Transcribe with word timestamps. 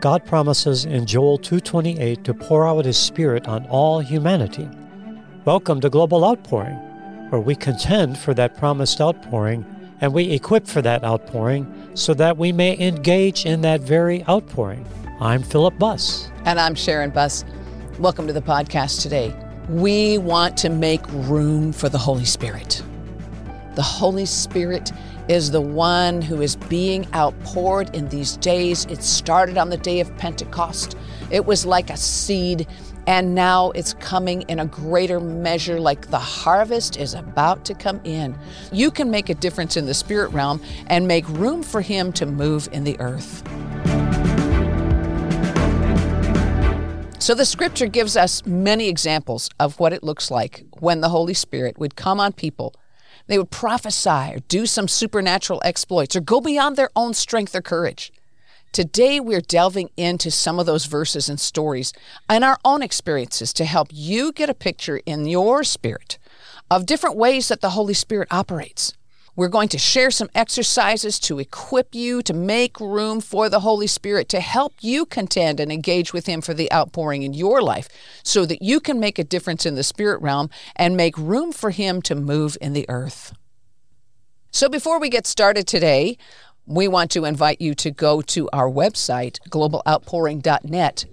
God 0.00 0.24
promises 0.24 0.84
in 0.84 1.06
Joel 1.06 1.38
2:28 1.38 2.24
to 2.24 2.34
pour 2.34 2.66
out 2.66 2.84
his 2.84 2.96
spirit 2.96 3.46
on 3.46 3.64
all 3.66 4.00
humanity. 4.00 4.68
Welcome 5.44 5.80
to 5.80 5.88
Global 5.88 6.24
Outpouring, 6.24 6.76
where 7.30 7.40
we 7.40 7.54
contend 7.54 8.18
for 8.18 8.34
that 8.34 8.56
promised 8.56 9.00
outpouring 9.00 9.64
and 10.00 10.12
we 10.12 10.30
equip 10.32 10.66
for 10.66 10.82
that 10.82 11.04
outpouring 11.04 11.72
so 11.94 12.12
that 12.14 12.36
we 12.36 12.50
may 12.50 12.76
engage 12.78 13.46
in 13.46 13.60
that 13.60 13.80
very 13.80 14.24
outpouring. 14.28 14.84
I'm 15.20 15.44
Philip 15.44 15.78
Buss. 15.78 16.28
And 16.44 16.58
I'm 16.58 16.74
Sharon 16.74 17.10
Buss. 17.10 17.44
Welcome 18.00 18.26
to 18.26 18.32
the 18.32 18.42
podcast 18.42 19.02
today. 19.02 19.32
We 19.68 20.18
want 20.18 20.56
to 20.58 20.68
make 20.68 21.00
room 21.12 21.72
for 21.72 21.88
the 21.88 21.98
Holy 21.98 22.24
Spirit. 22.24 22.82
The 23.76 23.82
Holy 23.82 24.26
Spirit 24.26 24.90
is 25.28 25.50
the 25.50 25.60
one 25.60 26.20
who 26.20 26.42
is 26.42 26.56
being 26.56 27.06
outpoured 27.14 27.94
in 27.94 28.08
these 28.08 28.36
days. 28.38 28.84
It 28.86 29.02
started 29.02 29.56
on 29.56 29.70
the 29.70 29.76
day 29.76 30.00
of 30.00 30.14
Pentecost. 30.16 30.96
It 31.30 31.46
was 31.46 31.64
like 31.64 31.90
a 31.90 31.96
seed, 31.96 32.66
and 33.06 33.34
now 33.34 33.70
it's 33.70 33.94
coming 33.94 34.42
in 34.42 34.58
a 34.60 34.66
greater 34.66 35.20
measure, 35.20 35.80
like 35.80 36.10
the 36.10 36.18
harvest 36.18 36.96
is 36.96 37.14
about 37.14 37.64
to 37.66 37.74
come 37.74 38.00
in. 38.04 38.36
You 38.72 38.90
can 38.90 39.10
make 39.10 39.28
a 39.28 39.34
difference 39.34 39.76
in 39.76 39.86
the 39.86 39.94
spirit 39.94 40.30
realm 40.32 40.60
and 40.88 41.06
make 41.06 41.28
room 41.28 41.62
for 41.62 41.80
Him 41.80 42.12
to 42.14 42.26
move 42.26 42.68
in 42.72 42.84
the 42.84 42.98
earth. 43.00 43.42
So, 47.22 47.36
the 47.36 47.44
scripture 47.44 47.86
gives 47.86 48.16
us 48.16 48.44
many 48.44 48.88
examples 48.88 49.48
of 49.60 49.78
what 49.78 49.92
it 49.92 50.02
looks 50.02 50.28
like 50.28 50.64
when 50.80 51.00
the 51.00 51.08
Holy 51.08 51.34
Spirit 51.34 51.78
would 51.78 51.94
come 51.94 52.18
on 52.18 52.32
people 52.32 52.74
they 53.26 53.38
would 53.38 53.50
prophesy 53.50 54.34
or 54.34 54.38
do 54.48 54.66
some 54.66 54.88
supernatural 54.88 55.60
exploits 55.64 56.16
or 56.16 56.20
go 56.20 56.40
beyond 56.40 56.76
their 56.76 56.90
own 56.96 57.14
strength 57.14 57.54
or 57.54 57.62
courage. 57.62 58.12
Today, 58.72 59.20
we're 59.20 59.42
delving 59.42 59.90
into 59.98 60.30
some 60.30 60.58
of 60.58 60.64
those 60.64 60.86
verses 60.86 61.28
and 61.28 61.38
stories 61.38 61.92
and 62.28 62.42
our 62.42 62.58
own 62.64 62.82
experiences 62.82 63.52
to 63.52 63.66
help 63.66 63.88
you 63.90 64.32
get 64.32 64.48
a 64.48 64.54
picture 64.54 65.00
in 65.04 65.26
your 65.26 65.62
spirit 65.62 66.18
of 66.70 66.86
different 66.86 67.16
ways 67.16 67.48
that 67.48 67.60
the 67.60 67.70
Holy 67.70 67.92
Spirit 67.92 68.28
operates. 68.30 68.94
We're 69.34 69.48
going 69.48 69.70
to 69.70 69.78
share 69.78 70.10
some 70.10 70.28
exercises 70.34 71.18
to 71.20 71.38
equip 71.38 71.94
you 71.94 72.22
to 72.22 72.34
make 72.34 72.78
room 72.78 73.22
for 73.22 73.48
the 73.48 73.60
Holy 73.60 73.86
Spirit 73.86 74.28
to 74.30 74.40
help 74.40 74.74
you 74.80 75.06
contend 75.06 75.58
and 75.58 75.72
engage 75.72 76.12
with 76.12 76.26
Him 76.26 76.42
for 76.42 76.52
the 76.52 76.70
outpouring 76.70 77.22
in 77.22 77.32
your 77.32 77.62
life 77.62 77.88
so 78.22 78.44
that 78.44 78.60
you 78.60 78.78
can 78.78 79.00
make 79.00 79.18
a 79.18 79.24
difference 79.24 79.64
in 79.64 79.74
the 79.74 79.82
spirit 79.82 80.20
realm 80.20 80.50
and 80.76 80.98
make 80.98 81.16
room 81.16 81.50
for 81.50 81.70
Him 81.70 82.02
to 82.02 82.14
move 82.14 82.58
in 82.60 82.74
the 82.74 82.84
earth. 82.90 83.32
So, 84.50 84.68
before 84.68 85.00
we 85.00 85.08
get 85.08 85.26
started 85.26 85.66
today, 85.66 86.18
we 86.66 86.86
want 86.86 87.10
to 87.12 87.24
invite 87.24 87.60
you 87.60 87.74
to 87.76 87.90
go 87.90 88.20
to 88.22 88.50
our 88.52 88.70
website, 88.70 89.40
globaloutpouring.net, 89.48 91.06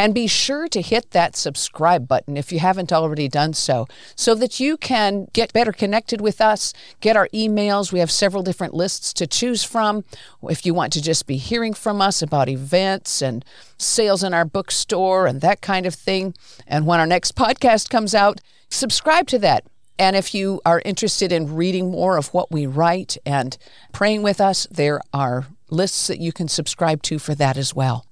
and 0.00 0.14
be 0.14 0.26
sure 0.26 0.66
to 0.66 0.80
hit 0.80 1.10
that 1.10 1.36
subscribe 1.36 2.08
button 2.08 2.38
if 2.38 2.50
you 2.50 2.58
haven't 2.58 2.90
already 2.90 3.28
done 3.28 3.52
so, 3.52 3.86
so 4.16 4.34
that 4.34 4.58
you 4.58 4.78
can 4.78 5.28
get 5.34 5.52
better 5.52 5.72
connected 5.72 6.22
with 6.22 6.40
us, 6.40 6.72
get 7.02 7.18
our 7.18 7.28
emails. 7.34 7.92
We 7.92 7.98
have 7.98 8.10
several 8.10 8.42
different 8.42 8.72
lists 8.72 9.12
to 9.12 9.26
choose 9.26 9.62
from. 9.62 10.06
If 10.44 10.64
you 10.64 10.72
want 10.72 10.94
to 10.94 11.02
just 11.02 11.26
be 11.26 11.36
hearing 11.36 11.74
from 11.74 12.00
us 12.00 12.22
about 12.22 12.48
events 12.48 13.20
and 13.20 13.44
sales 13.76 14.22
in 14.22 14.32
our 14.32 14.46
bookstore 14.46 15.26
and 15.26 15.42
that 15.42 15.60
kind 15.60 15.84
of 15.84 15.94
thing, 15.94 16.32
and 16.66 16.86
when 16.86 16.98
our 16.98 17.06
next 17.06 17.36
podcast 17.36 17.90
comes 17.90 18.14
out, 18.14 18.40
subscribe 18.70 19.26
to 19.26 19.38
that. 19.40 19.64
And 19.98 20.16
if 20.16 20.34
you 20.34 20.62
are 20.64 20.80
interested 20.82 21.30
in 21.30 21.54
reading 21.54 21.90
more 21.90 22.16
of 22.16 22.32
what 22.32 22.50
we 22.50 22.64
write 22.64 23.18
and 23.26 23.54
praying 23.92 24.22
with 24.22 24.40
us, 24.40 24.66
there 24.70 25.02
are 25.12 25.48
lists 25.68 26.06
that 26.06 26.20
you 26.20 26.32
can 26.32 26.48
subscribe 26.48 27.02
to 27.02 27.18
for 27.18 27.34
that 27.34 27.58
as 27.58 27.74
well. 27.74 28.06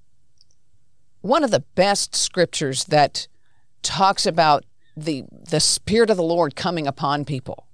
One 1.20 1.42
of 1.42 1.50
the 1.50 1.64
best 1.74 2.14
scriptures 2.14 2.84
that 2.84 3.26
talks 3.82 4.24
about 4.24 4.64
the, 4.96 5.24
the 5.30 5.60
Spirit 5.60 6.10
of 6.10 6.16
the 6.16 6.22
Lord 6.22 6.54
coming 6.54 6.86
upon 6.86 7.24
people 7.24 7.66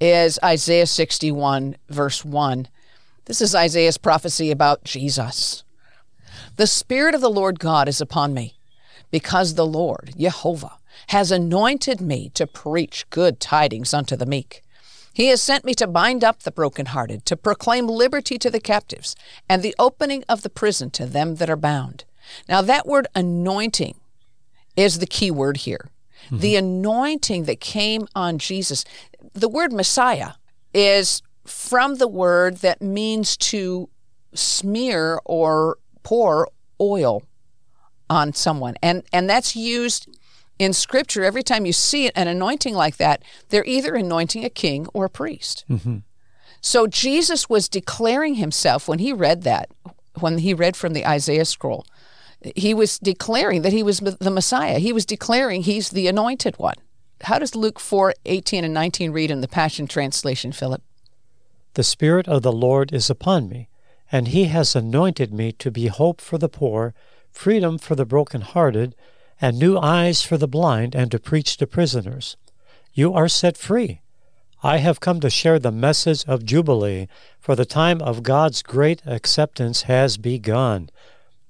is 0.00 0.38
Isaiah 0.44 0.86
61, 0.86 1.76
verse 1.88 2.24
1. 2.24 2.68
This 3.24 3.40
is 3.40 3.54
Isaiah's 3.54 3.98
prophecy 3.98 4.50
about 4.50 4.84
Jesus. 4.84 5.64
The 6.56 6.66
Spirit 6.66 7.14
of 7.14 7.20
the 7.20 7.30
Lord 7.30 7.58
God 7.58 7.88
is 7.88 8.00
upon 8.00 8.34
me, 8.34 8.58
because 9.10 9.54
the 9.54 9.66
Lord, 9.66 10.12
Jehovah, 10.18 10.76
has 11.08 11.32
anointed 11.32 12.00
me 12.00 12.30
to 12.34 12.46
preach 12.46 13.08
good 13.10 13.40
tidings 13.40 13.94
unto 13.94 14.14
the 14.14 14.26
meek. 14.26 14.62
He 15.12 15.28
has 15.28 15.42
sent 15.42 15.64
me 15.64 15.74
to 15.74 15.86
bind 15.86 16.22
up 16.22 16.42
the 16.42 16.52
brokenhearted, 16.52 17.24
to 17.26 17.36
proclaim 17.36 17.86
liberty 17.86 18.38
to 18.38 18.50
the 18.50 18.60
captives, 18.60 19.16
and 19.48 19.62
the 19.62 19.74
opening 19.78 20.22
of 20.28 20.42
the 20.42 20.50
prison 20.50 20.90
to 20.90 21.06
them 21.06 21.36
that 21.36 21.50
are 21.50 21.56
bound, 21.56 22.04
now, 22.48 22.62
that 22.62 22.86
word 22.86 23.06
anointing 23.14 23.96
is 24.76 24.98
the 24.98 25.06
key 25.06 25.30
word 25.30 25.58
here. 25.58 25.90
Mm-hmm. 26.26 26.38
The 26.38 26.56
anointing 26.56 27.44
that 27.44 27.60
came 27.60 28.06
on 28.14 28.38
Jesus. 28.38 28.84
The 29.32 29.48
word 29.48 29.72
Messiah 29.72 30.32
is 30.74 31.22
from 31.44 31.96
the 31.96 32.08
word 32.08 32.58
that 32.58 32.82
means 32.82 33.36
to 33.38 33.88
smear 34.34 35.20
or 35.24 35.78
pour 36.02 36.48
oil 36.80 37.22
on 38.10 38.32
someone. 38.32 38.74
And 38.82 39.02
and 39.12 39.28
that's 39.28 39.56
used 39.56 40.08
in 40.58 40.72
scripture 40.72 41.24
every 41.24 41.42
time 41.42 41.66
you 41.66 41.72
see 41.72 42.10
an 42.10 42.28
anointing 42.28 42.74
like 42.74 42.96
that, 42.98 43.22
they're 43.48 43.64
either 43.64 43.94
anointing 43.94 44.44
a 44.44 44.50
king 44.50 44.86
or 44.92 45.06
a 45.06 45.10
priest. 45.10 45.64
Mm-hmm. 45.70 45.98
So 46.60 46.86
Jesus 46.86 47.48
was 47.48 47.68
declaring 47.68 48.34
himself 48.34 48.88
when 48.88 48.98
he 48.98 49.12
read 49.12 49.42
that, 49.42 49.70
when 50.18 50.38
he 50.38 50.52
read 50.54 50.76
from 50.76 50.92
the 50.92 51.06
Isaiah 51.06 51.44
scroll, 51.44 51.86
he 52.54 52.74
was 52.74 52.98
declaring 52.98 53.62
that 53.62 53.72
he 53.72 53.82
was 53.82 54.00
the 54.00 54.30
Messiah. 54.30 54.78
He 54.78 54.92
was 54.92 55.04
declaring 55.04 55.62
he's 55.62 55.90
the 55.90 56.06
anointed 56.06 56.58
one. 56.58 56.76
How 57.22 57.38
does 57.38 57.56
Luke 57.56 57.80
4 57.80 58.14
18 58.24 58.64
and 58.64 58.74
19 58.74 59.10
read 59.10 59.30
in 59.30 59.40
the 59.40 59.48
Passion 59.48 59.86
Translation, 59.88 60.52
Philip? 60.52 60.82
The 61.74 61.82
Spirit 61.82 62.28
of 62.28 62.42
the 62.42 62.52
Lord 62.52 62.92
is 62.92 63.10
upon 63.10 63.48
me, 63.48 63.68
and 64.10 64.28
he 64.28 64.44
has 64.44 64.76
anointed 64.76 65.32
me 65.32 65.52
to 65.52 65.70
be 65.70 65.88
hope 65.88 66.20
for 66.20 66.38
the 66.38 66.48
poor, 66.48 66.94
freedom 67.30 67.78
for 67.78 67.94
the 67.94 68.06
brokenhearted, 68.06 68.94
and 69.40 69.58
new 69.58 69.78
eyes 69.78 70.22
for 70.22 70.36
the 70.36 70.48
blind, 70.48 70.94
and 70.94 71.10
to 71.10 71.18
preach 71.18 71.56
to 71.56 71.66
prisoners. 71.66 72.36
You 72.92 73.14
are 73.14 73.28
set 73.28 73.56
free. 73.56 74.00
I 74.62 74.78
have 74.78 74.98
come 74.98 75.20
to 75.20 75.30
share 75.30 75.58
the 75.58 75.70
message 75.70 76.24
of 76.26 76.44
Jubilee, 76.44 77.06
for 77.38 77.54
the 77.54 77.64
time 77.64 78.00
of 78.02 78.24
God's 78.24 78.62
great 78.62 79.02
acceptance 79.06 79.82
has 79.82 80.16
begun. 80.16 80.90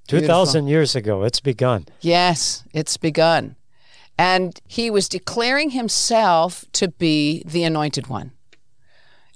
2,000 0.08 0.66
years 0.66 0.96
ago, 0.96 1.22
it's 1.22 1.40
begun. 1.40 1.86
Yes, 2.00 2.64
it's 2.72 2.96
begun. 2.96 3.56
And 4.18 4.58
he 4.66 4.90
was 4.90 5.08
declaring 5.08 5.70
himself 5.70 6.64
to 6.72 6.88
be 6.88 7.42
the 7.46 7.62
anointed 7.62 8.08
one. 8.08 8.32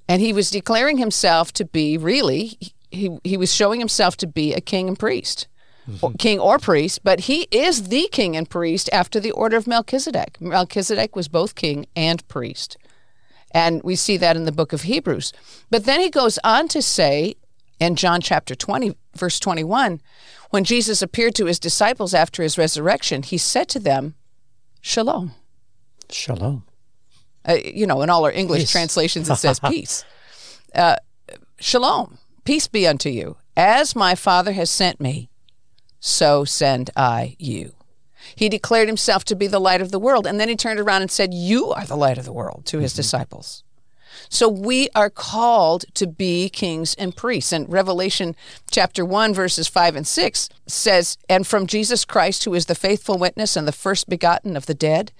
And 0.08 0.20
he 0.20 0.32
was 0.32 0.50
declaring 0.50 0.98
himself 0.98 1.52
to 1.52 1.64
be 1.64 1.96
really, 1.96 2.58
he, 2.90 3.18
he 3.22 3.36
was 3.36 3.54
showing 3.54 3.78
himself 3.78 4.16
to 4.18 4.26
be 4.26 4.52
a 4.52 4.60
king 4.60 4.88
and 4.88 4.98
priest, 4.98 5.46
mm-hmm. 5.88 6.04
or, 6.04 6.12
king 6.18 6.40
or 6.40 6.58
priest, 6.58 7.04
but 7.04 7.20
he 7.20 7.46
is 7.52 7.88
the 7.88 8.08
king 8.10 8.36
and 8.36 8.50
priest 8.50 8.90
after 8.92 9.20
the 9.20 9.30
order 9.30 9.56
of 9.56 9.66
Melchizedek. 9.66 10.40
Melchizedek 10.40 11.14
was 11.14 11.28
both 11.28 11.54
king 11.54 11.86
and 11.94 12.26
priest. 12.28 12.76
And 13.52 13.82
we 13.84 13.94
see 13.94 14.16
that 14.16 14.36
in 14.36 14.44
the 14.44 14.52
book 14.52 14.72
of 14.72 14.82
Hebrews. 14.82 15.32
But 15.70 15.84
then 15.84 16.00
he 16.00 16.10
goes 16.10 16.38
on 16.42 16.68
to 16.68 16.82
say 16.82 17.36
in 17.78 17.96
John 17.96 18.20
chapter 18.20 18.54
20, 18.54 18.96
verse 19.14 19.38
21, 19.38 20.00
when 20.52 20.64
Jesus 20.64 21.00
appeared 21.00 21.34
to 21.36 21.46
his 21.46 21.58
disciples 21.58 22.12
after 22.12 22.42
his 22.42 22.58
resurrection, 22.58 23.22
he 23.22 23.38
said 23.38 23.70
to 23.70 23.78
them, 23.78 24.14
Shalom. 24.82 25.32
Shalom. 26.10 26.64
Uh, 27.48 27.56
you 27.64 27.86
know, 27.86 28.02
in 28.02 28.10
all 28.10 28.26
our 28.26 28.30
English 28.30 28.64
peace. 28.64 28.70
translations, 28.70 29.30
it 29.30 29.36
says 29.36 29.58
peace. 29.68 30.04
Uh, 30.74 30.96
shalom. 31.58 32.18
Peace 32.44 32.68
be 32.68 32.86
unto 32.86 33.08
you. 33.08 33.38
As 33.56 33.96
my 33.96 34.14
Father 34.14 34.52
has 34.52 34.68
sent 34.68 35.00
me, 35.00 35.30
so 36.00 36.44
send 36.44 36.90
I 36.94 37.34
you. 37.38 37.72
He 38.36 38.50
declared 38.50 38.88
himself 38.88 39.24
to 39.26 39.34
be 39.34 39.46
the 39.46 39.58
light 39.58 39.80
of 39.80 39.90
the 39.90 39.98
world, 39.98 40.26
and 40.26 40.38
then 40.38 40.50
he 40.50 40.56
turned 40.56 40.78
around 40.78 41.00
and 41.00 41.10
said, 41.10 41.32
You 41.32 41.70
are 41.72 41.86
the 41.86 41.96
light 41.96 42.18
of 42.18 42.26
the 42.26 42.32
world 42.32 42.66
to 42.66 42.78
his 42.78 42.92
mm-hmm. 42.92 42.98
disciples. 42.98 43.64
So 44.28 44.48
we 44.48 44.88
are 44.94 45.10
called 45.10 45.84
to 45.94 46.06
be 46.06 46.48
kings 46.48 46.94
and 46.94 47.16
priests. 47.16 47.52
And 47.52 47.70
Revelation 47.70 48.34
chapter 48.70 49.04
1, 49.04 49.34
verses 49.34 49.68
5 49.68 49.96
and 49.96 50.06
6 50.06 50.48
says, 50.66 51.18
And 51.28 51.46
from 51.46 51.66
Jesus 51.66 52.04
Christ, 52.04 52.44
who 52.44 52.54
is 52.54 52.66
the 52.66 52.74
faithful 52.74 53.18
witness 53.18 53.56
and 53.56 53.66
the 53.66 53.72
first 53.72 54.08
begotten 54.08 54.56
of 54.56 54.66
the 54.66 54.74
dead, 54.74 55.12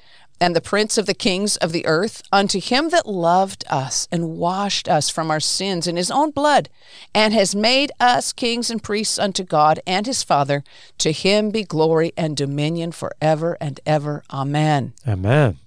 and 0.43 0.57
the 0.57 0.61
prince 0.61 0.99
of 0.99 1.07
the 1.07 1.15
kings 1.15 1.57
of 1.59 1.71
the 1.71 1.87
earth, 1.87 2.21
unto 2.33 2.61
him 2.61 2.89
that 2.89 3.07
loved 3.07 3.65
us 3.71 4.09
and 4.11 4.37
washed 4.37 4.89
us 4.89 5.09
from 5.09 5.31
our 5.31 5.39
sins 5.39 5.87
in 5.87 5.97
his 5.97 6.11
own 6.11 6.33
blood, 6.33 6.69
and 7.15 7.33
has 7.33 7.55
made 7.55 7.93
us 8.01 8.33
kings 8.33 8.69
and 8.69 8.83
priests 8.83 9.21
unto 9.21 9.45
God 9.45 9.79
and 9.87 10.05
his 10.05 10.25
Father, 10.25 10.65
to 10.99 11.13
him 11.13 11.51
be 11.51 11.63
glory 11.63 12.13
and 12.17 12.37
dominion 12.37 12.91
forever 12.91 13.57
and 13.61 13.79
ever. 13.87 14.25
Amen. 14.33 14.95
Amen. 15.07 15.59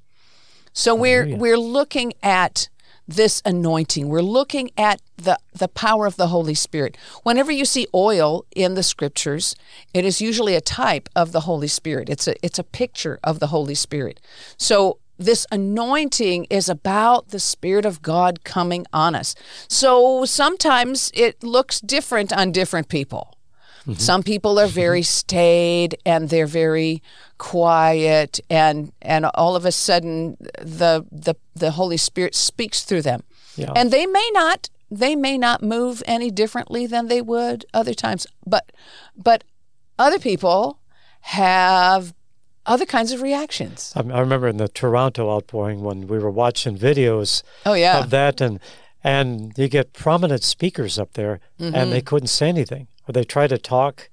So 0.73 0.93
we're 0.93 1.37
we're 1.37 1.57
looking 1.57 2.11
at 2.21 2.67
this 3.07 3.41
anointing. 3.45 4.09
We're 4.09 4.21
looking 4.21 4.71
at 4.77 5.01
the, 5.17 5.37
the 5.53 5.67
power 5.67 6.05
of 6.05 6.15
the 6.15 6.27
Holy 6.27 6.55
Spirit. 6.55 6.97
Whenever 7.23 7.51
you 7.51 7.65
see 7.65 7.87
oil 7.93 8.45
in 8.55 8.73
the 8.73 8.83
scriptures, 8.83 9.55
it 9.93 10.05
is 10.05 10.21
usually 10.21 10.55
a 10.55 10.61
type 10.61 11.09
of 11.15 11.31
the 11.31 11.41
Holy 11.41 11.67
Spirit. 11.67 12.09
It's 12.09 12.27
a 12.27 12.35
it's 12.45 12.59
a 12.59 12.63
picture 12.63 13.19
of 13.23 13.39
the 13.39 13.47
Holy 13.47 13.75
Spirit. 13.75 14.19
So 14.57 14.99
this 15.17 15.47
anointing 15.51 16.45
is 16.49 16.67
about 16.67 17.29
the 17.29 17.39
Spirit 17.39 17.85
of 17.85 18.01
God 18.01 18.43
coming 18.43 18.85
on 18.91 19.15
us. 19.15 19.35
So 19.69 20.25
sometimes 20.25 21.11
it 21.13 21.43
looks 21.43 21.79
different 21.79 22.33
on 22.33 22.51
different 22.51 22.89
people. 22.89 23.34
Mm-hmm. 23.87 23.99
Some 23.99 24.23
people 24.23 24.59
are 24.59 24.67
very 24.67 25.01
staid 25.19 25.97
and 26.05 26.29
they're 26.29 26.47
very 26.47 27.01
quiet 27.37 28.39
and 28.49 28.91
and 29.01 29.25
all 29.25 29.55
of 29.55 29.65
a 29.65 29.71
sudden 29.71 30.37
the 30.61 31.05
the 31.11 31.35
the 31.55 31.71
Holy 31.71 31.97
Spirit 31.97 32.35
speaks 32.35 32.83
through 32.83 33.01
them. 33.01 33.23
Yeah. 33.55 33.71
And 33.75 33.91
they 33.91 34.05
may 34.05 34.29
not 34.33 34.69
they 34.91 35.15
may 35.15 35.37
not 35.37 35.61
move 35.61 36.03
any 36.05 36.31
differently 36.31 36.85
than 36.85 37.07
they 37.07 37.21
would 37.21 37.65
other 37.73 37.93
times. 37.93 38.27
But 38.45 38.71
but 39.15 39.43
other 39.97 40.19
people 40.19 40.79
have 41.21 42.13
other 42.65 42.85
kinds 42.85 43.11
of 43.11 43.21
reactions. 43.21 43.93
I, 43.95 43.99
I 43.99 44.19
remember 44.19 44.47
in 44.47 44.57
the 44.57 44.67
Toronto 44.67 45.29
outpouring 45.29 45.81
when 45.81 46.07
we 46.07 46.17
were 46.17 46.31
watching 46.31 46.77
videos 46.77 47.43
oh, 47.65 47.73
yeah. 47.73 47.99
of 47.99 48.09
that 48.09 48.41
and 48.41 48.59
and 49.03 49.55
you 49.55 49.67
get 49.67 49.93
prominent 49.93 50.43
speakers 50.43 50.97
up 50.97 51.13
there 51.13 51.39
mm-hmm. 51.59 51.75
and 51.75 51.91
they 51.91 52.01
couldn't 52.01 52.27
say 52.27 52.49
anything 52.49 52.87
or 53.07 53.13
they 53.13 53.23
try 53.23 53.47
to 53.47 53.57
talk 53.57 54.09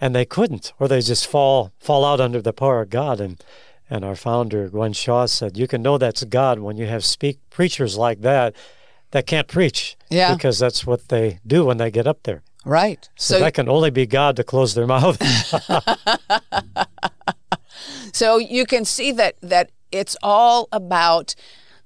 and 0.00 0.14
they 0.14 0.24
couldn't 0.24 0.72
or 0.78 0.88
they 0.88 1.00
just 1.00 1.26
fall 1.26 1.72
fall 1.78 2.04
out 2.04 2.20
under 2.20 2.40
the 2.40 2.52
power 2.52 2.82
of 2.82 2.90
God. 2.90 3.20
And 3.20 3.42
and 3.88 4.04
our 4.04 4.16
founder 4.16 4.68
Gwen 4.68 4.92
Shaw 4.92 5.26
said 5.26 5.56
you 5.56 5.66
can 5.66 5.82
know 5.82 5.98
that's 5.98 6.24
God 6.24 6.58
when 6.58 6.76
you 6.76 6.86
have 6.86 7.04
speak 7.04 7.38
preachers 7.50 7.96
like 7.96 8.20
that 8.22 8.54
that 9.12 9.26
can't 9.26 9.48
preach 9.48 9.96
yeah. 10.10 10.34
because 10.34 10.58
that's 10.58 10.84
what 10.84 11.08
they 11.08 11.38
do 11.46 11.64
when 11.64 11.76
they 11.76 11.90
get 11.90 12.06
up 12.06 12.24
there. 12.24 12.42
Right. 12.64 13.08
So, 13.14 13.34
so 13.34 13.40
that 13.40 13.54
can 13.54 13.68
only 13.68 13.90
be 13.90 14.06
God 14.06 14.34
to 14.36 14.44
close 14.44 14.74
their 14.74 14.88
mouth. 14.88 15.16
So 18.16 18.38
you 18.38 18.64
can 18.64 18.86
see 18.86 19.12
that 19.12 19.36
that 19.42 19.70
it's 19.92 20.16
all 20.22 20.68
about 20.72 21.34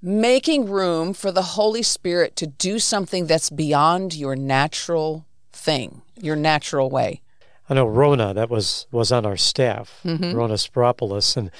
making 0.00 0.70
room 0.70 1.12
for 1.12 1.32
the 1.32 1.42
Holy 1.58 1.82
Spirit 1.82 2.36
to 2.36 2.46
do 2.46 2.78
something 2.78 3.26
that's 3.26 3.50
beyond 3.50 4.14
your 4.14 4.36
natural 4.36 5.26
thing, 5.52 6.02
your 6.22 6.36
natural 6.36 6.90
way. 6.90 7.22
I 7.68 7.74
know 7.74 7.86
Rona, 7.86 8.34
that 8.34 8.50
was 8.50 8.86
was 8.90 9.12
on 9.12 9.24
our 9.24 9.36
staff, 9.36 10.00
mm-hmm. 10.04 10.32
Rona 10.32 10.54
Spiropoulos, 10.54 11.36
and 11.36 11.50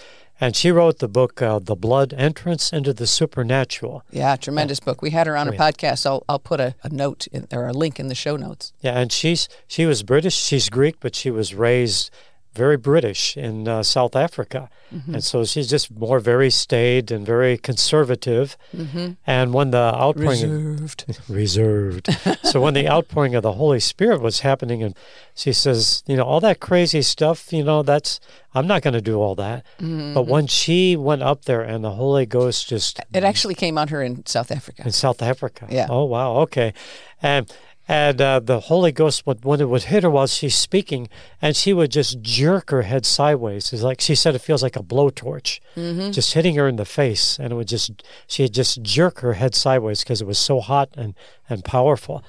and 0.41 0.57
she 0.57 0.73
wrote 0.73 0.99
the 0.99 1.09
book 1.09 1.41
uh, 1.41 1.61
"The 1.61 1.77
Blood 1.77 2.13
Entrance 2.17 2.73
into 2.73 2.93
the 2.93 3.07
Supernatural." 3.07 4.03
Yeah, 4.11 4.35
tremendous 4.37 4.81
uh, 4.81 4.87
book. 4.87 5.03
We 5.03 5.11
had 5.11 5.27
her 5.27 5.37
on 5.37 5.49
our 5.49 5.55
podcast. 5.55 6.07
I'll 6.07 6.25
I'll 6.29 6.41
put 6.41 6.59
a, 6.59 6.75
a 6.83 6.89
note 6.89 7.29
in, 7.29 7.47
or 7.53 7.69
a 7.69 7.73
link 7.73 8.01
in 8.01 8.09
the 8.09 8.15
show 8.15 8.37
notes. 8.37 8.73
Yeah, 8.81 8.99
and 8.99 9.13
she's 9.13 9.49
she 9.69 9.87
was 9.87 10.03
British. 10.03 10.35
She's 10.35 10.69
Greek, 10.69 10.97
but 10.99 11.15
she 11.15 11.31
was 11.31 11.55
raised 11.55 12.11
very 12.55 12.77
British 12.77 13.37
in 13.37 13.69
uh, 13.69 13.83
South 13.83 14.17
Africa. 14.17 14.69
Mm-hmm. 14.93 15.15
And 15.15 15.25
so 15.25 15.45
she's 15.45 15.71
just 15.71 15.91
more 15.91 16.19
very 16.19 16.51
staid 16.51 17.13
and 17.13 17.25
very 17.25 17.57
conservative. 17.57 18.57
Mm-hmm. 18.77 19.13
And 19.27 19.55
when 19.55 19.71
the 19.71 19.79
outpouring 19.95 20.77
reserved, 20.79 21.05
reserved. 21.29 22.09
so 22.43 22.61
when 22.61 22.75
the 22.75 22.89
outpouring 22.89 23.37
of 23.37 23.45
the 23.45 23.53
Holy 23.53 23.79
Spirit 23.79 24.21
was 24.21 24.41
happening, 24.41 24.83
and 24.83 24.97
she 25.35 25.53
says, 25.53 26.03
you 26.07 26.17
know, 26.17 26.25
all 26.25 26.41
that 26.41 26.59
crazy 26.59 27.03
stuff, 27.03 27.53
you 27.53 27.63
know, 27.63 27.83
that's 27.83 28.19
I'm 28.53 28.67
not 28.67 28.83
going 28.83 28.95
to 28.95 29.01
do 29.01 29.17
all 29.17 29.37
that. 29.37 29.65
Mm-hmm. 29.79 30.15
But 30.15 30.27
when 30.27 30.49
she 30.49 30.97
went 30.97 31.23
up 31.23 31.45
there 31.45 31.63
and 31.63 31.85
the 31.85 31.93
Holy 31.93 32.27
Ghost 32.27 32.69
just 32.69 33.01
it 33.13 33.23
actually 33.23 33.55
came 33.55 33.79
on 33.79 33.89
her 33.89 34.03
in 34.03 34.27
South 34.27 34.51
Africa. 34.51 34.83
In 34.85 34.93
South 34.93 35.23
Africa, 35.23 35.69
yeah. 35.71 35.87
Oh 35.89 36.05
wow, 36.05 36.39
okay, 36.39 36.75
and 37.23 37.51
and 37.91 38.23
uh, 38.23 38.39
the 38.39 38.61
Holy 38.61 38.93
Ghost, 38.93 39.27
would, 39.27 39.45
when 39.45 39.61
it 39.61 39.69
would 39.69 39.83
hit 39.83 40.05
her 40.05 40.11
while 40.11 40.29
she's 40.29 40.55
speaking, 40.55 41.09
and 41.43 41.57
she 41.57 41.73
would 41.73 41.91
just 41.91 42.23
jerk 42.23 42.71
her 42.71 42.83
head 42.83 43.05
sideways. 43.05 43.73
It's 43.73 43.83
like 43.83 44.01
she 44.01 44.15
said, 44.15 44.37
it 44.37 44.43
feels 44.43 44.63
like 44.63 44.77
a 44.77 44.83
blowtorch, 44.83 45.59
mm-hmm. 45.75 46.13
just 46.13 46.35
hitting 46.35 46.55
her 46.55 46.69
in 46.69 46.77
the 46.77 46.85
face, 46.85 47.37
and 47.37 47.53
it 47.53 47.57
would 47.57 47.67
just 47.67 48.05
she'd 48.29 48.55
just 48.55 48.81
jerk 48.83 49.19
her 49.19 49.33
head 49.33 49.57
sideways 49.57 50.05
because 50.05 50.23
it 50.23 50.27
was 50.29 50.39
so 50.39 50.61
hot 50.61 50.91
and 50.97 51.15
and 51.49 51.65
powerful. 51.65 52.23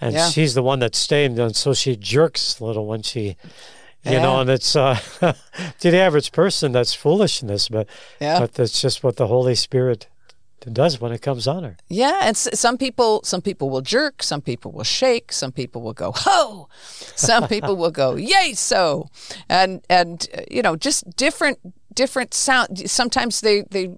And 0.00 0.14
yeah. 0.14 0.30
she's 0.30 0.54
the 0.54 0.62
one 0.62 0.78
that 0.78 0.94
staid, 0.94 1.36
and 1.36 1.56
so 1.56 1.74
she 1.74 1.96
jerks 1.96 2.60
a 2.60 2.64
little 2.64 2.86
when 2.86 3.02
she 3.02 3.36
you 4.04 4.12
yeah. 4.12 4.22
know, 4.22 4.40
and 4.40 4.48
it's 4.48 4.76
uh, 4.76 4.94
to 5.80 5.90
the 5.90 5.98
average 5.98 6.30
person 6.30 6.70
that's 6.70 6.94
foolishness, 6.94 7.68
but 7.68 7.88
yeah. 8.20 8.38
but 8.38 8.54
that's 8.54 8.80
just 8.80 9.02
what 9.02 9.16
the 9.16 9.26
Holy 9.26 9.56
Spirit 9.56 10.06
does 10.68 11.00
when 11.00 11.12
it 11.12 11.22
comes 11.22 11.48
on 11.48 11.64
her. 11.64 11.76
Yeah, 11.88 12.20
and 12.22 12.36
some 12.36 12.76
people 12.76 13.22
some 13.24 13.40
people 13.40 13.70
will 13.70 13.80
jerk, 13.80 14.22
some 14.22 14.42
people 14.42 14.72
will 14.72 14.84
shake, 14.84 15.32
some 15.32 15.52
people 15.52 15.80
will 15.80 15.94
go 15.94 16.12
ho, 16.14 16.68
some 17.16 17.48
people 17.48 17.76
will 17.76 17.90
go 17.90 18.14
yay 18.16 18.52
so, 18.52 19.08
and 19.48 19.82
and 19.88 20.28
uh, 20.36 20.42
you 20.50 20.62
know 20.62 20.76
just 20.76 21.16
different 21.16 21.58
different 21.94 22.34
sound. 22.34 22.90
Sometimes 22.90 23.40
they 23.40 23.62
they 23.70 23.96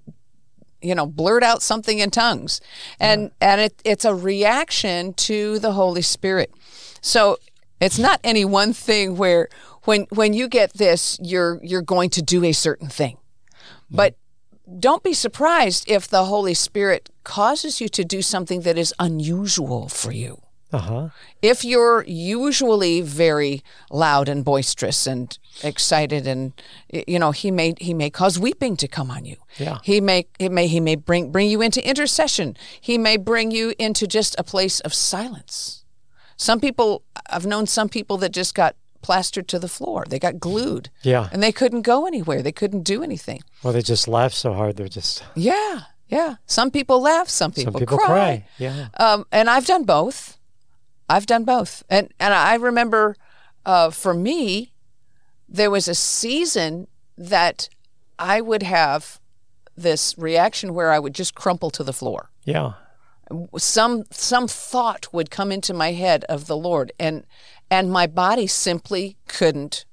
you 0.81 0.95
know 0.95 1.07
blurt 1.07 1.43
out 1.43 1.63
something 1.63 1.99
in 1.99 2.11
tongues, 2.11 2.61
and 3.01 3.33
yeah. 3.41 3.53
and 3.53 3.61
it, 3.63 3.83
it's 3.85 4.05
a 4.05 4.15
reaction 4.15 5.15
to 5.15 5.59
the 5.59 5.73
Holy 5.73 6.03
Spirit. 6.03 6.53
So 7.01 7.39
it's 7.81 7.99
not 7.99 8.21
any 8.23 8.45
one 8.45 8.73
thing 8.73 9.17
where 9.17 9.49
when 9.85 10.07
when 10.11 10.33
you 10.33 10.47
get 10.47 10.75
this 10.75 11.19
you're 11.21 11.59
you're 11.65 11.83
going 11.83 12.11
to 12.11 12.23
do 12.23 12.45
a 12.45 12.53
certain 12.53 12.89
thing, 12.89 13.17
but 13.91 14.15
don't 14.79 15.03
be 15.03 15.13
surprised 15.13 15.85
if 15.89 16.09
the 16.09 16.25
Holy 16.25 16.55
Spirit 16.55 17.11
causes 17.25 17.81
you 17.81 17.89
to 17.91 18.05
do 18.05 18.23
something 18.23 18.63
that 18.63 18.79
is 18.79 18.95
unusual 18.99 19.89
for 19.89 20.13
you. 20.13 20.43
Uh-huh. 20.73 21.11
If 21.43 21.65
you're 21.65 22.03
usually 22.05 23.03
very 23.03 23.63
loud 23.91 24.29
and 24.29 24.43
boisterous 24.43 25.07
and 25.07 25.37
excited, 25.63 26.27
and 26.27 26.53
you 26.91 27.19
know, 27.19 27.31
he 27.31 27.51
may 27.51 27.75
he 27.79 27.93
may 27.93 28.09
cause 28.09 28.39
weeping 28.39 28.77
to 28.79 28.89
come 28.89 29.11
on 29.11 29.27
you. 29.27 29.37
Yeah. 29.59 29.79
He 29.83 30.01
may 30.01 30.27
he 30.39 30.49
may 30.49 30.69
he 30.69 30.81
may 30.81 30.97
bring 30.97 31.31
bring 31.31 31.51
you 31.51 31.61
into 31.61 31.87
intercession. 31.87 32.57
He 32.81 32.97
may 32.97 33.19
bring 33.19 33.51
you 33.51 33.75
into 33.79 34.07
just 34.07 34.35
a 34.39 34.43
place 34.43 34.81
of 34.81 34.95
silence. 34.95 35.85
Some 36.39 36.59
people 36.59 37.03
I've 37.29 37.45
known 37.45 37.67
some 37.67 37.91
people 37.91 38.17
that 38.19 38.33
just 38.33 38.55
got 38.55 38.75
plastered 39.03 39.49
to 39.49 39.59
the 39.59 39.69
floor. 39.69 40.05
They 40.09 40.19
got 40.19 40.39
glued. 40.39 40.91
Yeah. 41.03 41.29
And 41.33 41.43
they 41.43 41.53
couldn't 41.53 41.83
go 41.83 42.07
anywhere. 42.07 42.43
They 42.43 42.53
couldn't 42.53 42.83
do 42.83 43.03
anything. 43.03 43.43
Well, 43.63 43.73
they 43.73 43.83
just 43.83 44.09
laugh 44.09 44.33
so 44.33 44.55
hard. 44.55 44.77
They're 44.77 44.89
just. 44.89 45.25
Yeah. 45.35 45.83
Yeah. 46.09 46.37
Some 46.47 46.71
people 46.71 47.01
laugh. 47.01 47.29
Some 47.29 47.53
people, 47.53 47.73
some 47.73 47.81
people 47.81 47.99
cry. 47.99 48.07
cry. 48.07 48.47
Yeah. 48.59 48.89
Um, 48.99 49.27
and 49.33 49.51
I've 49.51 49.67
done 49.67 49.85
both. 49.85 50.39
I've 51.09 51.27
done 51.27 51.45
both. 51.45 51.83
And, 51.91 52.13
and 52.19 52.33
I 52.33 52.55
remember 52.55 53.17
uh, 53.67 53.91
for 53.91 54.15
me, 54.15 54.73
there 55.49 55.71
was 55.71 55.89
a 55.89 55.95
season 55.95 56.87
that 57.19 57.69
I 58.19 58.41
would 58.41 58.63
have 58.63 59.21
this 59.77 60.15
reaction 60.19 60.75
where 60.75 60.91
I 60.91 60.99
would 60.99 61.15
just 61.15 61.35
crumple 61.35 61.71
to 61.71 61.85
the 61.85 61.93
floor. 61.93 62.31
Yeah. 62.45 62.75
Some 63.57 64.05
some 64.11 64.47
thought 64.47 65.13
would 65.13 65.31
come 65.31 65.51
into 65.53 65.73
my 65.73 65.93
head 65.93 66.25
of 66.25 66.47
the 66.47 66.57
Lord 66.57 66.93
and 66.99 67.25
and 67.73 67.91
my 67.91 68.07
body 68.07 68.47
simply 68.47 69.17
couldn't 69.27 69.87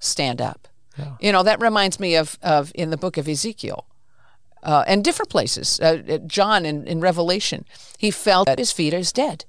stand 0.00 0.42
up. 0.42 0.66
Yeah. 0.98 1.14
You 1.20 1.30
know, 1.30 1.44
that 1.44 1.60
reminds 1.60 2.00
me 2.00 2.16
of, 2.16 2.36
of 2.42 2.72
in 2.74 2.90
the 2.90 2.96
book 2.96 3.16
of 3.16 3.28
Ezekiel 3.28 3.86
uh, 4.64 4.82
and 4.88 5.04
different 5.04 5.30
places. 5.30 5.78
Uh, 5.80 6.02
uh, 6.08 6.18
John 6.18 6.66
in, 6.66 6.88
in 6.88 7.00
Revelation, 7.00 7.64
he 7.98 8.10
fell 8.10 8.44
at 8.48 8.58
his 8.58 8.72
feet 8.72 8.92
as 8.92 9.12
dead. 9.12 9.44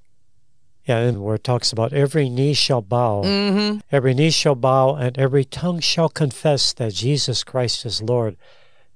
Yeah, 0.85 0.99
and 0.99 1.23
where 1.23 1.35
it 1.35 1.43
talks 1.43 1.71
about 1.71 1.91
every 1.91 2.29
knee 2.29 2.53
shall 2.53 2.83
bow, 2.83 3.23
mm-hmm. 3.23 3.79
every 3.91 4.13
knee 4.13 4.31
shall 4.31 4.55
bow, 4.55 4.95
and 4.95 5.17
every 5.17 5.45
tongue 5.45 5.79
shall 5.79 6.09
confess 6.09 6.73
that 6.73 6.93
Jesus 6.93 7.43
Christ 7.43 7.85
is 7.85 8.01
Lord. 8.01 8.37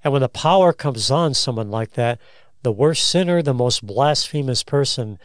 And 0.04 0.14
when 0.14 0.22
the 0.22 0.30
power 0.30 0.74
comes 0.74 1.10
on 1.10 1.34
someone 1.34 1.72
like 1.72 1.94
that, 1.94 2.20
the 2.62 2.72
worst 2.72 3.08
sinner, 3.08 3.42
the 3.42 3.54
most 3.54 3.86
blasphemous 3.86 4.64
person, 4.64 5.18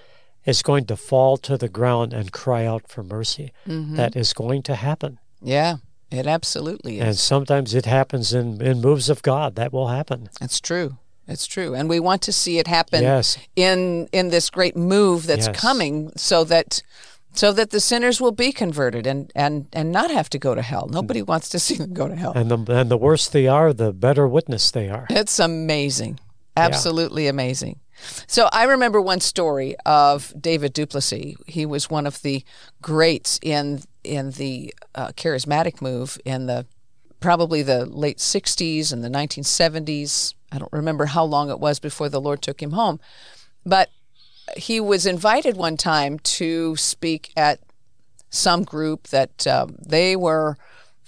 is 0.44 0.62
going 0.62 0.86
to 0.86 0.96
fall 0.96 1.36
to 1.38 1.56
the 1.56 1.68
ground 1.68 2.12
and 2.12 2.32
cry 2.32 2.64
out 2.64 2.88
for 2.88 3.02
mercy. 3.02 3.52
Mm-hmm. 3.66 3.96
That 3.96 4.16
is 4.16 4.32
going 4.32 4.62
to 4.64 4.74
happen. 4.74 5.18
Yeah, 5.42 5.76
it 6.10 6.26
absolutely 6.26 6.98
is. 6.98 7.04
And 7.04 7.16
sometimes 7.16 7.74
it 7.74 7.86
happens 7.86 8.32
in, 8.32 8.60
in 8.60 8.80
moves 8.80 9.08
of 9.08 9.22
God. 9.22 9.56
That 9.56 9.72
will 9.72 9.88
happen. 9.88 10.28
It's 10.40 10.60
true. 10.60 10.98
It's 11.28 11.46
true. 11.46 11.74
And 11.74 11.88
we 11.88 12.00
want 12.00 12.22
to 12.22 12.32
see 12.32 12.58
it 12.58 12.66
happen 12.66 13.02
yes. 13.02 13.38
in 13.54 14.08
in 14.12 14.30
this 14.30 14.50
great 14.50 14.76
move 14.76 15.26
that's 15.26 15.46
yes. 15.46 15.60
coming 15.60 16.10
so 16.16 16.42
that 16.44 16.82
so 17.32 17.52
that 17.52 17.70
the 17.70 17.80
sinners 17.80 18.20
will 18.20 18.32
be 18.32 18.52
converted 18.52 19.06
and, 19.06 19.30
and, 19.34 19.66
and 19.72 19.92
not 19.92 20.10
have 20.10 20.28
to 20.30 20.38
go 20.38 20.54
to 20.54 20.62
hell. 20.62 20.88
Nobody 20.90 21.22
wants 21.22 21.48
to 21.50 21.58
see 21.60 21.76
them 21.76 21.94
go 21.94 22.08
to 22.08 22.16
hell. 22.16 22.32
And 22.34 22.50
the, 22.50 22.72
and 22.72 22.90
the 22.90 22.96
worse 22.96 23.28
they 23.28 23.46
are, 23.46 23.72
the 23.72 23.92
better 23.92 24.26
witness 24.26 24.70
they 24.70 24.88
are. 24.88 25.06
It's 25.10 25.38
amazing. 25.38 26.18
Absolutely 26.56 27.24
yeah. 27.24 27.30
amazing. 27.30 27.80
So 28.26 28.48
I 28.52 28.64
remember 28.64 29.00
one 29.00 29.20
story 29.20 29.76
of 29.84 30.32
David 30.40 30.72
du 30.72 30.86
Plessis. 30.86 31.36
He 31.46 31.66
was 31.66 31.90
one 31.90 32.06
of 32.06 32.22
the 32.22 32.44
greats 32.82 33.38
in 33.42 33.82
in 34.02 34.30
the 34.32 34.74
uh, 34.94 35.08
charismatic 35.08 35.82
move 35.82 36.18
in 36.24 36.46
the 36.46 36.66
probably 37.20 37.62
the 37.62 37.84
late 37.84 38.16
60s 38.16 38.92
and 38.92 39.04
the 39.04 39.10
1970s. 39.10 40.34
I 40.50 40.58
don't 40.58 40.72
remember 40.72 41.04
how 41.06 41.24
long 41.24 41.50
it 41.50 41.60
was 41.60 41.78
before 41.78 42.08
the 42.08 42.20
Lord 42.20 42.40
took 42.40 42.62
him 42.62 42.72
home. 42.72 42.98
but 43.64 43.90
he 44.56 44.80
was 44.80 45.06
invited 45.06 45.56
one 45.56 45.76
time 45.76 46.18
to 46.18 46.74
speak 46.76 47.32
at 47.36 47.60
some 48.30 48.64
group 48.64 49.08
that 49.08 49.46
um, 49.46 49.76
they 49.86 50.16
were 50.16 50.56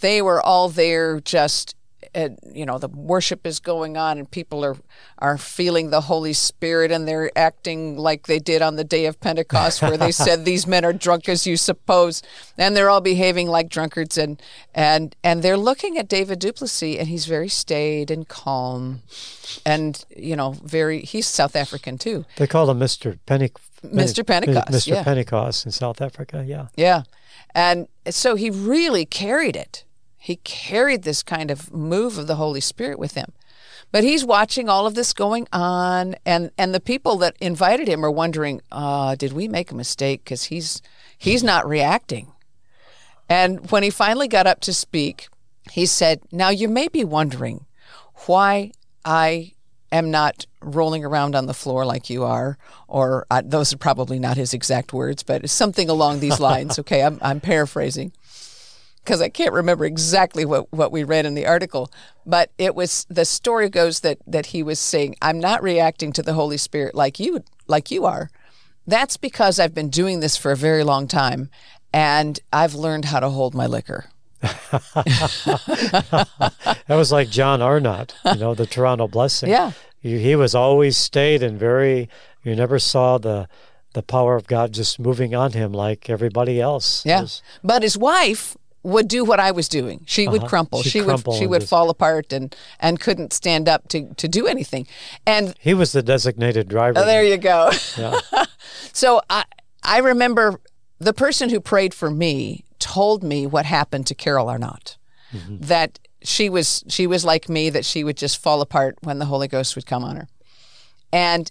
they 0.01 0.21
were 0.21 0.41
all 0.43 0.69
there 0.69 1.21
just 1.21 1.75
uh, 2.15 2.29
you 2.53 2.67
know 2.67 2.79
the 2.79 2.89
worship 2.89 3.47
is 3.47 3.59
going 3.61 3.97
on 3.97 4.19
and 4.19 4.31
people 4.31 4.65
are 4.65 4.77
are 5.19 5.39
feeling 5.39 5.91
the 5.91 6.03
holy 6.03 6.33
spirit 6.33 6.91
and 6.91 7.09
they're 7.09 7.31
acting 7.37 7.97
like 7.97 8.27
they 8.27 8.39
did 8.39 8.61
on 8.63 8.77
the 8.77 8.85
day 8.85 9.07
of 9.07 9.19
pentecost 9.21 9.81
where 9.83 9.97
they 9.97 10.13
said 10.13 10.45
these 10.45 10.67
men 10.67 10.85
are 10.85 10.93
drunk 10.93 11.29
as 11.29 11.47
you 11.47 11.57
suppose 11.57 12.23
and 12.59 12.77
they're 12.77 12.91
all 12.91 13.01
behaving 13.01 13.49
like 13.49 13.69
drunkards 13.69 14.19
and 14.19 14.41
and 14.75 15.17
and 15.25 15.43
they're 15.43 15.57
looking 15.57 15.97
at 15.97 16.09
david 16.09 16.39
du 16.39 16.53
Plessis 16.53 16.99
and 16.99 17.09
he's 17.09 17.27
very 17.27 17.49
staid 17.49 18.11
and 18.11 18.29
calm 18.29 19.01
and 19.65 20.05
you 20.17 20.37
know 20.37 20.53
very 20.65 21.01
he's 21.01 21.27
south 21.27 21.57
african 21.57 21.97
too 21.99 22.25
They 22.37 22.47
call 22.47 22.71
him 22.71 22.79
Mr. 22.79 23.19
Penny, 23.27 23.51
Mr. 23.85 24.27
Pentecost, 24.27 24.69
Mr. 24.69 24.89
yeah. 24.89 25.03
Pentecost 25.03 25.67
in 25.67 25.73
South 25.73 26.01
Africa. 26.01 26.45
Yeah. 26.47 26.69
Yeah. 26.77 27.03
And 27.55 27.89
so 28.11 28.35
he 28.35 28.51
really 28.51 29.05
carried 29.05 29.57
it. 29.57 29.85
He 30.23 30.37
carried 30.37 31.03
this 31.03 31.21
kind 31.25 31.51
of 31.51 31.73
move 31.73 32.17
of 32.17 32.29
the 32.29 32.37
Holy 32.37 32.61
Spirit 32.61 32.97
with 32.97 33.15
him. 33.15 33.33
But 33.91 34.05
he's 34.05 34.25
watching 34.25 34.69
all 34.69 34.87
of 34.87 34.95
this 34.95 35.13
going 35.13 35.49
on, 35.53 36.15
and, 36.25 36.53
and 36.57 36.73
the 36.73 36.79
people 36.79 37.17
that 37.17 37.35
invited 37.41 37.89
him 37.89 38.05
are 38.05 38.11
wondering, 38.11 38.61
uh, 38.71 39.17
did 39.17 39.33
we 39.33 39.49
make 39.49 39.73
a 39.73 39.75
mistake? 39.75 40.23
Because 40.23 40.45
he's, 40.45 40.81
he's 41.19 41.43
not 41.43 41.67
reacting. 41.67 42.31
And 43.29 43.69
when 43.73 43.83
he 43.83 43.91
finally 43.91 44.29
got 44.29 44.47
up 44.47 44.61
to 44.61 44.73
speak, 44.73 45.27
he 45.73 45.87
said, 45.87 46.21
Now 46.31 46.51
you 46.51 46.69
may 46.69 46.87
be 46.87 47.03
wondering 47.03 47.67
why 48.27 48.71
I 49.05 49.55
am 49.91 50.13
not 50.13 50.47
rolling 50.61 51.05
around 51.05 51.35
on 51.35 51.47
the 51.47 51.55
floor 51.55 51.85
like 51.85 52.09
you 52.09 52.23
are, 52.23 52.59
or 52.87 53.27
uh, 53.29 53.43
those 53.45 53.73
are 53.75 53.79
probably 53.79 54.21
not 54.21 54.37
his 54.37 54.55
exact 54.55 54.93
words, 54.93 55.25
but 55.25 55.43
it's 55.43 55.53
something 55.53 55.89
along 55.89 56.21
these 56.21 56.39
lines. 56.39 56.79
Okay, 56.83 57.03
I'm, 57.03 57.19
I'm 57.21 57.41
paraphrasing 57.41 58.13
because 59.05 59.21
I 59.21 59.29
can't 59.29 59.53
remember 59.53 59.85
exactly 59.85 60.45
what, 60.45 60.73
what 60.73 60.93
we 60.93 61.05
read 61.05 61.27
in 61.27 61.35
the 61.35 61.47
article, 61.47 61.91
but 62.25 62.51
it 62.59 62.75
was 62.75 63.07
the 63.09 63.25
story 63.25 63.69
goes 63.69 64.01
that 64.01 64.19
that 64.27 64.47
he 64.47 64.63
was 64.63 64.79
saying, 64.79 65.17
"I'm 65.23 65.39
not 65.41 65.63
reacting 65.63 66.13
to 66.15 66.23
the 66.23 66.35
Holy 66.35 66.57
Spirit 66.57 66.95
like 66.95 67.19
you 67.21 67.43
like 67.67 67.91
you 67.91 68.05
are." 68.05 68.31
That's 68.87 69.17
because 69.17 69.61
I've 69.61 69.75
been 69.75 69.91
doing 69.91 70.21
this 70.21 70.37
for 70.37 70.51
a 70.53 70.57
very 70.57 70.83
long 70.85 71.07
time, 71.09 71.51
and 71.93 72.39
I've 72.53 72.75
learned 72.75 73.07
how 73.07 73.21
to 73.21 73.29
hold 73.31 73.55
my 73.55 73.67
liquor. 73.67 74.07
That 76.89 76.97
was 76.97 77.13
like 77.13 77.31
John 77.31 77.63
Arnott, 77.63 78.15
you 78.25 78.37
know, 78.37 78.55
the 78.55 78.67
Toronto 78.67 79.07
Blessing. 79.09 79.49
Yeah. 79.51 79.73
He, 80.01 80.19
he 80.19 80.37
was 80.37 80.55
always 80.55 80.97
staid 80.97 81.43
and 81.43 81.59
very, 81.59 82.09
you 82.43 82.55
never 82.57 82.79
saw 82.79 83.19
the 83.19 83.49
the 83.95 84.03
power 84.03 84.37
of 84.37 84.47
God 84.47 84.73
just 84.73 84.99
moving 84.99 85.35
on 85.35 85.53
him 85.53 85.71
like 85.73 86.09
everybody 86.09 86.59
else. 86.61 87.05
Yeah. 87.05 87.21
was- 87.23 87.43
But 87.63 87.83
his 87.83 87.97
wife 87.99 88.57
would 88.85 89.07
do 89.09 89.25
what 89.25 89.39
I 89.39 89.51
was 89.53 89.69
doing. 89.69 90.03
She 90.07 90.27
would 90.27 90.41
Uh-huh. 90.43 90.49
crumple. 90.49 90.83
She'd 90.83 90.91
she 90.91 91.03
crumple 91.03 91.33
would 91.35 91.39
she 91.39 91.47
would 91.47 91.61
just- 91.61 91.71
fall 91.71 91.89
apart 91.91 92.33
and 92.33 92.55
and 92.81 92.99
couldn't 93.01 93.33
stand 93.33 93.69
up 93.69 93.89
to 93.89 94.13
to 94.15 94.29
do 94.29 94.47
anything. 94.47 94.87
And 95.27 95.55
he 95.61 95.75
was 95.75 95.93
the 95.93 96.03
designated 96.03 96.69
driver. 96.69 96.99
oh, 97.01 97.07
there 97.07 97.25
you 97.25 97.37
go. 97.39 97.71
Yeah. 97.97 98.21
So 98.93 99.21
I 99.31 99.45
I 99.83 99.99
remember 99.99 100.61
the 100.99 101.13
person 101.13 101.49
who 101.51 101.61
prayed 101.61 101.95
for 101.95 102.11
me 102.11 102.65
told 102.79 103.23
me 103.23 103.47
what 103.47 103.65
happened 103.67 104.07
to 104.09 104.15
Carol 104.15 104.49
Arnott. 104.49 104.97
That 105.49 105.99
she 106.23 106.51
was 106.51 106.85
she 106.89 107.07
was 107.07 107.25
like 107.25 107.49
me 107.49 107.71
that 107.71 107.85
she 107.85 108.05
would 108.05 108.17
just 108.19 108.37
fall 108.43 108.61
apart 108.61 108.97
when 109.03 109.19
the 109.19 109.25
Holy 109.27 109.49
Ghost 109.49 109.75
would 109.77 109.87
come 109.87 110.05
on 110.05 110.17
her. 110.17 110.29
And 111.13 111.51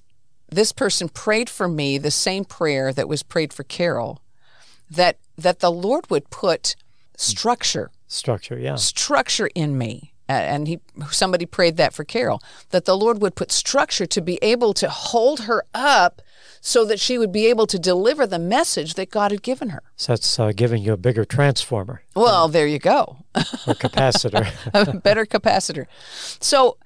this 0.49 0.71
person 0.71 1.09
prayed 1.09 1.49
for 1.49 1.67
me 1.67 1.97
the 1.97 2.11
same 2.11 2.45
prayer 2.45 2.93
that 2.93 3.07
was 3.07 3.23
prayed 3.23 3.53
for 3.53 3.63
Carol 3.63 4.21
that 4.89 5.17
that 5.37 5.59
the 5.59 5.71
Lord 5.71 6.09
would 6.11 6.29
put 6.29 6.75
structure 7.21 7.91
Structure, 8.07 8.59
yeah. 8.59 8.75
structure 8.75 9.49
in 9.55 9.77
me. 9.77 10.13
And 10.27 10.67
he, 10.67 10.79
somebody 11.11 11.45
prayed 11.45 11.75
that 11.77 11.93
for 11.93 12.03
Carol, 12.05 12.41
that 12.69 12.85
the 12.85 12.95
Lord 12.97 13.21
would 13.21 13.35
put 13.35 13.51
structure 13.51 14.05
to 14.05 14.21
be 14.21 14.37
able 14.41 14.73
to 14.75 14.89
hold 14.89 15.41
her 15.41 15.63
up 15.73 16.21
so 16.61 16.85
that 16.85 16.99
she 16.99 17.17
would 17.17 17.31
be 17.33 17.47
able 17.47 17.67
to 17.67 17.77
deliver 17.79 18.25
the 18.27 18.39
message 18.39 18.93
that 18.93 19.09
God 19.09 19.31
had 19.31 19.41
given 19.43 19.69
her. 19.69 19.81
So 19.97 20.13
that's 20.13 20.39
uh, 20.39 20.51
giving 20.53 20.83
you 20.83 20.93
a 20.93 20.97
bigger 20.97 21.25
transformer 21.25 22.03
Well, 22.15 22.47
there 22.47 22.67
you 22.67 22.79
go. 22.79 23.17
or 23.35 23.73
capacitor. 23.75 24.49
a 24.73 24.97
better 24.99 25.25
capacitor. 25.25 25.85
So 26.39 26.77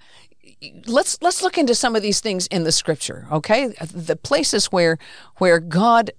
let's 0.88 1.22
let's 1.22 1.42
look 1.44 1.58
into 1.58 1.76
some 1.76 1.96
of 1.96 2.02
these 2.02 2.20
things 2.22 2.48
in 2.48 2.64
the 2.64 2.72
scripture, 2.72 3.28
okay? 3.32 3.68
The 3.94 4.16
places 4.16 4.68
where 4.68 4.98
where 5.38 5.60
God 5.60 6.12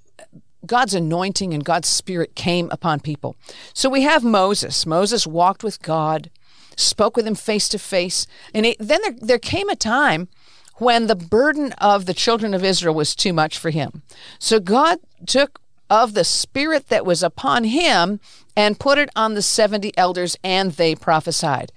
God's 0.67 0.95
anointing 0.95 1.55
and 1.55 1.65
God's 1.65 1.89
spirit 1.89 2.35
came 2.35 2.69
upon 2.71 3.01
people. 3.01 3.37
So 3.73 3.89
we 3.89 4.03
have 4.03 4.25
Moses. 4.25 4.87
Moses 4.87 5.27
walked 5.27 5.63
with 5.63 5.83
God, 5.83 6.31
spoke 6.77 7.17
with 7.17 7.27
him 7.27 7.35
face 7.35 7.69
to 7.71 7.79
face, 7.79 8.27
and 8.55 8.67
he, 8.67 8.77
then 8.79 9.01
there 9.03 9.15
there 9.21 9.39
came 9.39 9.69
a 9.69 9.77
time 9.77 10.29
when 10.77 11.07
the 11.07 11.17
burden 11.17 11.73
of 11.75 12.07
the 12.07 12.15
children 12.15 12.53
of 12.53 12.65
Israel 12.65 12.95
was 12.95 13.15
too 13.15 13.33
much 13.33 13.59
for 13.59 13.71
him. 13.71 14.03
So 14.39 14.61
God 14.61 14.99
took 15.27 15.61
of 15.89 16.15
the 16.15 16.25
spirit 16.25 16.89
that 16.89 17.07
was 17.07 17.23
upon 17.23 17.65
him 17.65 18.21
and 18.57 18.81
put 18.81 18.99
it 18.99 19.11
on 19.15 19.35
the 19.35 19.43
70 19.43 19.97
elders 19.97 20.37
and 20.43 20.73
they 20.73 20.95
prophesied. 20.95 21.73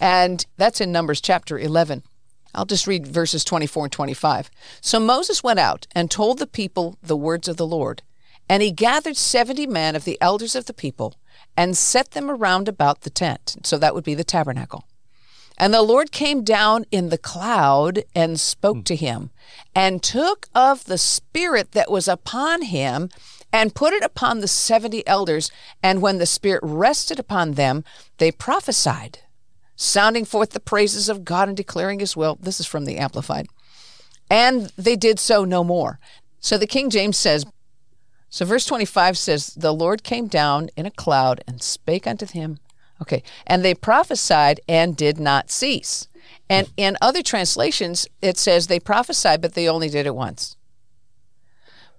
And 0.00 0.46
that's 0.56 0.80
in 0.80 0.90
Numbers 0.92 1.20
chapter 1.20 1.58
11. 1.58 2.02
I'll 2.54 2.64
just 2.64 2.86
read 2.86 3.06
verses 3.06 3.44
24 3.44 3.86
and 3.86 3.92
25. 3.92 4.50
So 4.80 4.98
Moses 4.98 5.42
went 5.42 5.58
out 5.58 5.86
and 5.94 6.10
told 6.10 6.38
the 6.38 6.46
people 6.46 6.96
the 7.02 7.16
words 7.16 7.48
of 7.48 7.56
the 7.56 7.66
Lord. 7.66 8.02
And 8.50 8.64
he 8.64 8.72
gathered 8.72 9.16
70 9.16 9.68
men 9.68 9.94
of 9.94 10.02
the 10.02 10.18
elders 10.20 10.56
of 10.56 10.66
the 10.66 10.74
people 10.74 11.14
and 11.56 11.76
set 11.76 12.10
them 12.10 12.28
around 12.28 12.66
about 12.66 13.02
the 13.02 13.10
tent. 13.10 13.54
So 13.62 13.78
that 13.78 13.94
would 13.94 14.02
be 14.02 14.16
the 14.16 14.24
tabernacle. 14.24 14.88
And 15.56 15.72
the 15.72 15.82
Lord 15.82 16.10
came 16.10 16.42
down 16.42 16.84
in 16.90 17.10
the 17.10 17.18
cloud 17.18 18.02
and 18.12 18.40
spoke 18.40 18.78
hmm. 18.78 18.82
to 18.82 18.96
him, 18.96 19.30
and 19.72 20.02
took 20.02 20.48
of 20.52 20.86
the 20.86 20.98
Spirit 20.98 21.72
that 21.72 21.92
was 21.92 22.08
upon 22.08 22.62
him, 22.62 23.08
and 23.52 23.72
put 23.74 23.92
it 23.92 24.02
upon 24.02 24.40
the 24.40 24.48
seventy 24.48 25.06
elders. 25.06 25.52
And 25.80 26.02
when 26.02 26.18
the 26.18 26.26
Spirit 26.26 26.60
rested 26.64 27.20
upon 27.20 27.52
them, 27.52 27.84
they 28.18 28.32
prophesied, 28.32 29.20
sounding 29.76 30.24
forth 30.24 30.50
the 30.50 30.58
praises 30.58 31.08
of 31.08 31.24
God 31.24 31.46
and 31.46 31.56
declaring 31.56 32.00
his 32.00 32.16
will. 32.16 32.36
This 32.40 32.58
is 32.58 32.66
from 32.66 32.84
the 32.84 32.98
Amplified. 32.98 33.46
And 34.28 34.72
they 34.76 34.96
did 34.96 35.20
so 35.20 35.44
no 35.44 35.62
more. 35.62 36.00
So 36.40 36.58
the 36.58 36.66
King 36.66 36.90
James 36.90 37.16
says, 37.16 37.44
so 38.30 38.44
verse 38.44 38.64
25 38.64 39.18
says, 39.18 39.48
The 39.48 39.74
Lord 39.74 40.04
came 40.04 40.28
down 40.28 40.70
in 40.76 40.86
a 40.86 40.90
cloud 40.90 41.42
and 41.46 41.60
spake 41.60 42.06
unto 42.06 42.26
him. 42.26 42.58
Okay. 43.02 43.22
And 43.46 43.64
they 43.64 43.74
prophesied 43.74 44.60
and 44.68 44.96
did 44.96 45.18
not 45.18 45.50
cease. 45.50 46.06
And 46.48 46.70
in 46.76 46.96
other 47.02 47.22
translations, 47.22 48.06
it 48.22 48.38
says 48.38 48.66
they 48.66 48.78
prophesied, 48.78 49.40
but 49.40 49.54
they 49.54 49.68
only 49.68 49.88
did 49.88 50.06
it 50.06 50.14
once. 50.14 50.56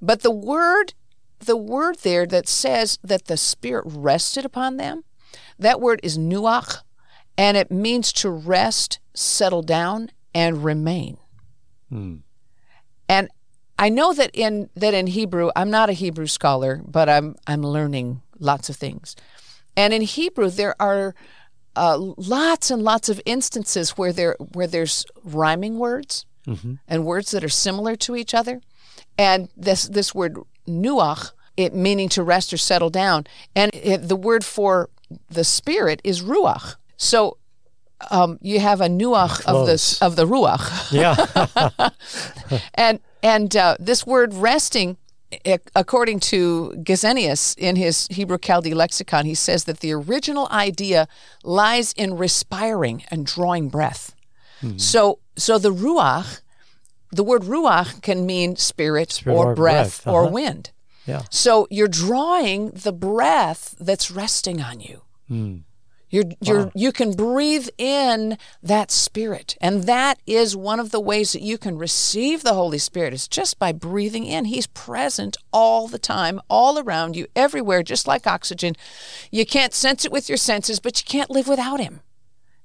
But 0.02 0.22
the 0.22 0.32
word, 0.32 0.94
the 1.40 1.58
word 1.58 2.00
there 2.00 2.26
that 2.28 2.48
says 2.48 2.98
that 3.04 3.26
the 3.26 3.38
Spirit 3.38 3.86
rested 3.88 4.46
upon 4.46 4.78
them, 4.78 5.04
that 5.60 5.82
word 5.82 6.00
is 6.02 6.18
nuach, 6.18 6.82
and 7.38 7.58
it 7.58 7.72
means 7.72 8.14
to 8.14 8.30
rest, 8.30 9.00
settle 9.14 9.64
down, 9.64 10.12
and 10.34 10.64
remain. 10.64 11.18
Hmm. 11.90 12.18
And 13.10 13.30
I 13.82 13.90
know 13.90 14.14
that 14.14 14.30
in 14.34 14.70
that 14.76 14.94
in 14.94 15.08
Hebrew, 15.08 15.50
I'm 15.56 15.72
not 15.72 15.90
a 15.90 15.94
Hebrew 15.94 16.28
scholar, 16.28 16.82
but 16.86 17.10
I'm 17.10 17.36
I'm 17.48 17.64
learning 17.64 18.22
lots 18.40 18.70
of 18.70 18.76
things. 18.76 19.16
And 19.76 19.92
in 19.92 20.04
Hebrew, 20.04 20.50
there 20.52 20.76
are 20.80 21.16
uh, 21.76 21.98
lots 22.18 22.70
and 22.70 22.84
lots 22.84 23.10
of 23.10 23.20
instances 23.26 23.98
where 23.98 24.14
there 24.14 24.36
where 24.54 24.68
there's 24.68 25.06
rhyming 25.24 25.80
words 25.80 26.26
and 26.88 27.06
words 27.06 27.32
that 27.32 27.44
are 27.44 27.50
similar 27.50 27.96
to 27.96 28.16
each 28.16 28.34
other. 28.36 28.62
And 29.18 29.50
this 29.58 29.88
this 29.88 30.14
word 30.14 30.38
nuach, 30.68 31.32
it 31.58 31.74
meaning 31.74 32.10
to 32.10 32.24
rest 32.24 32.54
or 32.54 32.58
settle 32.58 32.90
down, 32.92 33.26
and 33.56 33.72
it, 33.74 34.08
the 34.08 34.16
word 34.16 34.46
for 34.46 34.90
the 35.30 35.44
spirit 35.44 36.02
is 36.04 36.22
ruach. 36.22 36.76
So 36.98 37.38
um, 38.12 38.38
you 38.42 38.60
have 38.60 38.82
a 38.82 38.88
nuach 38.88 39.44
of 39.46 39.66
the 39.66 40.06
of 40.06 40.16
the 40.16 40.28
ruach. 40.28 40.92
yeah. 40.92 41.90
And 42.76 43.00
and 43.24 43.56
uh, 43.56 43.76
this 43.80 44.06
word 44.06 44.34
resting, 44.34 44.98
according 45.76 46.20
to 46.20 46.74
Gesenius 46.84 47.58
in 47.58 47.76
his 47.76 48.08
Hebrew 48.12 48.38
Chaldee 48.38 48.74
lexicon, 48.74 49.26
he 49.26 49.36
says 49.36 49.66
that 49.66 49.80
the 49.80 49.94
original 49.94 50.48
idea 50.50 51.08
lies 51.44 51.94
in 51.94 52.18
respiring 52.18 53.04
and 53.10 53.26
drawing 53.26 53.70
breath. 53.70 54.14
So 54.78 55.20
so 55.38 55.58
the 55.58 55.74
ruach, 55.74 56.42
the 57.12 57.24
word 57.24 57.44
ruach 57.44 58.02
can 58.02 58.26
mean 58.26 58.56
spirit, 58.58 59.12
Spirit 59.12 59.36
or, 59.36 59.52
or 59.52 59.56
breath, 59.56 60.04
breath, 60.04 60.14
or 60.14 60.24
uh-huh. 60.24 60.32
wind. 60.32 60.72
Yeah. 61.08 61.24
So 61.30 61.68
you're 61.72 61.88
drawing 61.88 62.70
the 62.72 62.92
breath 62.92 63.76
that's 63.80 64.12
resting 64.12 64.62
on 64.62 64.80
you. 64.80 65.02
You're, 66.12 66.26
you're, 66.42 66.72
You 66.76 66.92
can 66.92 67.14
breathe 67.14 67.70
in 67.78 68.38
that 68.62 68.92
Spirit. 68.92 69.58
And 69.60 69.84
that 69.86 70.20
is 70.28 70.56
one 70.56 70.80
of 70.80 70.92
the 70.92 71.00
ways 71.00 71.32
that 71.32 71.42
you 71.42 71.58
can 71.58 71.78
receive 71.78 72.44
the 72.44 72.54
Holy 72.54 72.78
Spirit 72.78 73.14
is 73.14 73.28
just 73.28 73.58
by 73.58 73.72
breathing 73.72 74.26
in. 74.26 74.46
He's 74.46 74.68
present 74.68 75.38
all 75.52 75.88
the 75.88 75.98
time, 75.98 76.42
all 76.50 76.78
around 76.78 77.16
you, 77.16 77.28
everywhere, 77.36 77.82
just 77.82 78.08
like 78.08 78.28
oxygen. 78.28 78.76
You 79.32 79.46
can't 79.46 79.74
sense 79.74 80.06
it 80.06 80.12
with 80.12 80.30
your 80.30 80.38
senses, 80.38 80.80
but 80.80 81.00
you 81.02 81.06
can't 81.06 81.32
live 81.32 81.48
without 81.48 81.80
Him 81.80 82.02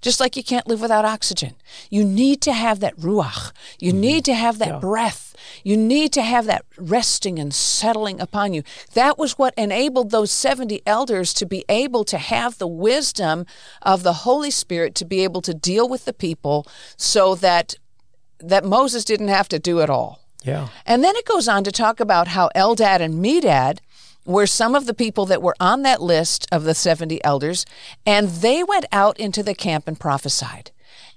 just 0.01 0.21
like 0.21 0.37
you 0.37 0.45
can't 0.45 0.67
live 0.67 0.81
without 0.81 1.05
oxygen. 1.05 1.55
You 1.91 2.05
need 2.05 2.41
to 2.43 2.53
have 2.53 2.81
that 2.81 2.97
ruach. 2.97 3.53
You 3.79 3.93
mm-hmm. 3.93 4.01
need 4.01 4.25
to 4.27 4.35
have 4.35 4.59
that 4.59 4.69
yeah. 4.69 4.79
breath. 4.79 5.35
You 5.65 5.77
need 5.77 6.13
to 6.13 6.23
have 6.23 6.47
that 6.47 6.65
resting 6.77 7.39
and 7.39 7.53
settling 7.53 8.21
upon 8.21 8.55
you. 8.55 8.63
That 8.95 9.19
was 9.19 9.39
what 9.39 9.55
enabled 9.57 10.11
those 10.11 10.31
70 10.31 10.83
elders 10.87 11.33
to 11.35 11.47
be 11.47 11.65
able 11.69 12.05
to 12.05 12.19
have 12.19 12.59
the 12.59 12.67
wisdom 12.67 13.47
of 13.83 14.03
the 14.03 14.13
Holy 14.13 14.51
Spirit 14.51 14.95
to 14.97 15.05
be 15.05 15.23
able 15.25 15.43
to 15.43 15.55
deal 15.55 15.89
with 15.89 16.05
the 16.05 16.13
people 16.13 16.67
so 16.97 17.35
that 17.37 17.75
that 18.39 18.65
Moses 18.65 19.05
didn't 19.05 19.29
have 19.29 19.49
to 19.49 19.59
do 19.59 19.81
it 19.81 19.89
all. 19.89 20.21
Yeah. 20.45 20.69
And 20.85 21.03
then 21.03 21.17
it 21.17 21.25
goes 21.25 21.49
on 21.49 21.65
to 21.65 21.73
talk 21.73 22.01
about 22.01 22.29
how 22.29 22.51
Eldad 22.55 23.01
and 23.01 23.15
Medad 23.15 23.79
were 24.27 24.47
some 24.47 24.75
of 24.75 24.87
the 24.87 24.95
people 24.95 25.27
that 25.27 25.43
were 25.43 25.57
on 25.61 25.83
that 25.83 26.03
list 26.03 26.47
of 26.53 26.65
the 26.65 26.75
70 26.75 27.23
elders, 27.25 27.65
and 28.05 28.29
they 28.29 28.63
went 28.63 28.87
out 28.93 29.19
into 29.19 29.43
the 29.43 29.55
camp 29.55 29.87
and 29.87 29.99
prophesied. 29.99 30.71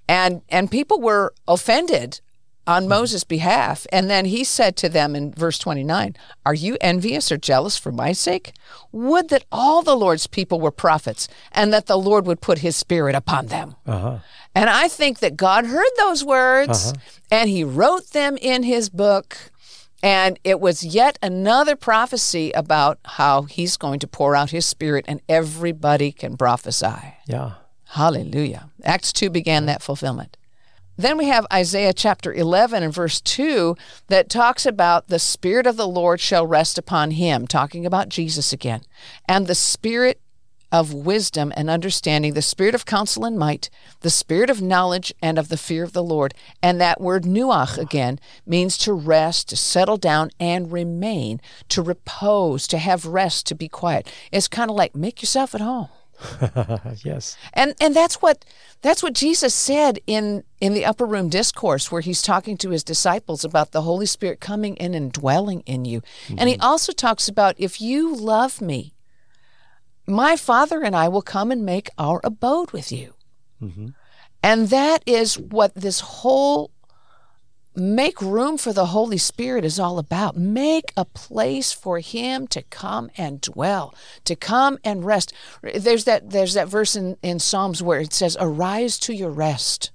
And, 0.07 0.41
and 0.49 0.71
people 0.71 0.99
were 0.99 1.33
offended 1.47 2.21
on 2.65 2.83
hmm. 2.83 2.89
Moses' 2.89 3.23
behalf. 3.23 3.85
And 3.91 4.09
then 4.09 4.25
he 4.25 4.43
said 4.43 4.75
to 4.77 4.89
them 4.89 5.15
in 5.15 5.33
verse 5.33 5.57
29 5.57 6.15
Are 6.45 6.53
you 6.53 6.77
envious 6.79 7.31
or 7.31 7.37
jealous 7.37 7.77
for 7.77 7.91
my 7.91 8.11
sake? 8.13 8.53
Would 8.91 9.29
that 9.29 9.45
all 9.51 9.81
the 9.81 9.95
Lord's 9.95 10.27
people 10.27 10.59
were 10.59 10.71
prophets, 10.71 11.27
and 11.51 11.73
that 11.73 11.87
the 11.87 11.97
Lord 11.97 12.25
would 12.25 12.41
put 12.41 12.59
his 12.59 12.75
spirit 12.75 13.15
upon 13.15 13.47
them. 13.47 13.75
Uh-huh. 13.85 14.19
And 14.55 14.69
I 14.69 14.87
think 14.87 15.19
that 15.19 15.37
God 15.37 15.65
heard 15.65 15.91
those 15.97 16.23
words 16.23 16.87
uh-huh. 16.87 16.99
and 17.31 17.49
he 17.49 17.63
wrote 17.63 18.11
them 18.11 18.37
in 18.37 18.63
his 18.63 18.89
book. 18.89 19.51
And 20.01 20.39
it 20.43 20.59
was 20.59 20.83
yet 20.83 21.19
another 21.21 21.75
prophecy 21.75 22.51
about 22.51 22.99
how 23.03 23.43
he's 23.43 23.77
going 23.77 23.99
to 23.99 24.07
pour 24.07 24.35
out 24.35 24.51
his 24.51 24.65
spirit 24.65 25.05
and 25.07 25.21
everybody 25.27 26.11
can 26.11 26.37
prophesy. 26.37 27.15
Yeah. 27.25 27.53
Hallelujah. 27.89 28.69
Acts 28.83 29.11
2 29.11 29.29
began 29.29 29.65
that 29.65 29.81
fulfillment. 29.81 30.37
Then 30.95 31.17
we 31.17 31.27
have 31.27 31.47
Isaiah 31.51 31.93
chapter 31.93 32.33
11 32.33 32.83
and 32.83 32.93
verse 32.93 33.21
2 33.21 33.75
that 34.07 34.29
talks 34.29 34.65
about 34.65 35.07
the 35.07 35.17
Spirit 35.17 35.65
of 35.65 35.77
the 35.77 35.87
Lord 35.87 36.19
shall 36.19 36.45
rest 36.45 36.77
upon 36.77 37.11
him, 37.11 37.47
talking 37.47 37.85
about 37.85 38.09
Jesus 38.09 38.51
again. 38.51 38.81
And 39.25 39.47
the 39.47 39.55
Spirit 39.55 40.19
of 40.71 40.93
wisdom 40.93 41.51
and 41.55 41.69
understanding, 41.69 42.33
the 42.33 42.41
spirit 42.41 42.75
of 42.75 42.85
counsel 42.85 43.25
and 43.25 43.37
might, 43.37 43.69
the 44.01 44.09
spirit 44.09 44.49
of 44.49 44.61
knowledge 44.61 45.13
and 45.21 45.37
of 45.37 45.49
the 45.49 45.57
fear 45.57 45.83
of 45.83 45.93
the 45.93 46.03
Lord. 46.03 46.33
And 46.61 46.79
that 46.79 47.01
word 47.01 47.23
nuach 47.23 47.77
again 47.77 48.19
means 48.45 48.77
to 48.79 48.93
rest, 48.93 49.49
to 49.49 49.57
settle 49.57 49.97
down 49.97 50.31
and 50.39 50.71
remain, 50.71 51.41
to 51.69 51.81
repose, 51.81 52.67
to 52.67 52.77
have 52.77 53.05
rest, 53.05 53.45
to 53.47 53.55
be 53.55 53.67
quiet. 53.67 54.11
It's 54.31 54.47
kind 54.47 54.69
of 54.69 54.75
like 54.75 54.95
make 54.95 55.21
yourself 55.21 55.55
at 55.55 55.61
home. 55.61 55.89
yes. 57.03 57.37
And 57.53 57.75
and 57.79 57.95
that's 57.95 58.15
what 58.15 58.43
that's 58.81 59.01
what 59.01 59.13
Jesus 59.13 59.53
said 59.53 59.99
in 60.05 60.43
in 60.59 60.73
the 60.73 60.85
upper 60.85 61.05
room 61.05 61.29
discourse 61.29 61.91
where 61.91 62.01
he's 62.01 62.21
talking 62.21 62.57
to 62.57 62.71
his 62.71 62.83
disciples 62.83 63.45
about 63.45 63.71
the 63.71 63.83
Holy 63.83 64.05
Spirit 64.05 64.39
coming 64.41 64.75
in 64.77 64.93
and 64.93 65.11
dwelling 65.11 65.61
in 65.61 65.85
you. 65.85 66.01
Mm-hmm. 66.01 66.35
And 66.39 66.49
he 66.49 66.55
mm-hmm. 66.55 66.63
also 66.63 66.91
talks 66.91 67.27
about 67.27 67.55
if 67.57 67.79
you 67.79 68.13
love 68.13 68.59
me, 68.59 68.93
my 70.09 70.35
Father 70.35 70.81
and 70.81 70.95
I 70.95 71.07
will 71.07 71.21
come 71.21 71.51
and 71.51 71.65
make 71.65 71.89
our 71.97 72.19
abode 72.23 72.71
with 72.71 72.91
you. 72.91 73.13
Mm-hmm. 73.61 73.89
And 74.41 74.69
that 74.69 75.03
is 75.05 75.37
what 75.37 75.75
this 75.75 75.99
whole 75.99 76.71
make 77.75 78.21
room 78.21 78.57
for 78.57 78.73
the 78.73 78.87
Holy 78.87 79.17
Spirit 79.17 79.63
is 79.63 79.79
all 79.79 79.99
about. 79.99 80.35
Make 80.37 80.91
a 80.95 81.05
place 81.05 81.71
for 81.71 81.99
Him 81.99 82.47
to 82.47 82.61
come 82.63 83.09
and 83.17 83.41
dwell, 83.41 83.93
to 84.25 84.35
come 84.35 84.77
and 84.83 85.03
rest. 85.05 85.33
There's 85.61 86.05
that 86.05 86.29
there's 86.29 86.53
that 86.53 86.67
verse 86.67 86.95
in, 86.95 87.17
in 87.21 87.39
Psalms 87.39 87.83
where 87.83 87.99
it 87.99 88.13
says, 88.13 88.37
"Arise 88.39 88.97
to 88.99 89.13
your 89.13 89.31
rest." 89.31 89.91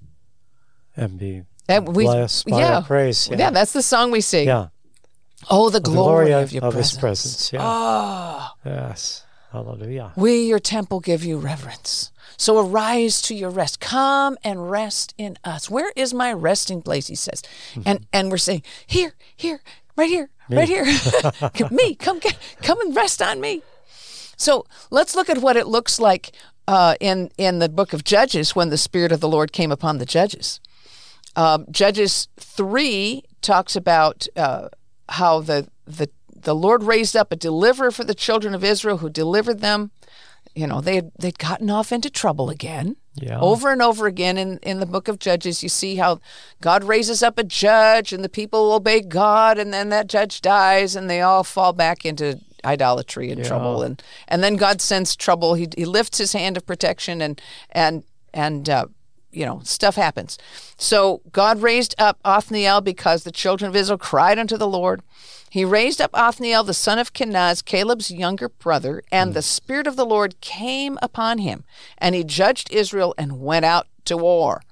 And 0.95 1.19
be 1.19 1.43
and 1.67 1.95
we, 1.95 2.05
blessed 2.05 2.47
by 2.47 2.59
yeah, 2.59 2.81
praise. 2.81 3.27
Yeah. 3.29 3.37
yeah. 3.37 3.49
that's 3.51 3.73
the 3.73 3.81
song 3.81 4.11
we 4.11 4.21
sing. 4.21 4.47
Yeah. 4.47 4.67
Oh, 5.49 5.69
the, 5.69 5.79
the 5.79 5.89
glory, 5.89 6.27
glory, 6.27 6.43
of, 6.43 6.51
your 6.51 6.63
of 6.63 6.73
presence. 6.73 6.91
His 6.91 6.99
presence. 6.99 7.53
Yeah. 7.53 7.59
Oh. 7.61 8.49
Yes. 8.65 9.25
Hallelujah. 9.55 10.11
We, 10.17 10.47
your 10.47 10.59
temple, 10.59 10.99
give 10.99 11.23
you 11.23 11.37
reverence. 11.37 12.11
So 12.35 12.59
arise 12.59 13.21
to 13.21 13.33
your 13.33 13.49
rest. 13.49 13.79
Come 13.79 14.37
and 14.43 14.69
rest 14.69 15.13
in 15.17 15.37
us. 15.45 15.69
Where 15.69 15.93
is 15.95 16.13
my 16.13 16.33
resting 16.33 16.81
place? 16.81 17.07
He 17.07 17.15
says. 17.15 17.41
Mm-hmm. 17.71 17.81
And 17.85 18.07
and 18.11 18.29
we're 18.29 18.37
saying, 18.37 18.63
here, 18.85 19.15
here, 19.33 19.61
right 19.95 20.09
here, 20.09 20.29
me. 20.49 20.57
right 20.57 20.67
here. 20.67 20.85
me, 21.71 21.95
come 21.95 22.19
get, 22.19 22.37
come 22.61 22.81
and 22.81 22.93
rest 22.93 23.21
on 23.21 23.39
me. 23.39 23.61
So 24.35 24.65
let's 24.91 25.15
look 25.15 25.29
at 25.29 25.37
what 25.37 25.55
it 25.55 25.67
looks 25.67 25.99
like 25.99 26.33
uh, 26.67 26.95
in 26.99 27.31
in 27.37 27.59
the 27.59 27.69
book 27.69 27.93
of 27.93 28.03
Judges 28.03 28.57
when 28.57 28.69
the 28.69 28.77
Spirit 28.77 29.13
of 29.13 29.21
the 29.21 29.29
Lord 29.29 29.53
came 29.53 29.71
upon 29.71 29.99
the 29.99 30.05
judges. 30.05 30.59
Um, 31.37 31.65
Judges 31.71 32.27
three 32.37 33.23
talks 33.41 33.77
about 33.77 34.27
uh, 34.35 34.67
how 35.07 35.39
the 35.39 35.69
the 35.85 36.09
the 36.45 36.55
Lord 36.55 36.83
raised 36.83 37.15
up 37.15 37.31
a 37.31 37.35
deliverer 37.35 37.91
for 37.91 38.03
the 38.03 38.15
children 38.15 38.55
of 38.55 38.63
Israel 38.63 38.97
who 38.97 39.09
delivered 39.09 39.59
them. 39.59 39.91
You 40.53 40.67
know, 40.67 40.79
they 40.79 40.95
had, 40.95 41.11
they'd 41.19 41.37
gotten 41.37 41.69
off 41.69 41.91
into 41.91 42.09
trouble 42.09 42.49
again. 42.49 42.95
Yeah. 43.15 43.39
Over 43.39 43.71
and 43.71 43.81
over 43.81 44.07
again 44.07 44.37
in, 44.37 44.59
in 44.59 44.79
the 44.79 44.85
book 44.85 45.07
of 45.07 45.19
Judges, 45.19 45.63
you 45.63 45.69
see 45.69 45.95
how 45.97 46.19
God 46.61 46.83
raises 46.83 47.21
up 47.21 47.37
a 47.37 47.43
judge 47.43 48.13
and 48.13 48.23
the 48.23 48.29
people 48.29 48.71
obey 48.71 49.01
God, 49.01 49.57
and 49.57 49.73
then 49.73 49.89
that 49.89 50.07
judge 50.07 50.41
dies 50.41 50.95
and 50.95 51.09
they 51.09 51.21
all 51.21 51.43
fall 51.43 51.73
back 51.73 52.05
into 52.05 52.39
idolatry 52.63 53.31
and 53.31 53.39
yeah. 53.39 53.47
trouble. 53.47 53.83
And, 53.83 54.01
and 54.27 54.43
then 54.43 54.55
God 54.55 54.81
sends 54.81 55.15
trouble. 55.15 55.55
He, 55.55 55.67
he 55.75 55.85
lifts 55.85 56.17
his 56.19 56.33
hand 56.33 56.57
of 56.57 56.65
protection 56.65 57.21
and, 57.21 57.41
and, 57.71 58.03
and, 58.33 58.69
uh, 58.69 58.85
you 59.31 59.45
know, 59.45 59.59
stuff 59.63 59.95
happens. 59.95 60.37
So 60.77 61.21
God 61.31 61.61
raised 61.61 61.95
up 61.97 62.19
Othniel 62.23 62.81
because 62.81 63.23
the 63.23 63.31
children 63.31 63.67
of 63.67 63.75
Israel 63.75 63.97
cried 63.97 64.39
unto 64.39 64.57
the 64.57 64.67
Lord. 64.67 65.01
He 65.55 65.63
raised 65.63 66.01
up 66.01 66.11
Othniel, 66.13 66.65
the 66.65 66.73
son 66.73 66.99
of 66.99 67.13
Kenaz, 67.13 67.63
Caleb's 67.63 68.11
younger 68.11 68.49
brother, 68.49 69.01
and 69.09 69.31
mm. 69.31 69.35
the 69.35 69.41
Spirit 69.41 69.87
of 69.87 69.95
the 69.95 70.05
Lord 70.05 70.41
came 70.41 70.99
upon 71.01 71.37
him, 71.37 71.63
and 71.97 72.13
he 72.13 72.25
judged 72.25 72.73
Israel 72.73 73.15
and 73.17 73.39
went 73.39 73.63
out 73.63 73.87
to 74.03 74.17
war. 74.17 74.63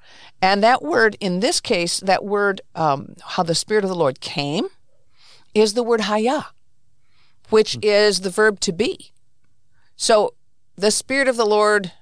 And 0.42 0.62
that 0.62 0.82
word, 0.84 1.16
in 1.22 1.40
this 1.40 1.62
case, 1.62 2.02
that 2.02 2.26
word, 2.26 2.60
um, 2.76 3.16
how 3.28 3.44
the 3.44 3.56
Spirit 3.56 3.86
of 3.86 3.90
the 3.90 3.96
Lord 3.96 4.20
came, 4.20 4.68
is 5.54 5.74
the 5.74 5.84
word 5.84 6.02
haya, 6.02 6.48
which 7.50 7.78
mm. 7.78 7.86
is 7.86 8.20
the 8.20 8.30
verb 8.30 8.60
to 8.60 8.74
be. 8.74 9.14
So 9.96 10.34
the 10.76 10.92
Spirit 10.92 11.30
of 11.30 11.38
the 11.38 11.46
Lord. 11.46 11.94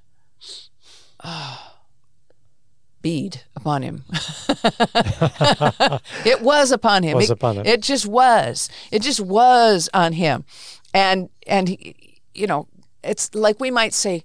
Uh, 1.19 1.57
bead 3.01 3.41
upon 3.55 3.81
him. 3.81 4.03
it 6.25 6.41
was 6.41 6.71
upon 6.71 7.03
him. 7.03 7.17
Was 7.17 7.29
it, 7.29 7.33
upon 7.33 7.57
him. 7.57 7.65
It 7.65 7.81
just 7.81 8.05
was. 8.05 8.69
It 8.91 9.01
just 9.01 9.19
was 9.19 9.89
on 9.93 10.13
him. 10.13 10.45
And 10.93 11.29
and 11.47 11.69
he, 11.69 12.19
you 12.33 12.47
know, 12.47 12.67
it's 13.03 13.33
like 13.33 13.59
we 13.59 13.71
might 13.71 13.93
say, 13.93 14.23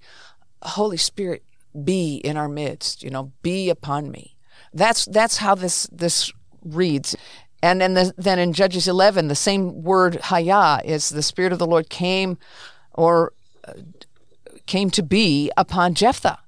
Holy 0.62 0.96
Spirit, 0.96 1.42
be 1.84 2.16
in 2.16 2.36
our 2.36 2.48
midst. 2.48 3.02
You 3.02 3.10
know, 3.10 3.32
be 3.42 3.70
upon 3.70 4.10
me. 4.10 4.36
That's 4.72 5.04
that's 5.06 5.38
how 5.38 5.54
this 5.54 5.88
this 5.92 6.32
reads. 6.62 7.16
And 7.62 7.80
then 7.80 7.94
the, 7.94 8.12
then 8.18 8.38
in 8.38 8.52
Judges 8.52 8.86
11, 8.86 9.28
the 9.28 9.34
same 9.34 9.82
word 9.82 10.16
haya 10.24 10.80
is 10.84 11.08
the 11.08 11.22
Spirit 11.22 11.52
of 11.52 11.58
the 11.58 11.66
Lord 11.66 11.88
came 11.88 12.38
or 12.92 13.32
uh, 13.66 13.72
came 14.66 14.90
to 14.90 15.02
be 15.02 15.50
upon 15.56 15.94
Jephthah 15.94 16.38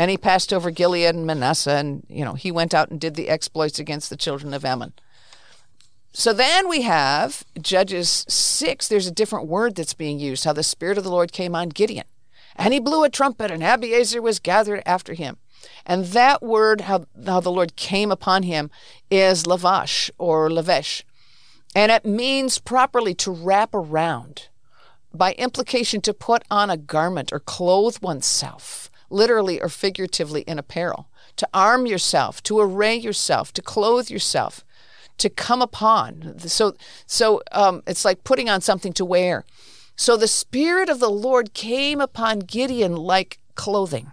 and 0.00 0.10
he 0.10 0.16
passed 0.16 0.50
over 0.50 0.70
Gilead 0.70 1.14
and 1.14 1.26
Manasseh, 1.26 1.72
and 1.72 2.06
you 2.08 2.24
know 2.24 2.32
he 2.32 2.50
went 2.50 2.72
out 2.72 2.88
and 2.88 2.98
did 2.98 3.16
the 3.16 3.28
exploits 3.28 3.78
against 3.78 4.08
the 4.08 4.16
children 4.16 4.54
of 4.54 4.64
Ammon. 4.64 4.94
So 6.14 6.32
then 6.32 6.70
we 6.70 6.80
have 6.82 7.44
Judges 7.60 8.24
six. 8.26 8.88
There's 8.88 9.06
a 9.06 9.12
different 9.12 9.46
word 9.46 9.74
that's 9.74 9.92
being 9.92 10.18
used. 10.18 10.46
How 10.46 10.54
the 10.54 10.62
Spirit 10.62 10.96
of 10.96 11.04
the 11.04 11.10
Lord 11.10 11.32
came 11.32 11.54
on 11.54 11.68
Gideon, 11.68 12.06
and 12.56 12.72
he 12.72 12.80
blew 12.80 13.04
a 13.04 13.10
trumpet, 13.10 13.50
and 13.50 13.62
Abiezer 13.62 14.22
was 14.22 14.38
gathered 14.38 14.82
after 14.86 15.12
him. 15.12 15.36
And 15.84 16.06
that 16.06 16.40
word, 16.40 16.80
how, 16.82 17.04
how 17.26 17.40
the 17.40 17.52
Lord 17.52 17.76
came 17.76 18.10
upon 18.10 18.44
him, 18.44 18.70
is 19.10 19.44
lavash 19.44 20.10
or 20.16 20.48
lavesh. 20.48 21.02
And 21.76 21.92
it 21.92 22.06
means 22.06 22.58
properly 22.58 23.12
to 23.16 23.30
wrap 23.30 23.74
around, 23.74 24.48
by 25.12 25.34
implication, 25.34 26.00
to 26.00 26.14
put 26.14 26.42
on 26.50 26.70
a 26.70 26.78
garment 26.78 27.34
or 27.34 27.38
clothe 27.40 27.98
oneself 27.98 28.89
literally 29.10 29.60
or 29.60 29.68
figuratively 29.68 30.42
in 30.42 30.58
apparel, 30.58 31.08
to 31.36 31.48
arm 31.52 31.86
yourself, 31.86 32.42
to 32.44 32.58
array 32.60 32.96
yourself, 32.96 33.52
to 33.52 33.62
clothe 33.62 34.08
yourself, 34.10 34.64
to 35.18 35.28
come 35.28 35.60
upon. 35.60 36.38
So, 36.38 36.74
so 37.06 37.42
um, 37.52 37.82
it's 37.86 38.04
like 38.04 38.24
putting 38.24 38.48
on 38.48 38.60
something 38.60 38.92
to 38.94 39.04
wear. 39.04 39.44
So 39.96 40.16
the 40.16 40.28
Spirit 40.28 40.88
of 40.88 40.98
the 40.98 41.10
Lord 41.10 41.52
came 41.52 42.00
upon 42.00 42.38
Gideon 42.40 42.96
like 42.96 43.38
clothing. 43.54 44.10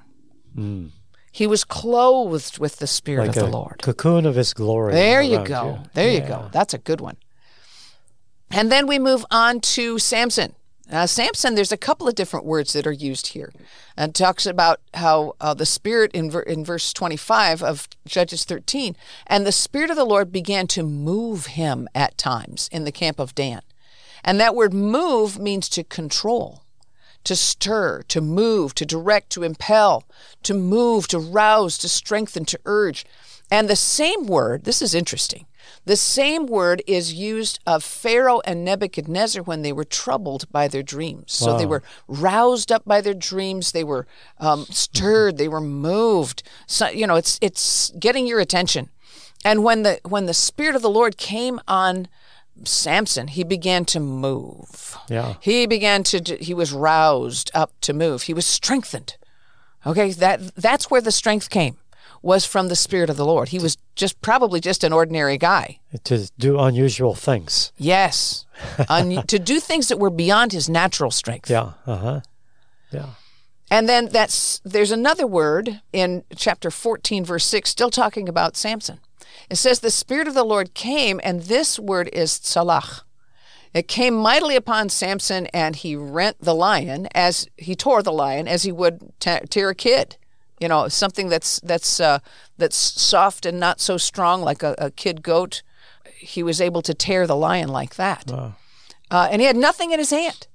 He 1.32 1.46
was 1.46 1.64
clothed 1.64 2.58
with 2.58 2.78
the 2.78 2.88
Spirit 2.88 3.28
Like 3.28 3.38
of 3.38 3.44
the 3.44 3.48
Lord. 3.48 3.80
cocoon 3.82 4.26
of 4.26 4.36
his 4.36 4.54
glory. 4.54 4.94
There 4.94 5.22
you 5.22 5.46
go. 5.46 5.80
There 5.94 6.12
you 6.12 6.22
go. 6.22 6.50
That's 6.52 6.74
a 6.74 6.80
good 6.80 7.00
one. 7.00 7.16
And 8.50 8.72
then 8.72 8.88
we 8.88 8.98
move 8.98 9.26
on 9.30 9.60
to 9.62 10.00
Samson. 10.00 10.56
Uh, 10.90 11.06
Samson, 11.06 11.56
there's 11.56 11.72
a 11.72 11.78
couple 11.78 12.08
of 12.08 12.16
different 12.16 12.46
words 12.46 12.72
that 12.74 12.88
are 12.88 12.92
used 12.92 13.28
here. 13.28 13.52
And 13.98 14.16
talks 14.16 14.46
about 14.46 14.80
how 14.94 15.36
uh, 15.42 15.54
the 15.54 15.66
Spirit 15.66 16.12
in, 16.14 16.32
ver- 16.32 16.42
in 16.42 16.64
verse 16.64 16.94
25 16.94 17.62
of 17.62 17.90
Judges 18.06 18.46
13, 18.46 18.96
and 19.26 19.46
the 19.46 19.52
Spirit 19.52 19.90
of 19.90 19.98
the 19.98 20.06
Lord 20.06 20.32
began 20.32 20.68
to 20.68 20.84
move 20.84 21.48
him 21.48 21.90
at 21.94 22.18
times 22.18 22.70
in 22.72 22.86
the 22.86 22.92
camp 22.92 23.20
of 23.20 23.36
Dan. 23.36 23.62
And 24.24 24.40
that 24.40 24.56
word 24.56 24.74
move 24.74 25.40
means 25.40 25.68
to 25.70 25.84
control, 25.84 26.64
to 27.24 27.36
stir, 27.36 28.04
to 28.04 28.22
move, 28.22 28.74
to 28.76 28.86
direct, 28.86 29.30
to 29.32 29.44
impel, 29.44 30.06
to 30.44 30.54
move, 30.54 31.08
to 31.10 31.20
rouse, 31.20 31.78
to 31.80 31.90
strengthen, 31.90 32.46
to 32.46 32.60
urge. 32.66 33.06
And 33.52 33.68
the 33.68 33.76
same 33.76 34.26
word, 34.26 34.64
this 34.64 34.82
is 34.82 34.96
interesting, 34.96 35.47
the 35.88 35.96
same 35.96 36.46
word 36.46 36.82
is 36.86 37.14
used 37.14 37.60
of 37.66 37.84
Pharaoh 37.84 38.42
and 38.46 38.64
Nebuchadnezzar 38.64 39.42
when 39.42 39.62
they 39.62 39.72
were 39.72 39.86
troubled 39.86 40.52
by 40.52 40.68
their 40.68 40.84
dreams. 40.84 41.34
So 41.34 41.58
they 41.58 41.66
were 41.66 41.84
roused 42.08 42.72
up 42.72 42.84
by 42.86 43.02
their 43.02 43.14
dreams, 43.14 43.72
they 43.72 43.84
were 43.84 44.06
um, 44.40 44.66
stirred, 44.70 45.38
they 45.38 45.48
were 45.48 45.62
moved. 45.62 46.44
So, 46.68 46.90
you 46.90 47.08
know, 47.08 47.16
it's, 47.16 47.40
it's 47.42 47.92
getting 48.00 48.28
your 48.28 48.40
attention. 48.40 48.90
And 49.46 49.64
when 49.64 49.84
the, 49.84 50.00
when 50.04 50.26
the 50.26 50.34
Spirit 50.34 50.76
of 50.76 50.82
the 50.82 50.90
Lord 50.90 51.18
came 51.18 51.60
on 51.68 52.08
Samson, 52.64 53.30
he 53.30 53.44
began 53.44 53.86
to 53.86 54.00
move. 54.00 54.98
Yeah. 55.10 55.36
He 55.40 55.68
began 55.68 56.04
to, 56.04 56.38
he 56.38 56.54
was 56.54 56.74
roused 56.74 57.50
up 57.54 57.72
to 57.82 57.94
move. 57.94 58.24
He 58.24 58.34
was 58.34 58.46
strengthened. 58.46 59.16
Okay, 59.86 60.12
that 60.12 60.56
that's 60.56 60.92
where 60.92 61.02
the 61.02 61.12
strength 61.12 61.50
came, 61.50 61.78
was 62.22 62.46
from 62.46 62.68
the 62.68 62.76
Spirit 62.76 63.10
of 63.10 63.18
the 63.18 63.26
Lord. 63.26 63.50
He 63.50 63.60
was 63.60 63.78
just 63.96 64.22
probably 64.22 64.60
just 64.60 64.84
an 64.84 64.94
ordinary 64.94 65.38
guy. 65.38 65.80
To 66.06 66.30
do 66.38 66.60
unusual 66.60 67.16
things. 67.16 67.72
Yes, 67.78 68.46
Un- 68.90 69.24
to 69.28 69.40
do 69.40 69.60
things 69.60 69.88
that 69.88 70.00
were 70.00 70.10
beyond 70.10 70.52
his 70.52 70.70
natural 70.70 71.12
strength. 71.12 71.50
Yeah. 71.50 71.74
Uh 71.86 71.98
huh. 71.98 72.22
Yeah. 72.92 73.10
And 73.70 73.90
then 73.90 74.08
that's 74.08 74.60
there's 74.64 74.92
another 74.92 75.28
word 75.28 75.82
in 75.92 76.24
chapter 76.36 76.72
14, 76.72 77.26
verse 77.26 77.46
6, 77.46 77.70
still 77.70 77.90
talking 77.90 78.30
about 78.30 78.56
Samson. 78.56 79.00
It 79.50 79.58
says, 79.58 79.80
The 79.80 79.92
Spirit 79.92 80.28
of 80.28 80.34
the 80.34 80.44
Lord 80.44 80.74
came, 80.74 81.20
and 81.24 81.44
this 81.44 81.78
word 81.78 82.10
is 82.14 82.32
salach. 82.32 83.04
It 83.74 83.88
came 83.88 84.16
mightily 84.16 84.56
upon 84.56 84.90
Samson, 84.90 85.48
and 85.48 85.76
he 85.76 85.96
rent 85.96 86.38
the 86.40 86.56
lion 86.56 87.08
as 87.14 87.48
he 87.58 87.76
tore 87.76 88.02
the 88.02 88.14
lion 88.14 88.48
as 88.48 88.64
he 88.64 88.72
would 88.72 89.14
ta 89.20 89.40
tear 89.50 89.70
a 89.70 89.76
kid. 89.76 90.18
You 90.60 90.68
know, 90.68 90.88
something 90.88 91.30
that's 91.30 91.60
that's 91.62 92.00
uh, 92.00 92.20
that's 92.58 92.76
soft 92.76 93.46
and 93.46 93.60
not 93.60 93.80
so 93.80 93.98
strong, 93.98 94.42
like 94.42 94.64
a, 94.64 94.76
a 94.78 94.92
kid 94.92 95.22
goat. 95.22 95.62
He 96.16 96.42
was 96.42 96.60
able 96.60 96.82
to 96.82 96.94
tear 96.94 97.28
the 97.28 97.36
lion 97.36 97.70
like 97.70 97.96
that, 97.96 98.30
uh, 99.12 99.28
and 99.32 99.40
he 99.40 99.46
had 99.48 99.56
nothing 99.56 99.92
in 99.92 100.00
his 100.00 100.10
hand. 100.10 100.48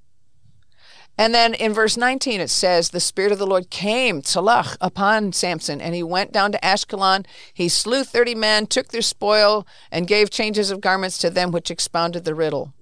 And 1.18 1.34
then 1.34 1.54
in 1.54 1.72
verse 1.72 1.96
19 1.96 2.40
it 2.40 2.48
says, 2.50 2.90
The 2.90 3.00
Spirit 3.00 3.32
of 3.32 3.38
the 3.38 3.46
Lord 3.46 3.70
came, 3.70 4.22
Tzalach, 4.22 4.76
upon 4.80 5.32
Samson, 5.32 5.80
and 5.80 5.94
he 5.94 6.02
went 6.02 6.32
down 6.32 6.52
to 6.52 6.58
Ashkelon. 6.60 7.26
He 7.52 7.68
slew 7.68 8.02
30 8.02 8.34
men, 8.34 8.66
took 8.66 8.88
their 8.88 9.02
spoil, 9.02 9.66
and 9.90 10.06
gave 10.06 10.30
changes 10.30 10.70
of 10.70 10.80
garments 10.80 11.18
to 11.18 11.30
them 11.30 11.52
which 11.52 11.70
expounded 11.70 12.24
the 12.24 12.34
riddle. 12.34 12.72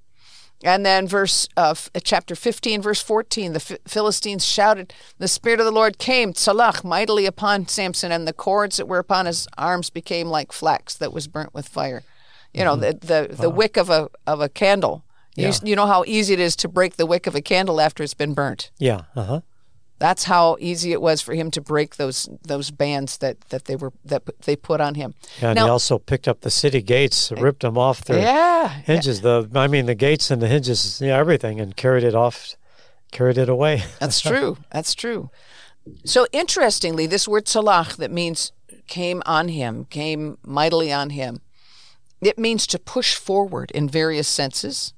And 0.62 0.84
then 0.84 1.08
verse 1.08 1.48
uh, 1.56 1.74
chapter 2.04 2.34
15, 2.34 2.82
verse 2.82 3.00
14, 3.00 3.54
the 3.54 3.60
Ph- 3.60 3.80
Philistines 3.86 4.44
shouted, 4.44 4.92
The 5.18 5.28
Spirit 5.28 5.58
of 5.60 5.64
the 5.66 5.72
Lord 5.72 5.96
came, 5.98 6.34
Tzalach, 6.34 6.84
mightily 6.84 7.24
upon 7.24 7.66
Samson, 7.66 8.12
and 8.12 8.28
the 8.28 8.32
cords 8.34 8.76
that 8.76 8.86
were 8.86 8.98
upon 8.98 9.24
his 9.26 9.48
arms 9.56 9.88
became 9.88 10.28
like 10.28 10.52
flax 10.52 10.94
that 10.96 11.12
was 11.14 11.28
burnt 11.28 11.54
with 11.54 11.66
fire. 11.66 12.02
You 12.52 12.64
know, 12.64 12.76
the, 12.76 12.92
the, 12.92 13.34
the 13.34 13.48
wick 13.48 13.76
of 13.76 13.88
a, 13.90 14.10
of 14.26 14.40
a 14.40 14.48
candle. 14.48 15.02
You, 15.36 15.46
Yeah. 15.46 15.54
you 15.62 15.76
know 15.76 15.86
how 15.86 16.04
easy 16.06 16.34
it 16.34 16.40
is 16.40 16.56
to 16.56 16.68
break 16.68 16.96
the 16.96 17.06
wick 17.06 17.26
of 17.26 17.34
a 17.34 17.40
candle 17.40 17.80
after 17.80 18.02
it's 18.02 18.12
been 18.14 18.34
burnt. 18.34 18.70
Yeah. 18.78 19.02
Uh 19.16 19.22
huh. 19.24 19.40
That's 20.00 20.24
how 20.24 20.56
easy 20.58 20.92
it 20.92 21.00
was 21.02 21.20
for 21.20 21.34
him 21.34 21.50
to 21.52 21.60
break 21.60 21.96
those 21.96 22.28
those 22.42 22.70
bands 22.72 23.18
that, 23.18 23.36
that 23.50 23.66
they 23.66 23.76
were 23.76 23.92
that 24.06 24.22
they 24.46 24.56
put 24.56 24.80
on 24.80 24.94
him. 24.96 25.14
And 25.40 25.54
Now- 25.56 25.66
he 25.66 25.70
also 25.70 25.98
picked 25.98 26.26
up 26.26 26.40
the 26.40 26.50
city 26.50 26.82
gates, 26.82 27.30
eh, 27.30 27.36
ripped 27.38 27.60
them 27.60 27.76
off 27.78 28.04
their 28.04 28.18
Yeah, 28.18 28.68
hinges. 28.68 29.20
The 29.20 29.48
I 29.54 29.68
mean, 29.68 29.86
the 29.86 29.94
gates 29.94 30.30
and 30.30 30.40
the 30.40 30.48
hinges, 30.48 31.00
yeah, 31.00 31.18
everything, 31.18 31.60
and 31.60 31.76
carried 31.76 32.02
it 32.02 32.14
off, 32.14 32.56
carried 33.12 33.38
it 33.38 33.48
away. 33.50 33.84
That's 34.00 34.20
true. 34.30 34.56
That's 34.72 34.94
true. 34.94 35.30
So 36.04 36.26
interestingly, 36.32 37.06
this 37.06 37.28
word 37.28 37.44
salach 37.46 37.96
that 37.96 38.10
means 38.10 38.52
came 38.86 39.22
on 39.26 39.48
him, 39.48 39.84
came 39.84 40.38
mightily 40.42 40.92
on 40.92 41.10
him, 41.10 41.42
it 42.20 42.38
means 42.38 42.66
to 42.68 42.78
push 42.78 43.14
forward 43.14 43.70
in 43.72 43.88
various 43.88 44.28
senses, 44.28 44.92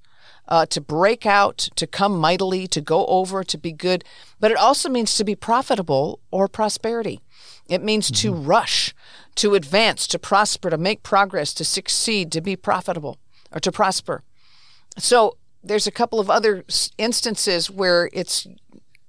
uh, 0.48 0.66
to 0.66 0.80
break 0.80 1.24
out, 1.24 1.68
to 1.76 1.86
come 1.86 2.18
mightily, 2.18 2.66
to 2.66 2.80
go 2.80 3.06
over, 3.06 3.44
to 3.44 3.58
be 3.58 3.72
good. 3.72 4.04
But 4.40 4.50
it 4.50 4.56
also 4.56 4.88
means 4.88 5.16
to 5.16 5.24
be 5.24 5.34
profitable 5.34 6.20
or 6.30 6.48
prosperity. 6.48 7.20
It 7.68 7.82
means 7.82 8.10
to 8.22 8.34
rush, 8.34 8.94
to 9.36 9.54
advance, 9.54 10.06
to 10.08 10.18
prosper, 10.18 10.70
to 10.70 10.78
make 10.78 11.02
progress, 11.02 11.54
to 11.54 11.64
succeed, 11.64 12.32
to 12.32 12.40
be 12.40 12.56
profitable, 12.56 13.18
or 13.52 13.60
to 13.60 13.72
prosper. 13.72 14.22
So 14.98 15.36
there's 15.62 15.86
a 15.86 15.92
couple 15.92 16.20
of 16.20 16.28
other 16.28 16.64
instances 16.98 17.70
where 17.70 18.10
it's 18.12 18.46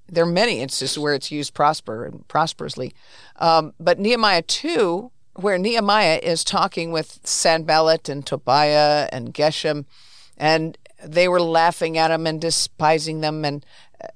there 0.07 0.23
are 0.23 0.27
many 0.27 0.59
instances 0.59 0.99
where 0.99 1.15
it's 1.15 1.31
used 1.31 1.53
prosper 1.53 2.05
and 2.05 2.27
prosperously. 2.27 2.93
Um, 3.37 3.73
but 3.79 3.99
Nehemiah 3.99 4.43
2, 4.43 5.11
where 5.35 5.57
Nehemiah 5.57 6.19
is 6.21 6.43
talking 6.43 6.91
with 6.91 7.19
Sanballat 7.23 8.09
and 8.09 8.25
Tobiah 8.25 9.09
and 9.11 9.33
Geshem, 9.33 9.85
and 10.37 10.77
they 11.05 11.27
were 11.27 11.41
laughing 11.41 11.97
at 11.97 12.11
him 12.11 12.25
and 12.27 12.39
despising 12.39 13.21
them. 13.21 13.43
And 13.45 13.65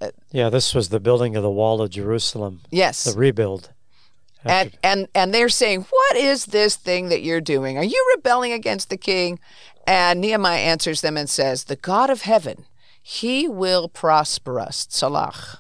uh, 0.02 0.12
Yeah, 0.32 0.50
this 0.50 0.74
was 0.76 0.90
the 0.90 1.00
building 1.00 1.36
of 1.36 1.44
the 1.44 1.50
wall 1.52 1.82
of 1.82 1.90
Jerusalem, 1.90 2.62
yes, 2.72 3.04
the 3.04 3.18
rebuild. 3.18 3.72
and, 4.46 4.78
and, 4.84 5.08
and 5.14 5.34
they're 5.34 5.50
saying, 5.50 5.86
What 5.90 6.16
is 6.16 6.46
this 6.46 6.76
thing 6.76 7.10
that 7.10 7.22
you're 7.22 7.42
doing? 7.42 7.78
Are 7.78 7.84
you 7.84 8.14
rebelling 8.16 8.54
against 8.54 8.90
the 8.90 8.98
king? 8.98 9.40
And 9.86 10.20
Nehemiah 10.20 10.60
answers 10.60 11.02
them 11.02 11.16
and 11.18 11.30
says, 11.30 11.66
The 11.66 11.76
God 11.78 12.10
of 12.10 12.22
heaven, 12.24 12.66
he 13.02 13.48
will 13.48 13.88
prosper 13.88 14.60
us. 14.60 14.88
Salach. 14.90 15.60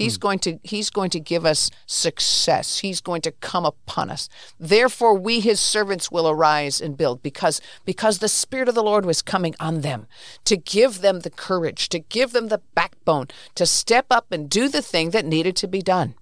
He's 0.00 0.16
hmm. 0.16 0.20
going 0.20 0.38
to 0.40 0.58
he's 0.62 0.90
going 0.90 1.10
to 1.10 1.20
give 1.20 1.44
us 1.44 1.70
success. 1.86 2.78
He's 2.78 3.00
going 3.00 3.22
to 3.22 3.32
come 3.32 3.66
upon 3.66 4.10
us. 4.10 4.28
Therefore 4.58 5.14
we 5.14 5.40
his 5.40 5.60
servants 5.60 6.10
will 6.10 6.28
arise 6.28 6.80
and 6.80 6.96
build 6.96 7.22
because 7.22 7.60
because 7.84 8.18
the 8.18 8.28
spirit 8.28 8.68
of 8.68 8.74
the 8.74 8.82
Lord 8.82 9.04
was 9.04 9.22
coming 9.22 9.54
on 9.60 9.82
them 9.82 10.06
to 10.44 10.56
give 10.56 11.00
them 11.00 11.20
the 11.20 11.30
courage, 11.30 11.88
to 11.90 11.98
give 11.98 12.32
them 12.32 12.48
the 12.48 12.62
backbone 12.74 13.28
to 13.54 13.66
step 13.66 14.06
up 14.10 14.32
and 14.32 14.48
do 14.48 14.68
the 14.68 14.82
thing 14.82 15.10
that 15.10 15.24
needed 15.24 15.56
to 15.56 15.68
be 15.68 15.82
done. 15.82 16.14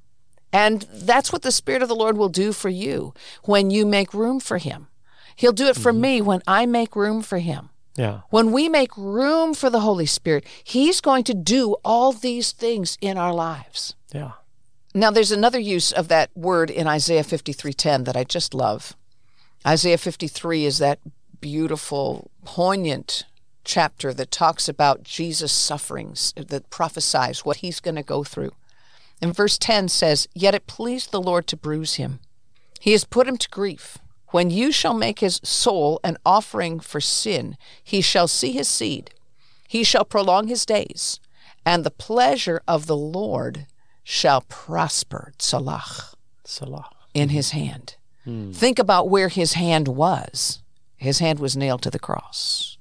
And 0.53 0.87
that's 0.93 1.33
what 1.33 1.43
the 1.43 1.53
Spirit 1.53 1.83
of 1.83 1.89
the 1.89 1.95
Lord 1.95 2.17
will 2.17 2.31
do 2.31 2.53
for 2.53 2.69
you 2.69 3.13
when 3.45 3.71
you 3.71 3.85
make 3.85 4.15
room 4.15 4.41
for 4.41 4.59
Him. 4.59 4.89
He'll 5.37 5.53
do 5.53 5.67
it 5.67 5.77
for 5.77 5.93
mm-hmm. 5.93 6.01
me 6.01 6.21
when 6.23 6.43
I 6.47 6.67
make 6.67 6.97
room 6.97 7.23
for 7.23 7.39
Him. 7.39 7.71
Yeah, 7.99 8.21
When 8.31 8.53
we 8.53 8.69
make 8.69 8.97
room 8.97 9.55
for 9.55 9.71
the 9.71 9.81
Holy 9.81 10.07
Spirit, 10.07 10.47
He's 10.63 11.01
going 11.01 11.25
to 11.25 11.35
do 11.35 11.75
all 11.85 12.13
these 12.13 12.53
things 12.53 12.97
in 13.01 13.19
our 13.19 13.35
lives. 13.35 13.95
yeah. 14.13 14.33
Now, 14.95 15.11
there's 15.11 15.33
another 15.33 15.59
use 15.61 15.93
of 15.93 16.09
that 16.09 16.31
word 16.35 16.71
in 16.71 16.87
Isaiah 16.87 17.23
53:10 17.25 18.05
that 18.05 18.17
I 18.17 18.25
just 18.25 18.55
love. 18.55 18.97
Isaiah 19.67 19.99
53 19.99 20.65
is 20.65 20.79
that 20.79 20.99
beautiful, 21.41 22.31
poignant 22.45 23.25
chapter 23.65 24.15
that 24.15 24.31
talks 24.31 24.69
about 24.69 25.03
Jesus' 25.03 25.53
sufferings, 25.53 26.33
that 26.37 26.71
prophesies 26.71 27.45
what 27.45 27.59
he's 27.59 27.81
going 27.81 27.97
to 27.97 28.03
go 28.03 28.25
through. 28.25 28.53
And 29.21 29.35
verse 29.37 29.59
10 29.59 29.89
says, 29.89 30.27
Yet 30.35 30.55
it 30.55 30.67
pleased 30.67 31.11
the 31.11 31.21
Lord 31.21 31.47
to 31.49 31.57
bruise 31.57 31.95
him. 31.95 32.21
He 32.81 32.93
has 32.93 33.05
put 33.05 33.29
him 33.29 33.37
to 33.37 33.49
grief. 33.51 33.99
When 34.31 34.51
you 34.51 34.73
shall 34.73 34.95
make 34.95 35.21
his 35.21 35.41
soul 35.43 36.01
an 36.05 36.17
offering 36.25 36.81
for 36.81 37.01
sin, 37.01 37.57
he 37.83 38.01
shall 38.01 38.29
see 38.29 38.53
his 38.53 38.69
seed. 38.69 39.11
He 39.67 39.85
shall 39.85 40.05
prolong 40.05 40.49
his 40.49 40.65
days, 40.67 41.21
and 41.65 41.85
the 41.85 41.91
pleasure 41.91 42.63
of 42.67 42.87
the 42.87 42.97
Lord 42.97 43.67
shall 44.05 44.43
prosper, 44.43 45.33
Tzalach, 45.39 46.15
Salah. 46.45 46.89
in 47.15 47.29
his 47.31 47.51
hand. 47.51 47.97
Think 48.25 48.79
about 48.79 49.09
where 49.09 49.29
his 49.29 49.55
hand 49.55 49.89
was. 49.89 50.63
His 50.97 51.19
hand 51.19 51.39
was 51.39 51.57
nailed 51.57 51.81
to 51.83 51.91
the 51.91 51.99
cross. 51.99 52.78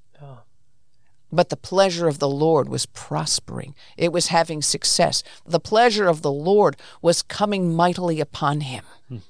But 1.31 1.49
the 1.49 1.57
pleasure 1.57 2.07
of 2.07 2.19
the 2.19 2.29
Lord 2.29 2.69
was 2.69 2.85
prospering. 2.85 3.75
It 3.97 4.13
was 4.13 4.27
having 4.27 4.61
success. 4.61 5.23
The 5.45 5.59
pleasure 5.59 6.07
of 6.07 6.21
the 6.21 6.31
Lord 6.31 6.77
was 7.01 7.21
coming 7.21 7.75
mightily 7.75 8.19
upon 8.21 8.61
him 8.61 8.83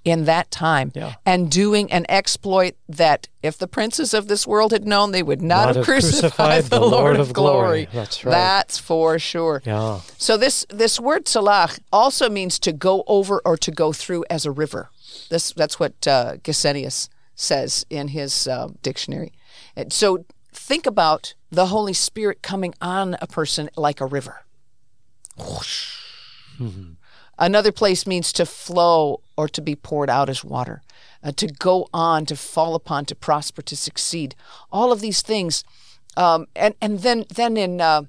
in 0.04 0.26
that 0.26 0.50
time 0.50 0.92
Yeah. 0.96 1.16
and 1.26 1.52
doing 1.52 1.92
an 1.92 2.06
exploit 2.10 2.76
that 2.90 3.28
if 3.44 3.58
the 3.60 3.68
princes 3.68 4.14
of 4.14 4.28
this 4.28 4.48
world 4.48 4.72
had 4.72 4.86
known, 4.86 5.12
they 5.12 5.22
would 5.22 5.42
not, 5.42 5.68
Not 5.68 5.76
have 5.78 5.86
crucified, 5.86 6.32
crucified 6.34 6.64
the, 6.66 6.80
Lord, 6.80 7.20
of 7.20 7.32
glory. 7.34 7.88
That's 7.94 8.24
right. 8.26 8.32
That's 8.32 8.78
for 8.80 9.20
sure. 9.20 9.62
Yeah. 9.66 10.00
So 10.18 10.36
this 10.38 10.66
this 10.70 11.00
word 11.00 11.26
salach 11.26 11.80
also 11.92 12.28
means 12.30 12.58
to 12.60 12.74
go 12.74 13.04
over 13.08 13.40
or 13.46 13.56
to 13.58 13.72
go 13.72 13.94
through 13.94 14.26
as 14.32 14.46
a 14.48 14.52
river. 14.52 14.90
This 15.30 15.52
that's 15.54 15.80
what 15.80 16.08
uh, 16.08 16.38
Gesenius 16.44 17.10
says 17.36 17.86
in 17.90 18.10
his 18.10 18.48
uh, 18.48 18.70
dictionary. 18.82 19.32
And 19.76 19.94
so 19.94 20.26
think 20.52 20.88
about 20.88 21.36
the 21.50 21.68
Holy 21.68 21.94
Spirit 21.94 22.42
coming 22.42 22.74
on 22.82 23.16
a 23.22 23.28
person 23.28 23.70
like 23.76 24.02
a 24.02 24.06
river. 24.06 24.44
Whoosh. 25.38 25.94
Another 27.40 27.72
place 27.72 28.08
means 28.08 28.34
to 28.34 28.46
flow 28.46 29.22
or 29.38 29.48
to 29.50 29.62
be 29.62 29.76
poured 29.76 30.10
out 30.10 30.30
as 30.30 30.44
water, 30.44 30.82
uh, 31.24 31.32
to 31.34 31.48
go 31.48 31.88
on, 31.94 32.26
to 32.26 32.36
fall 32.36 32.74
upon, 32.74 33.06
to 33.06 33.16
prosper, 33.16 33.62
to 33.62 33.78
succeed. 33.78 34.36
All 34.72 34.92
of 34.92 35.02
these 35.02 35.22
things, 35.22 35.64
um, 36.16 36.48
and 36.56 36.74
and 36.82 37.00
then 37.00 37.26
then 37.34 37.56
in 37.56 37.80
uh, 37.80 38.04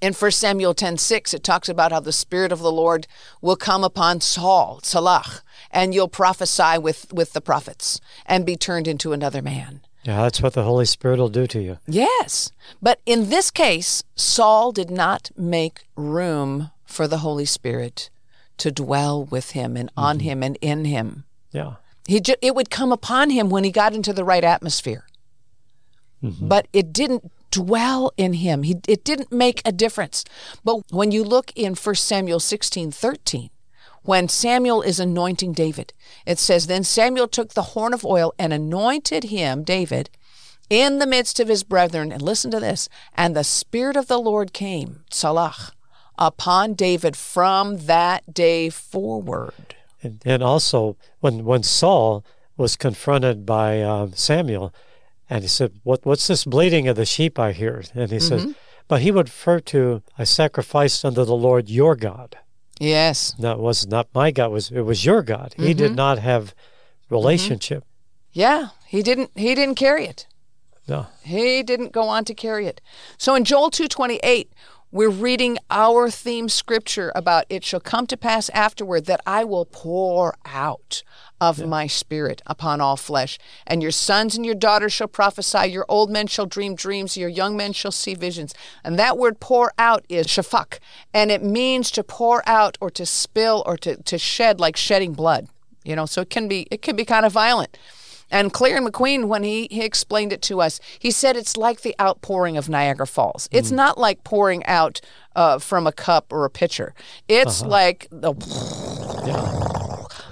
in 0.00 0.12
1 0.12 0.30
Samuel 0.32 0.74
10:6 0.74 1.32
it 1.32 1.44
talks 1.44 1.68
about 1.68 1.92
how 1.92 2.00
the 2.00 2.12
spirit 2.12 2.50
of 2.50 2.58
the 2.58 2.72
Lord 2.72 3.06
will 3.40 3.54
come 3.54 3.84
upon 3.84 4.20
Saul, 4.20 4.80
Salach, 4.82 5.42
and 5.70 5.94
you'll 5.94 6.08
prophesy 6.08 6.78
with 6.78 7.12
with 7.12 7.34
the 7.34 7.40
prophets 7.40 8.00
and 8.26 8.44
be 8.44 8.56
turned 8.56 8.88
into 8.88 9.12
another 9.12 9.40
man. 9.40 9.82
Yeah, 10.04 10.22
that's 10.22 10.42
what 10.42 10.54
the 10.54 10.64
Holy 10.64 10.84
Spirit 10.84 11.18
will 11.18 11.28
do 11.28 11.46
to 11.46 11.62
you. 11.62 11.78
Yes. 11.86 12.50
But 12.80 13.00
in 13.06 13.30
this 13.30 13.50
case, 13.50 14.02
Saul 14.16 14.72
did 14.72 14.90
not 14.90 15.30
make 15.36 15.84
room 15.96 16.70
for 16.84 17.06
the 17.06 17.18
Holy 17.18 17.44
Spirit 17.44 18.10
to 18.58 18.72
dwell 18.72 19.24
with 19.24 19.52
him 19.52 19.76
and 19.76 19.90
on 19.96 20.18
mm-hmm. 20.18 20.28
him 20.28 20.42
and 20.42 20.58
in 20.60 20.84
him. 20.84 21.24
Yeah. 21.52 21.74
He 22.06 22.20
ju- 22.20 22.34
it 22.42 22.54
would 22.54 22.70
come 22.70 22.92
upon 22.92 23.30
him 23.30 23.48
when 23.48 23.64
he 23.64 23.70
got 23.70 23.94
into 23.94 24.12
the 24.12 24.24
right 24.24 24.44
atmosphere. 24.44 25.06
Mm-hmm. 26.22 26.48
But 26.48 26.66
it 26.72 26.92
didn't 26.92 27.30
dwell 27.50 28.12
in 28.16 28.34
him. 28.34 28.64
He, 28.64 28.80
it 28.88 29.04
didn't 29.04 29.30
make 29.30 29.62
a 29.64 29.72
difference. 29.72 30.24
But 30.64 30.82
when 30.90 31.12
you 31.12 31.22
look 31.22 31.52
in 31.54 31.74
1 31.74 31.94
Samuel 31.94 32.40
16 32.40 32.90
13, 32.90 33.50
when 34.04 34.28
Samuel 34.28 34.82
is 34.82 34.98
anointing 34.98 35.52
David, 35.52 35.92
it 36.26 36.38
says, 36.38 36.66
Then 36.66 36.84
Samuel 36.84 37.28
took 37.28 37.54
the 37.54 37.62
horn 37.62 37.94
of 37.94 38.04
oil 38.04 38.34
and 38.38 38.52
anointed 38.52 39.24
him, 39.24 39.62
David, 39.62 40.10
in 40.68 40.98
the 40.98 41.06
midst 41.06 41.38
of 41.40 41.48
his 41.48 41.62
brethren. 41.62 42.10
And 42.12 42.20
listen 42.22 42.50
to 42.50 42.60
this. 42.60 42.88
And 43.14 43.36
the 43.36 43.44
Spirit 43.44 43.96
of 43.96 44.08
the 44.08 44.18
Lord 44.18 44.52
came, 44.52 45.04
Salach, 45.10 45.72
upon 46.18 46.74
David 46.74 47.16
from 47.16 47.86
that 47.86 48.34
day 48.34 48.70
forward. 48.70 49.76
And, 50.02 50.20
and 50.24 50.42
also, 50.42 50.96
when, 51.20 51.44
when 51.44 51.62
Saul 51.62 52.24
was 52.56 52.76
confronted 52.76 53.46
by 53.46 53.82
um, 53.82 54.12
Samuel, 54.14 54.74
and 55.30 55.42
he 55.42 55.48
said, 55.48 55.80
what, 55.84 56.04
What's 56.04 56.26
this 56.26 56.44
bleating 56.44 56.88
of 56.88 56.96
the 56.96 57.06
sheep 57.06 57.38
I 57.38 57.52
hear? 57.52 57.84
And 57.94 58.10
he 58.10 58.16
Mm-hmm. 58.18 58.48
says, 58.48 58.54
But 58.88 59.02
he 59.02 59.10
would 59.12 59.28
refer 59.28 59.60
to, 59.60 60.02
I 60.18 60.24
sacrificed 60.24 61.04
unto 61.04 61.24
the 61.24 61.36
Lord 61.36 61.68
your 61.70 61.94
God. 61.94 62.36
Yes. 62.82 63.32
That 63.38 63.58
was 63.60 63.86
not 63.86 64.08
my 64.14 64.30
God, 64.32 64.46
it 64.46 64.50
was, 64.50 64.70
it 64.72 64.80
was 64.80 65.04
your 65.04 65.22
God. 65.22 65.54
He 65.56 65.62
Mm-hmm. 65.70 65.78
did 65.78 65.94
not 65.96 66.18
have 66.18 66.54
relationship. 67.10 67.84
Yeah, 68.32 68.68
he 68.86 69.02
didn't 69.02 69.30
he 69.36 69.54
didn't 69.54 69.74
carry 69.76 70.06
it. 70.06 70.26
No. 70.88 71.06
He 71.22 71.62
didn't 71.62 71.92
go 71.92 72.02
on 72.08 72.24
to 72.24 72.34
carry 72.34 72.66
it. 72.66 72.80
So 73.18 73.34
in 73.34 73.44
Joel 73.44 73.70
2:28, 73.70 74.48
we're 74.92 75.08
reading 75.08 75.56
our 75.70 76.10
theme 76.10 76.50
scripture 76.50 77.10
about 77.14 77.46
it 77.48 77.64
shall 77.64 77.80
come 77.80 78.06
to 78.06 78.16
pass 78.16 78.50
afterward 78.50 79.06
that 79.06 79.22
I 79.26 79.42
will 79.42 79.64
pour 79.64 80.36
out 80.44 81.02
of 81.40 81.66
my 81.66 81.86
spirit 81.86 82.42
upon 82.46 82.82
all 82.82 82.98
flesh, 82.98 83.38
and 83.66 83.82
your 83.82 83.90
sons 83.90 84.36
and 84.36 84.44
your 84.44 84.54
daughters 84.54 84.92
shall 84.92 85.08
prophesy, 85.08 85.68
your 85.68 85.86
old 85.88 86.10
men 86.10 86.26
shall 86.26 86.44
dream 86.44 86.74
dreams, 86.74 87.16
your 87.16 87.30
young 87.30 87.56
men 87.56 87.72
shall 87.72 87.90
see 87.90 88.14
visions. 88.14 88.54
And 88.84 88.98
that 88.98 89.16
word 89.16 89.40
pour 89.40 89.72
out 89.78 90.04
is 90.10 90.26
shafak, 90.26 90.78
and 91.14 91.30
it 91.30 91.42
means 91.42 91.90
to 91.92 92.04
pour 92.04 92.46
out 92.46 92.76
or 92.78 92.90
to 92.90 93.06
spill 93.06 93.62
or 93.64 93.78
to, 93.78 93.96
to 93.96 94.18
shed 94.18 94.60
like 94.60 94.76
shedding 94.76 95.14
blood. 95.14 95.48
You 95.84 95.96
know, 95.96 96.06
so 96.06 96.20
it 96.20 96.30
can 96.30 96.48
be 96.48 96.68
it 96.70 96.82
can 96.82 96.96
be 96.96 97.04
kind 97.04 97.26
of 97.26 97.32
violent. 97.32 97.76
And 98.32 98.52
Clear 98.52 98.80
McQueen, 98.80 99.26
when 99.26 99.44
he, 99.44 99.68
he 99.70 99.82
explained 99.82 100.32
it 100.32 100.42
to 100.42 100.60
us, 100.60 100.80
he 100.98 101.10
said 101.12 101.36
it's 101.36 101.56
like 101.56 101.82
the 101.82 101.94
outpouring 102.00 102.56
of 102.56 102.68
Niagara 102.68 103.06
Falls. 103.06 103.48
It's 103.52 103.70
not 103.70 103.98
like 103.98 104.24
pouring 104.24 104.64
out 104.66 105.00
uh, 105.36 105.58
from 105.58 105.86
a 105.86 105.92
cup 105.92 106.32
or 106.32 106.44
a 106.44 106.50
pitcher. 106.50 106.94
It's 107.28 107.62
like 107.62 108.08
the 108.10 108.32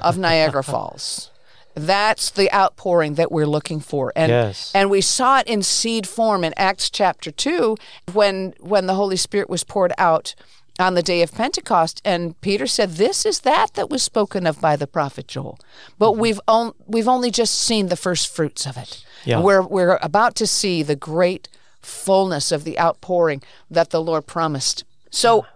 of 0.00 0.18
Niagara 0.18 0.64
Falls. 0.64 1.30
That's 1.74 2.30
the 2.30 2.52
outpouring 2.52 3.14
that 3.14 3.30
we're 3.30 3.46
looking 3.46 3.80
for. 3.80 4.12
And 4.16 4.30
Yes. 4.30 4.72
and 4.74 4.90
we 4.90 5.00
saw 5.00 5.38
it 5.38 5.46
in 5.46 5.62
seed 5.62 6.06
form 6.08 6.42
in 6.42 6.52
Acts 6.56 6.90
chapter 6.90 7.30
2 7.30 7.76
when 8.12 8.54
when 8.58 8.86
the 8.86 8.94
Holy 8.94 9.16
Spirit 9.16 9.48
was 9.48 9.62
poured 9.62 9.92
out 9.96 10.34
on 10.80 10.94
the 10.94 11.02
day 11.02 11.22
of 11.22 11.32
Pentecost 11.32 12.00
and 12.04 12.40
Peter 12.40 12.66
said 12.66 12.92
this 12.92 13.26
is 13.26 13.40
that 13.40 13.74
that 13.74 13.90
was 13.90 14.02
spoken 14.02 14.46
of 14.46 14.60
by 14.60 14.76
the 14.76 14.86
prophet 14.86 15.28
Joel. 15.28 15.58
But 15.98 16.12
mm-hmm. 16.12 16.20
we've 16.20 16.40
on, 16.48 16.72
we've 16.86 17.08
only 17.08 17.30
just 17.30 17.54
seen 17.54 17.88
the 17.88 17.96
first 17.96 18.34
fruits 18.34 18.66
of 18.66 18.76
it. 18.76 19.04
Yeah. 19.24 19.40
We're 19.40 19.62
we're 19.62 19.98
about 20.02 20.34
to 20.36 20.46
see 20.46 20.82
the 20.82 20.96
great 20.96 21.48
fullness 21.80 22.52
of 22.52 22.64
the 22.64 22.78
outpouring 22.78 23.42
that 23.70 23.90
the 23.90 24.02
Lord 24.02 24.26
promised. 24.26 24.84
So 25.10 25.46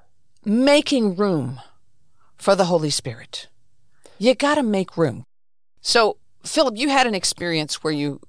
making 0.45 1.17
room 1.17 1.61
for 2.37 2.55
the 2.55 2.67
Holy 2.67 2.91
Spirit. 2.91 3.49
You 4.19 4.35
got 4.35 4.57
to 4.57 4.63
make 4.63 4.97
room. 4.97 5.25
So, 5.81 6.19
Philip, 6.45 6.77
you 6.77 6.89
had 6.89 7.07
an 7.07 7.15
experience 7.15 7.83
where 7.83 7.93
you 7.93 8.21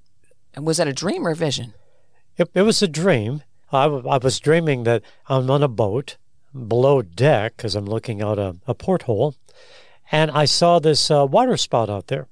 was 0.57 0.77
that 0.77 0.87
a 0.87 0.93
dream 0.93 1.27
or 1.27 1.31
a 1.31 1.35
vision? 1.35 1.73
It, 2.37 2.49
it 2.53 2.61
was 2.61 2.81
a 2.81 2.87
dream. 2.87 3.43
I, 3.71 3.83
w- 3.83 4.07
I 4.07 4.17
was 4.17 4.39
dreaming 4.39 4.83
that 4.83 5.03
I'm 5.27 5.49
on 5.49 5.63
a 5.63 5.67
boat 5.67 6.15
below 6.55 7.01
deck 7.01 7.57
because 7.57 7.75
I'm 7.75 7.85
looking 7.85 8.21
out 8.21 8.39
a, 8.39 8.55
a 8.65 8.73
porthole, 8.73 9.35
and 10.11 10.31
I 10.31 10.45
saw 10.45 10.79
this 10.79 11.11
uh, 11.11 11.25
water 11.25 11.57
spout 11.57 11.89
out 11.89 12.07
there. 12.07 12.27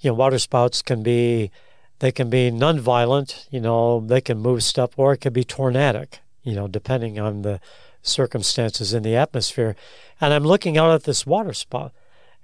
You 0.00 0.10
know, 0.10 0.14
water 0.14 0.38
spouts 0.38 0.82
can 0.82 1.02
be 1.02 1.50
they 1.98 2.12
can 2.12 2.28
be 2.28 2.50
non-violent. 2.50 3.46
You 3.50 3.60
know, 3.60 4.00
they 4.00 4.20
can 4.20 4.38
move 4.38 4.62
stuff, 4.62 4.90
or 4.96 5.14
it 5.14 5.20
can 5.20 5.32
be 5.32 5.44
tornadic. 5.44 6.20
You 6.42 6.54
know, 6.54 6.68
depending 6.68 7.18
on 7.18 7.42
the 7.42 7.60
circumstances 8.02 8.94
in 8.94 9.02
the 9.02 9.16
atmosphere. 9.16 9.76
And 10.20 10.32
I'm 10.32 10.44
looking 10.44 10.78
out 10.78 10.92
at 10.92 11.04
this 11.04 11.26
water 11.26 11.52
spout, 11.52 11.92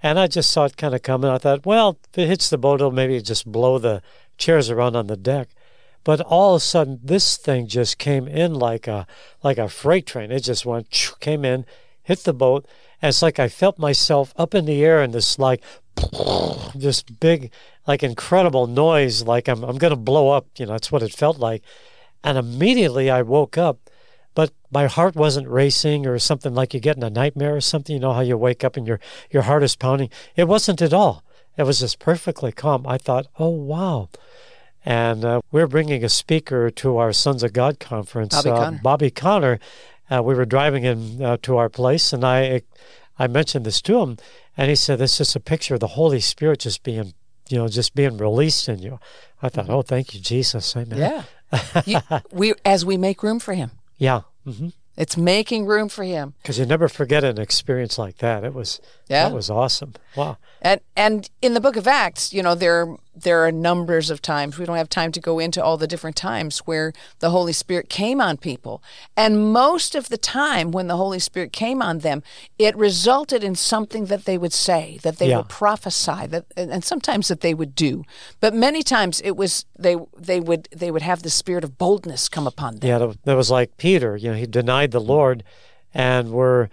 and 0.03 0.19
I 0.19 0.27
just 0.27 0.51
saw 0.51 0.65
it 0.65 0.77
kind 0.77 0.95
of 0.95 1.03
coming. 1.03 1.31
I 1.31 1.39
thought, 1.39 1.65
well, 1.65 1.99
if 2.13 2.19
it 2.19 2.29
hits 2.29 2.51
the 2.51 2.59
boat, 2.59 2.81
it'll 2.81 2.91
maybe 2.91 3.21
just 3.23 3.51
blow 3.51 3.79
the 3.79 4.03
chairs 4.37 4.71
around 4.71 4.97
on 4.97 5.07
the 5.07 5.17
deck. 5.17 5.49
But 6.05 6.21
all 6.21 6.55
of 6.55 6.59
a 6.59 6.65
sudden, 6.65 7.01
this 7.03 7.37
thing 7.37 7.67
just 7.67 7.99
came 7.99 8.27
in 8.27 8.55
like 8.55 8.89
a 8.89 9.07
like 9.43 9.59
a 9.59 9.69
freight 9.69 10.07
train. 10.07 10.33
It 10.33 10.41
just 10.41 10.67
went 10.67 10.91
came 11.21 11.45
in, 11.45 11.65
hit 12.03 12.21
the 12.21 12.33
boat, 12.33 12.67
and 13.01 13.09
it's 13.11 13.23
like 13.23 13.39
I 13.39 13.49
felt 13.49 13.79
myself 13.79 14.33
up 14.37 14.55
in 14.55 14.65
the 14.65 14.85
air 14.85 15.03
in 15.03 15.13
this 15.13 15.39
like 15.39 15.63
this 16.75 17.03
big, 17.03 17.53
like 17.87 18.03
incredible 18.03 18.67
noise, 18.67 19.23
like 19.23 19.49
I'm 19.49 19.63
I'm 19.63 19.79
gonna 19.79 19.97
blow 19.97 20.31
up. 20.31 20.47
You 20.59 20.67
know, 20.67 20.73
that's 20.73 20.91
what 20.91 21.03
it 21.03 21.15
felt 21.15 21.39
like. 21.39 21.63
And 22.25 22.39
immediately 22.39 23.11
I 23.11 23.23
woke 23.23 23.59
up, 23.59 23.91
but 24.35 24.53
my 24.71 24.87
heart 24.87 25.15
wasn't 25.15 25.49
racing 25.49 26.07
or 26.07 26.19
something 26.19 26.55
like 26.55 26.75
you 26.75 26.81
get 26.81 26.97
in 26.97 27.03
a 27.03 27.11
nightmare 27.11 27.57
or 27.57 27.61
something. 27.61 27.95
You 27.95 28.01
know 28.01 28.13
how 28.13 28.21
you 28.21 28.37
wake 28.37 28.65
up 28.65 28.77
and 28.77 28.87
your 28.87 28.99
your 29.31 29.43
heart 29.43 29.63
is 29.63 29.77
pounding. 29.77 30.11
It 30.35 30.49
wasn't 30.49 30.83
at 30.83 30.93
all. 30.93 31.23
It 31.57 31.65
was 31.65 31.81
just 31.81 31.99
perfectly 31.99 32.51
calm. 32.51 32.87
I 32.87 32.99
thought, 32.99 33.27
oh 33.39 33.51
wow. 33.51 34.09
And 34.85 35.25
uh, 35.25 35.41
we're 35.53 35.69
bringing 35.69 36.03
a 36.05 36.09
speaker 36.09 36.71
to 36.71 36.97
our 36.97 37.13
Sons 37.13 37.43
of 37.43 37.53
God 37.53 37.79
conference, 37.79 38.35
Bobby 38.35 38.51
uh, 38.51 38.57
Conner. 38.57 38.81
Bobby 38.83 39.11
Conner. 39.11 39.59
Uh, 40.11 40.23
we 40.23 40.35
were 40.35 40.45
driving 40.45 40.83
him 40.83 41.23
uh, 41.23 41.37
to 41.43 41.57
our 41.57 41.69
place, 41.69 42.13
and 42.13 42.25
I 42.25 42.63
I 43.19 43.27
mentioned 43.29 43.65
this 43.65 43.81
to 43.83 44.01
him, 44.01 44.19
and 44.57 44.69
he 44.69 44.75
said, 44.77 44.99
"This 44.99 45.21
is 45.21 45.37
a 45.37 45.41
picture 45.41 45.75
of 45.75 45.81
the 45.81 45.89
Holy 45.89 46.21
Spirit 46.21 46.61
just 46.61 46.83
being, 46.83 47.15
you 47.49 47.59
know, 47.59 47.69
just 47.69 47.95
being 47.95 48.19
released 48.19 48.69
in 48.69 48.81
you." 48.81 48.99
I 49.41 49.49
thought, 49.49 49.71
"Oh, 49.71 49.83
thank 49.83 50.15
you, 50.15 50.21
Jesus, 50.21 50.77
Amen." 50.77 50.99
Yeah. 50.99 51.83
you, 51.87 52.01
we 52.33 52.55
as 52.65 52.85
we 52.85 52.97
make 52.97 53.23
room 53.23 53.39
for 53.39 53.55
him. 53.55 53.71
yeah, 53.99 54.23
mm-hmm. 54.47 54.69
It's 54.95 55.17
making 55.17 55.65
room 55.65 55.89
for 55.89 56.05
him. 56.05 56.35
Because 56.43 56.59
you 56.59 56.67
never 56.67 56.87
forget 56.87 57.25
an 57.25 57.39
experience 57.41 57.97
like 57.97 58.19
that. 58.19 58.45
It 58.45 58.53
was 58.53 58.79
Yeah. 59.09 59.27
that 59.29 59.35
was 59.35 59.49
awesome. 59.49 59.95
Wow. 60.17 60.37
And 60.61 60.81
and 60.95 61.31
in 61.41 61.55
the 61.55 61.61
book 61.63 61.77
of 61.77 61.87
Acts, 61.87 62.35
you 62.35 62.43
know, 62.43 62.55
there 62.55 62.95
there 63.15 63.45
are 63.47 63.53
numbers 63.53 64.09
of 64.11 64.23
times, 64.23 64.59
we 64.59 64.65
don't 64.65 64.77
have 64.79 64.89
time 64.89 65.13
to 65.13 65.21
go 65.21 65.39
into 65.39 65.63
all 65.63 65.77
the 65.77 65.87
different 65.87 66.17
times 66.17 66.61
where 66.61 66.93
the 67.19 67.29
Holy 67.31 67.53
Spirit 67.53 67.89
came 67.91 68.21
on 68.21 68.39
people. 68.39 68.83
And 69.17 69.53
most 69.53 69.95
of 69.95 70.09
the 70.09 70.17
time 70.17 70.71
when 70.73 70.87
the 70.87 70.97
Holy 70.97 71.19
Spirit 71.19 71.53
came 71.53 71.83
on 71.83 71.99
them, 71.99 72.23
it 72.59 72.75
resulted 72.77 73.45
in 73.45 73.55
something 73.55 74.07
that 74.07 74.25
they 74.25 74.39
would 74.39 74.53
say, 74.55 74.99
that 75.03 75.19
they 75.19 75.29
Yeah. 75.29 75.39
would 75.39 75.51
prophesy, 75.51 76.27
that 76.29 76.47
and 76.57 76.83
sometimes 76.83 77.29
that 77.29 77.43
they 77.43 77.53
would 77.53 77.75
do. 77.75 78.05
But 78.41 78.55
many 78.55 78.83
times 78.83 79.21
it 79.23 79.37
was 79.37 79.67
they 79.79 79.97
they 80.19 80.41
would 80.41 80.69
they 80.75 80.91
would 80.91 81.03
have 81.03 81.23
the 81.23 81.31
spirit 81.31 81.65
of 81.65 81.77
boldness 81.77 82.29
come 82.31 82.47
upon 82.47 82.77
them. 82.77 82.89
Yeah, 82.89 82.99
that- 83.25 83.37
was 83.37 83.51
like 83.51 83.77
Peter. 83.77 84.17
You 84.17 84.31
know, 84.31 84.37
he 84.37 84.47
denied 84.47 84.91
the 84.93 85.01
Lord, 85.01 85.45
and 85.93 86.31
we're 86.31 86.69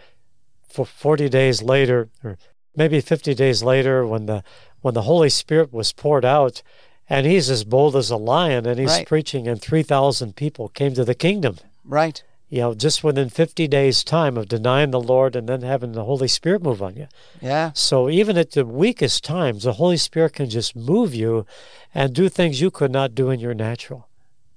for 0.69 0.86
forty 0.86 1.28
days 1.28 1.62
later, 1.62 2.08
or 2.23 2.38
maybe 2.79 2.99
fifty 3.01 3.35
days 3.35 3.61
later, 3.61 4.07
when 4.07 4.25
the 4.25 4.43
when 4.81 4.95
the 4.95 5.03
Holy 5.03 5.29
Spirit 5.29 5.71
was 5.71 5.93
poured 5.93 6.25
out, 6.25 6.63
and 7.09 7.27
he's 7.27 7.49
as 7.49 7.63
bold 7.63 7.95
as 7.95 8.09
a 8.09 8.17
lion, 8.17 8.65
and 8.65 8.79
he's 8.79 8.89
Right. 8.89 9.07
preaching, 9.07 9.47
and 9.47 9.61
three 9.61 9.83
thousand 9.83 10.35
people 10.35 10.69
came 10.69 10.93
to 10.95 11.05
the 11.05 11.13
kingdom. 11.13 11.57
Right. 11.83 12.23
You 12.47 12.61
know, 12.61 12.73
just 12.73 13.03
within 13.03 13.29
fifty 13.29 13.67
days' 13.67 14.03
time 14.03 14.35
of 14.37 14.47
denying 14.47 14.89
the 14.91 14.99
Lord 15.01 15.35
and 15.35 15.47
then 15.47 15.61
having 15.61 15.91
the 15.91 16.05
Holy 16.05 16.27
Spirit 16.27 16.63
move 16.63 16.81
on 16.81 16.95
you. 16.95 17.07
Yeah. 17.41 17.71
So 17.73 18.09
even 18.09 18.37
at 18.37 18.51
the 18.51 18.65
weakest 18.65 19.23
times, 19.23 19.63
the 19.63 19.73
Holy 19.73 19.97
Spirit 19.97 20.33
can 20.33 20.49
just 20.49 20.75
move 20.75 21.13
you 21.13 21.45
and 21.93 22.13
do 22.15 22.27
things 22.29 22.59
you 22.61 22.71
could 22.71 22.91
not 22.91 23.13
do 23.13 23.29
in 23.29 23.39
your 23.39 23.53
natural. 23.53 24.07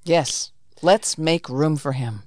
Yes. 0.04 0.52
Let's 0.80 1.18
make 1.18 1.48
room 1.50 1.76
for 1.76 1.92
him. 1.92 2.22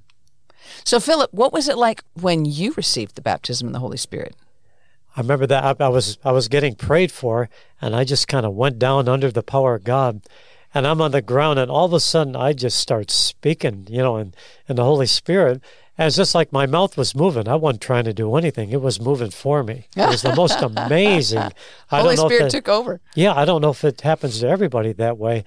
So 0.84 1.00
Philip, 1.00 1.34
what 1.34 1.52
was 1.52 1.68
it 1.68 1.78
like 1.78 2.04
when 2.14 2.46
you 2.46 2.74
received 2.78 3.16
the 3.16 3.22
baptism 3.22 3.68
in 3.68 3.74
the 3.74 3.80
Holy 3.80 3.98
Spirit? 3.98 4.36
I 5.16 5.22
remember 5.22 5.48
that 5.48 5.64
I, 5.82 5.86
I 5.86 5.90
was 5.90 6.18
I 6.26 6.32
was 6.32 6.48
getting 6.48 6.76
prayed 6.76 7.12
for, 7.12 7.50
and 7.82 7.96
I 7.96 8.04
just 8.04 8.28
kind 8.28 8.46
of 8.46 8.54
went 8.54 8.80
down 8.80 9.08
under 9.08 9.32
the 9.32 9.44
power 9.44 9.76
of 9.76 9.84
God, 9.84 10.22
and 10.74 10.86
I'm 10.86 11.02
on 11.02 11.12
the 11.12 11.22
ground, 11.22 11.58
and 11.60 11.72
all 11.72 11.86
of 11.86 11.94
a 11.94 12.00
sudden 12.00 12.36
I 12.36 12.54
just 12.54 12.78
start 12.80 13.10
speaking, 13.12 13.88
you 13.90 14.00
know, 14.00 14.18
in 14.18 14.34
in 14.68 14.76
the 14.76 14.84
Holy 14.84 15.08
Spirit. 15.08 15.62
And 15.98 16.08
it's 16.08 16.18
just 16.18 16.36
like 16.36 16.52
my 16.52 16.66
mouth 16.66 16.98
was 16.98 17.16
moving. 17.16 17.48
I 17.48 17.56
wasn't 17.56 17.82
trying 17.82 18.04
to 18.04 18.14
do 18.14 18.36
anything; 18.36 18.72
it 18.72 18.82
was 18.82 19.00
moving 19.00 19.32
for 19.32 19.64
me. 19.64 19.88
It 19.96 20.10
was 20.10 20.24
the 20.24 20.36
most 20.36 20.62
amazing. 20.62 21.40
I 21.92 22.02
Holy 22.02 22.16
don't 22.18 22.24
know 22.24 22.26
if 22.28 22.34
Spirit 22.34 22.52
that- 22.52 22.58
took 22.58 22.68
over. 22.68 23.00
yeah, 23.16 23.34
I 23.34 23.46
don't 23.46 23.62
know 23.62 23.70
if 23.70 23.86
it 23.86 24.02
happens 24.02 24.42
to 24.42 24.48
everybody 24.50 24.92
that 24.92 25.18
way, 25.18 25.46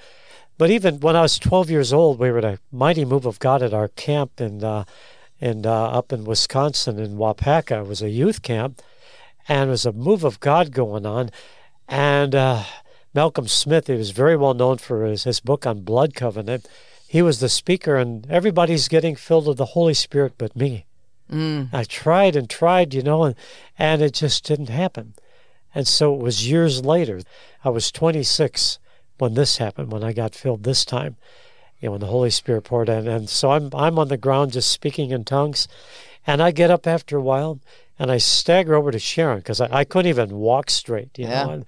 but 0.56 0.70
even 0.70 1.00
when 1.00 1.16
I 1.16 1.20
was 1.20 1.38
12 1.38 1.68
years 1.68 1.92
old, 1.92 2.18
we 2.18 2.30
were 2.30 2.38
at 2.38 2.44
a 2.46 2.58
mighty 2.72 3.04
move 3.04 3.26
of 3.26 3.38
God 3.40 3.62
at 3.62 3.74
our 3.74 3.88
camp 3.88 4.40
in, 4.40 4.64
uh, 4.64 4.84
in 5.38 5.66
uh, 5.66 5.70
up 5.98 6.14
in 6.14 6.24
Wisconsin 6.24 6.98
in 6.98 7.18
Waupaca. 7.18 7.82
It 7.82 7.86
was 7.86 8.00
a 8.00 8.08
youth 8.08 8.40
camp, 8.40 8.80
and 9.48 9.62
there 9.62 9.70
was 9.70 9.86
a 9.86 9.92
move 9.92 10.24
of 10.24 10.40
God 10.40 10.72
going 10.72 11.06
on. 11.06 11.30
And 11.88 12.34
uh, 12.34 12.64
Malcolm 13.14 13.48
Smith, 13.48 13.86
he 13.86 13.94
was 13.94 14.10
very 14.10 14.36
well 14.36 14.54
known 14.54 14.78
for 14.78 15.04
his, 15.04 15.24
his 15.24 15.40
book 15.40 15.66
on 15.66 15.80
blood 15.80 16.14
covenant. 16.14 16.68
He 17.08 17.22
was 17.22 17.40
the 17.40 17.48
speaker, 17.48 17.96
and 17.96 18.30
everybody's 18.30 18.88
getting 18.88 19.16
filled 19.16 19.46
with 19.46 19.56
the 19.56 19.66
Holy 19.66 19.94
Spirit 19.94 20.34
but 20.36 20.54
me. 20.54 20.84
Mm. 21.32 21.68
I 21.72 21.84
tried 21.84 22.36
and 22.36 22.48
tried, 22.48 22.92
you 22.92 23.02
know, 23.02 23.24
and, 23.24 23.34
and 23.78 24.02
it 24.02 24.14
just 24.14 24.44
didn't 24.44 24.68
happen. 24.68 25.14
And 25.74 25.86
so 25.86 26.14
it 26.14 26.20
was 26.20 26.48
years 26.48 26.84
later. 26.84 27.20
I 27.64 27.70
was 27.70 27.90
26 27.90 28.78
when 29.18 29.34
this 29.34 29.56
happened, 29.58 29.90
when 29.90 30.04
I 30.04 30.12
got 30.12 30.34
filled 30.34 30.64
this 30.64 30.84
time, 30.84 31.16
you 31.80 31.86
know, 31.86 31.92
when 31.92 32.00
the 32.00 32.06
Holy 32.06 32.30
Spirit 32.30 32.62
poured 32.62 32.88
in. 32.88 33.08
And 33.08 33.28
so 33.28 33.52
I'm, 33.52 33.70
I'm 33.74 33.98
on 33.98 34.08
the 34.08 34.16
ground 34.16 34.52
just 34.52 34.70
speaking 34.70 35.10
in 35.10 35.24
tongues. 35.24 35.68
And 36.26 36.42
I 36.42 36.50
get 36.50 36.70
up 36.70 36.86
after 36.86 37.16
a 37.16 37.22
while 37.22 37.60
and 37.98 38.10
I 38.10 38.18
stagger 38.18 38.74
over 38.74 38.90
to 38.90 38.98
Sharon 38.98 39.38
because 39.38 39.60
I, 39.60 39.68
I 39.80 39.84
couldn't 39.84 40.08
even 40.10 40.36
walk 40.36 40.70
straight, 40.70 41.18
you 41.18 41.26
Yeah. 41.26 41.44
know. 41.44 41.50
And, 41.50 41.64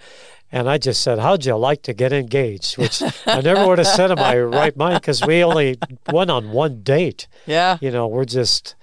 and 0.52 0.68
I 0.68 0.78
just 0.78 1.00
said, 1.02 1.18
How'd 1.20 1.44
you 1.44 1.56
like 1.56 1.82
to 1.82 1.92
get 1.92 2.12
engaged? 2.12 2.76
Which 2.76 3.02
I 3.26 3.40
never 3.40 3.66
would 3.66 3.78
have 3.78 3.86
said 3.86 4.10
in 4.10 4.18
my 4.18 4.38
right 4.60 4.76
mind 4.76 5.00
because 5.00 5.24
we 5.24 5.42
only 5.44 5.78
went 6.08 6.30
on 6.30 6.50
one 6.52 6.82
date 6.82 7.26
Yeah. 7.46 7.78
you 7.80 7.90
know, 7.90 8.06
we're 8.08 8.24
just, 8.24 8.74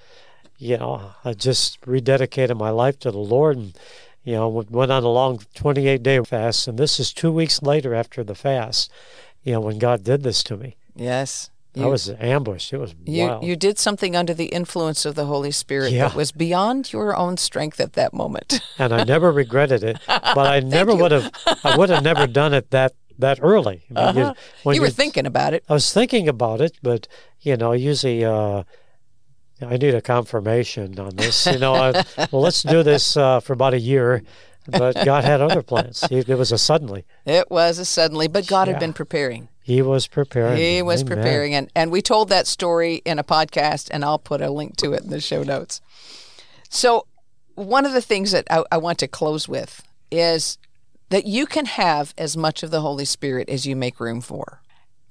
you 0.57 0.77
know, 0.77 1.11
I 1.25 1.33
just 1.33 1.79
rededicated 1.81 2.57
my 2.57 2.69
life 2.69 2.97
to 2.99 3.11
the 3.11 3.17
Lord 3.19 3.57
and, 3.57 3.77
you 4.23 4.33
know, 4.33 4.49
went 4.49 4.91
on 4.91 5.03
a 5.03 5.09
long 5.09 5.39
28 5.55 6.01
day 6.03 6.19
fast. 6.23 6.67
And 6.67 6.77
this 6.77 6.99
is 6.99 7.13
two 7.13 7.31
weeks 7.31 7.61
later 7.61 7.93
after 7.93 8.23
the 8.23 8.35
fast, 8.35 8.91
you 9.43 9.53
know, 9.53 9.61
when 9.61 9.77
God 9.77 10.03
did 10.03 10.23
this 10.23 10.43
to 10.43 10.57
me. 10.57 10.75
Yes. 10.95 11.49
I 11.83 11.85
was 11.87 12.09
ambushed. 12.19 12.73
It 12.73 12.77
was 12.77 12.95
You, 13.05 13.27
wild. 13.27 13.43
you 13.43 13.55
did 13.55 13.77
something 13.79 14.15
under 14.15 14.33
the 14.33 14.45
influence 14.45 15.05
of 15.05 15.15
the 15.15 15.25
Holy 15.25 15.51
Spirit 15.51 15.91
Yeah. 15.91 16.07
that 16.07 16.15
was 16.15 16.31
beyond 16.31 16.91
your 16.93 17.15
own 17.15 17.37
strength 17.37 17.79
at 17.79 17.93
that 17.93 18.13
moment. 18.13 18.59
and 18.79 18.93
I 18.93 19.03
never 19.03 19.31
regretted 19.31 19.83
it, 19.83 19.97
but 20.07 20.37
I 20.47 20.59
never 20.77 20.95
would 20.95 21.11
have, 21.11 21.31
I 21.63 21.77
would 21.77 21.89
have 21.89 22.03
never 22.03 22.27
done 22.41 22.53
it 22.53 22.71
that, 22.71 22.93
that 23.19 23.39
early. 23.41 23.83
I 23.95 24.11
mean, 24.11 24.25
you- 24.27 24.33
when 24.63 24.75
you 24.75 24.81
were 24.81 24.89
thinking 24.89 25.25
about 25.25 25.53
it. 25.53 25.63
I 25.69 25.73
was 25.73 25.91
thinking 25.93 26.27
about 26.27 26.61
it, 26.61 26.77
but 26.81 27.07
you 27.41 27.55
know, 27.57 27.71
usually 27.73 28.23
uh, 28.25 28.63
I 29.61 29.77
need 29.77 29.95
a 29.95 30.01
confirmation 30.01 30.99
on 30.99 31.15
this. 31.15 31.45
You 31.47 31.57
know, 31.59 31.73
I, 31.73 31.91
well, 32.31 32.41
let's 32.43 32.61
do 32.61 32.83
this 32.83 33.17
uh, 33.17 33.39
for 33.39 33.53
about 33.53 33.73
a 33.73 33.79
year, 33.79 34.23
but 34.67 35.03
God 35.05 35.23
had 35.23 35.41
other 35.41 35.61
plans. 35.61 36.03
He, 36.09 36.17
it 36.17 36.29
was 36.37 36.51
a 36.51 36.57
suddenly. 36.57 37.05
It 37.25 37.49
was 37.49 37.79
a 37.79 37.85
suddenly, 37.85 38.27
but 38.27 38.47
God 38.47 38.67
Yeah. 38.67 38.73
had 38.73 38.79
been 38.79 38.93
preparing. 38.93 39.49
He 39.63 39.81
was 39.81 40.07
preparing. 40.07 40.57
He 40.57 40.81
was 40.81 41.01
Amen. 41.01 41.15
preparing, 41.17 41.53
and 41.55 41.69
and 41.75 41.91
we 41.91 42.01
told 42.01 42.29
that 42.29 42.47
story 42.47 43.01
in 43.05 43.19
a 43.19 43.23
podcast, 43.23 43.89
and 43.91 44.05
I'll 44.05 44.19
put 44.19 44.41
a 44.41 44.49
link 44.49 44.77
to 44.77 44.93
it 44.93 45.03
in 45.03 45.09
the 45.09 45.19
show 45.21 45.43
notes. 45.43 45.81
So, 46.69 47.05
one 47.55 47.85
of 47.85 47.93
the 47.93 48.01
things 48.01 48.31
that 48.31 48.45
I, 48.49 48.63
I 48.71 48.77
want 48.77 48.97
to 48.99 49.07
close 49.07 49.47
with 49.47 49.83
is 50.11 50.57
that 51.09 51.25
you 51.25 51.45
can 51.45 51.65
have 51.65 52.13
as 52.17 52.35
much 52.37 52.63
of 52.63 52.71
the 52.71 52.81
Holy 52.81 53.05
Spirit 53.05 53.49
as 53.49 53.65
you 53.65 53.75
make 53.75 53.99
room 53.99 54.21
for, 54.21 54.61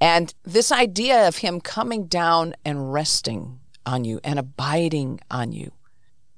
and 0.00 0.32
this 0.42 0.72
idea 0.72 1.28
of 1.28 1.38
Him 1.38 1.60
coming 1.60 2.06
down 2.06 2.54
and 2.64 2.92
resting 2.92 3.60
on 3.84 4.04
you 4.04 4.20
and 4.24 4.38
abiding 4.38 5.20
on 5.30 5.52
you. 5.52 5.72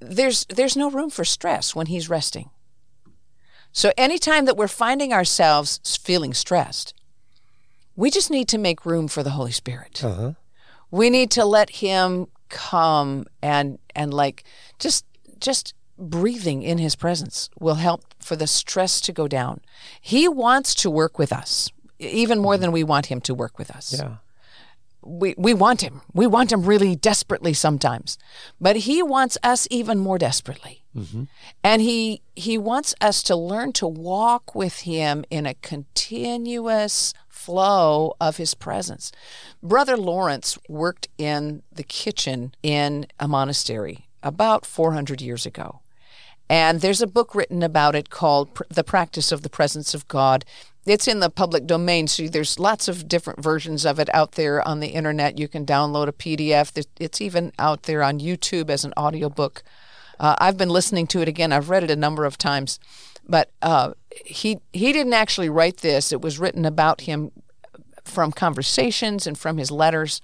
There's 0.00 0.44
there's 0.46 0.76
no 0.76 0.90
room 0.90 1.10
for 1.10 1.24
stress 1.24 1.74
when 1.74 1.86
He's 1.86 2.08
resting. 2.08 2.50
So, 3.72 3.92
anytime 3.96 4.44
that 4.46 4.56
we're 4.56 4.68
finding 4.68 5.12
ourselves 5.12 5.80
feeling 6.02 6.34
stressed, 6.34 6.94
we 7.96 8.10
just 8.10 8.30
need 8.30 8.48
to 8.48 8.58
make 8.58 8.86
room 8.86 9.08
for 9.08 9.22
the 9.22 9.30
Holy 9.30 9.52
Spirit. 9.52 10.02
Uh-huh. 10.04 10.32
We 10.90 11.10
need 11.10 11.30
to 11.32 11.44
let 11.44 11.70
him 11.70 12.28
come 12.48 13.26
and 13.42 13.78
and 13.94 14.14
like 14.14 14.44
just 14.78 15.04
just 15.40 15.74
breathing 15.98 16.62
in 16.62 16.78
his 16.78 16.94
presence 16.94 17.50
will 17.58 17.74
help 17.74 18.14
for 18.20 18.36
the 18.36 18.46
stress 18.46 19.00
to 19.02 19.12
go 19.12 19.28
down. 19.28 19.60
He 20.00 20.28
wants 20.28 20.74
to 20.76 20.90
work 20.90 21.18
with 21.18 21.32
us 21.32 21.70
even 21.98 22.38
more 22.38 22.56
than 22.56 22.72
we 22.72 22.84
want 22.84 23.06
him 23.06 23.20
to 23.22 23.34
work 23.34 23.58
with 23.58 23.70
us. 23.70 23.98
Yeah. 23.98 24.16
We 25.08 25.34
we 25.38 25.54
want 25.54 25.80
him. 25.82 26.02
We 26.12 26.26
want 26.26 26.52
him 26.52 26.62
really 26.62 26.94
desperately 26.94 27.54
sometimes. 27.54 28.18
But 28.60 28.76
he 28.76 29.02
wants 29.02 29.38
us 29.42 29.66
even 29.70 29.98
more 29.98 30.18
desperately. 30.18 30.84
Mm-hmm. 30.94 31.24
And 31.64 31.82
he 31.82 32.22
he 32.34 32.58
wants 32.58 32.94
us 33.00 33.22
to 33.24 33.36
learn 33.36 33.72
to 33.74 33.86
walk 33.86 34.54
with 34.54 34.80
him 34.80 35.24
in 35.30 35.46
a 35.46 35.54
continuous 35.54 37.14
flow 37.28 38.14
of 38.20 38.36
his 38.36 38.54
presence. 38.54 39.12
Brother 39.62 39.96
Lawrence 39.96 40.58
worked 40.68 41.08
in 41.16 41.62
the 41.72 41.84
kitchen 41.84 42.54
in 42.62 43.06
a 43.18 43.28
monastery 43.28 44.08
about 44.22 44.66
400 44.66 45.22
years 45.22 45.46
ago. 45.46 45.80
And 46.48 46.80
there's 46.80 47.02
a 47.02 47.06
book 47.06 47.34
written 47.34 47.62
about 47.62 47.94
it 47.94 48.10
called 48.10 48.48
The 48.68 48.84
Practice 48.84 49.32
of 49.32 49.42
the 49.42 49.50
Presence 49.50 49.92
of 49.94 50.08
God. 50.08 50.44
It's 50.86 51.06
in 51.06 51.20
the 51.20 51.28
public 51.28 51.66
domain, 51.66 52.06
so 52.06 52.28
there's 52.28 52.58
lots 52.58 52.88
of 52.88 53.08
different 53.08 53.42
versions 53.42 53.84
of 53.84 53.98
it 53.98 54.08
out 54.14 54.32
there 54.32 54.66
on 54.66 54.80
the 54.80 54.88
internet. 54.88 55.38
You 55.38 55.46
can 55.46 55.66
download 55.66 56.08
a 56.08 56.12
PDF. 56.12 56.86
It's 56.98 57.20
even 57.20 57.52
out 57.58 57.82
there 57.82 58.02
on 58.02 58.20
YouTube 58.20 58.70
as 58.70 58.84
an 58.84 58.94
audiobook. 58.96 59.62
Uh, 60.18 60.36
I've 60.38 60.56
been 60.56 60.70
listening 60.70 61.06
to 61.08 61.20
it 61.20 61.28
again. 61.28 61.52
I've 61.52 61.68
read 61.68 61.84
it 61.84 61.90
a 61.90 61.96
number 61.96 62.24
of 62.24 62.38
times, 62.38 62.80
but 63.28 63.50
uh, 63.60 63.92
he 64.24 64.58
he 64.72 64.92
didn't 64.92 65.12
actually 65.12 65.50
write 65.50 65.78
this. 65.78 66.10
It 66.10 66.22
was 66.22 66.38
written 66.38 66.64
about 66.64 67.02
him 67.02 67.30
from 68.04 68.32
conversations 68.32 69.26
and 69.26 69.38
from 69.38 69.58
his 69.58 69.70
letters, 69.70 70.20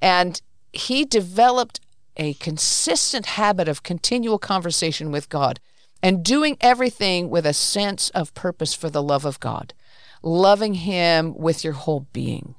and 0.00 0.40
he 0.72 1.04
developed 1.04 1.80
a 2.16 2.34
consistent 2.34 3.26
habit 3.26 3.68
of 3.68 3.82
continual 3.82 4.38
conversation 4.38 5.10
with 5.10 5.28
God 5.28 5.60
and 6.02 6.24
doing 6.24 6.56
everything 6.60 7.30
with 7.30 7.46
a 7.46 7.54
sense 7.54 8.10
of 8.10 8.34
purpose 8.34 8.74
for 8.74 8.90
the 8.90 9.02
love 9.02 9.24
of 9.24 9.40
God, 9.40 9.74
loving 10.22 10.74
Him 10.74 11.34
with 11.34 11.64
your 11.64 11.72
whole 11.72 12.06
being. 12.12 12.54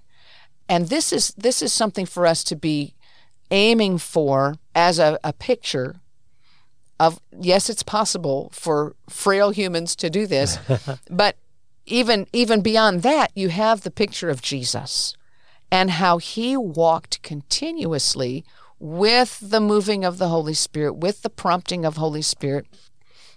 And 0.67 0.89
this 0.89 1.13
is 1.13 1.33
this 1.37 1.61
is 1.61 1.71
something 1.71 2.05
for 2.05 2.25
us 2.25 2.43
to 2.45 2.55
be 2.55 2.95
aiming 3.51 3.99
for 3.99 4.55
as 4.73 4.97
a, 4.99 5.19
a 5.23 5.31
picture 5.31 5.97
of 6.99 7.19
yes, 7.39 7.69
it's 7.69 7.83
possible 7.83 8.49
for 8.51 8.95
frail 9.09 9.51
humans 9.51 9.95
to 9.97 10.09
do 10.09 10.25
this, 10.25 10.57
but 11.09 11.37
even 11.85 12.27
even 12.33 12.61
beyond 12.61 13.03
that, 13.03 13.31
you 13.35 13.49
have 13.49 13.81
the 13.81 13.91
picture 13.91 14.29
of 14.29 14.41
Jesus 14.41 15.15
and 15.71 15.91
how 15.91 16.17
he 16.17 16.55
walked 16.55 17.21
continuously 17.21 18.43
with 18.79 19.39
the 19.41 19.61
moving 19.61 20.03
of 20.03 20.17
the 20.17 20.29
Holy 20.29 20.53
Spirit, 20.53 20.93
with 20.93 21.21
the 21.21 21.29
prompting 21.29 21.85
of 21.85 21.97
Holy 21.97 22.21
Spirit, 22.21 22.65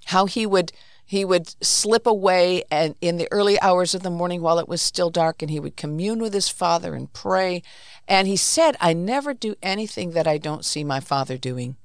how 0.07 0.27
he 0.27 0.47
would 0.47 0.73
He 1.09 1.25
would 1.25 1.55
slip 1.65 2.07
away 2.07 2.65
and 2.71 2.95
in 3.01 3.17
the 3.17 3.29
early 3.31 3.59
hours 3.63 3.95
of 3.95 4.03
the 4.03 4.11
morning 4.11 4.43
while 4.43 4.59
it 4.59 4.69
was 4.69 4.83
still 4.83 5.09
dark 5.09 5.41
and 5.41 5.51
he 5.51 5.59
would 5.59 5.75
commune 5.75 6.21
with 6.21 6.35
his 6.35 6.51
father 6.51 6.95
and 6.95 7.11
pray. 7.15 7.63
And 8.07 8.29
he 8.29 8.37
said, 8.37 8.77
I 8.79 8.93
never 8.93 9.33
do 9.33 9.55
anything 9.63 10.11
that 10.11 10.27
I 10.27 10.37
don't 10.37 10.67
see 10.67 10.85
my 10.85 11.01
father 11.01 11.39
doing 11.39 11.77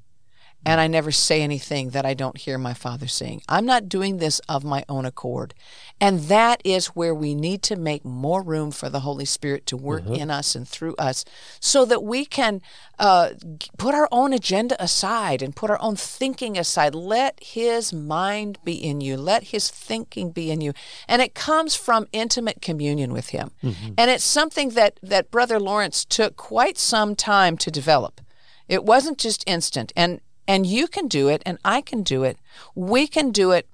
and 0.66 0.80
I 0.80 0.88
never 0.88 1.12
say 1.12 1.42
anything 1.42 1.90
that 1.90 2.06
I 2.06 2.14
don't 2.14 2.38
hear 2.38 2.58
my 2.58 2.74
Father 2.74 3.08
saying. 3.08 3.42
I'm 3.50 3.66
not 3.66 3.90
doing 3.90 4.18
this 4.18 4.40
of 4.48 4.64
my 4.64 4.86
own 4.88 5.06
accord. 5.06 5.54
And 6.00 6.22
that 6.22 6.62
is 6.64 6.88
where 6.88 7.14
we 7.14 7.36
need 7.36 7.62
to 7.64 7.76
make 7.76 8.06
more 8.06 8.42
room 8.42 8.72
for 8.72 8.90
the 8.90 9.02
Holy 9.02 9.26
Spirit 9.26 9.66
to 9.68 9.78
work 9.78 10.04
mm-hmm. 10.04 10.16
in 10.16 10.32
us 10.32 10.56
and 10.56 10.68
through 10.68 10.96
us 10.96 11.26
so 11.60 11.86
that 11.86 12.04
we 12.04 12.26
can 12.26 12.62
uh, 12.98 13.32
put 13.78 13.94
our 13.94 14.08
own 14.12 14.32
agenda 14.32 14.82
aside 14.82 15.42
and 15.42 15.56
put 15.56 15.70
our 15.70 15.82
own 15.82 15.96
thinking 15.96 16.58
aside. 16.58 16.96
Let 16.96 17.42
His 17.42 17.92
mind 17.92 18.58
be 18.64 18.74
in 18.74 19.02
you, 19.02 19.18
let 19.18 19.46
His 19.46 19.70
thinking 19.70 20.32
be 20.32 20.50
in 20.50 20.62
you. 20.62 20.74
And 21.08 21.22
it 21.22 21.36
comes 21.36 21.76
from 21.76 22.08
intimate 22.14 22.62
communion 22.62 23.12
with 23.12 23.30
Him. 23.30 23.52
Mm-hmm. 23.62 23.94
And 23.98 24.10
it's 24.10 24.24
something 24.24 24.70
that, 24.70 25.00
that 25.04 25.32
Brother 25.32 25.60
Lawrence 25.60 26.06
took 26.06 26.38
quite 26.38 26.78
some 26.78 27.16
time 27.16 27.58
to 27.58 27.72
develop. 27.72 28.22
It 28.70 28.86
wasn't 28.86 29.18
just 29.18 29.44
instant. 29.46 29.92
And 29.96 30.22
and 30.48 30.66
you 30.66 30.88
can 30.88 31.08
do 31.08 31.30
it, 31.30 31.42
and 31.46 31.58
I 31.64 31.82
can 31.82 32.04
do 32.04 32.24
it. 32.24 32.38
We 32.76 33.08
can 33.08 33.32
do 33.32 33.52
it, 33.52 33.68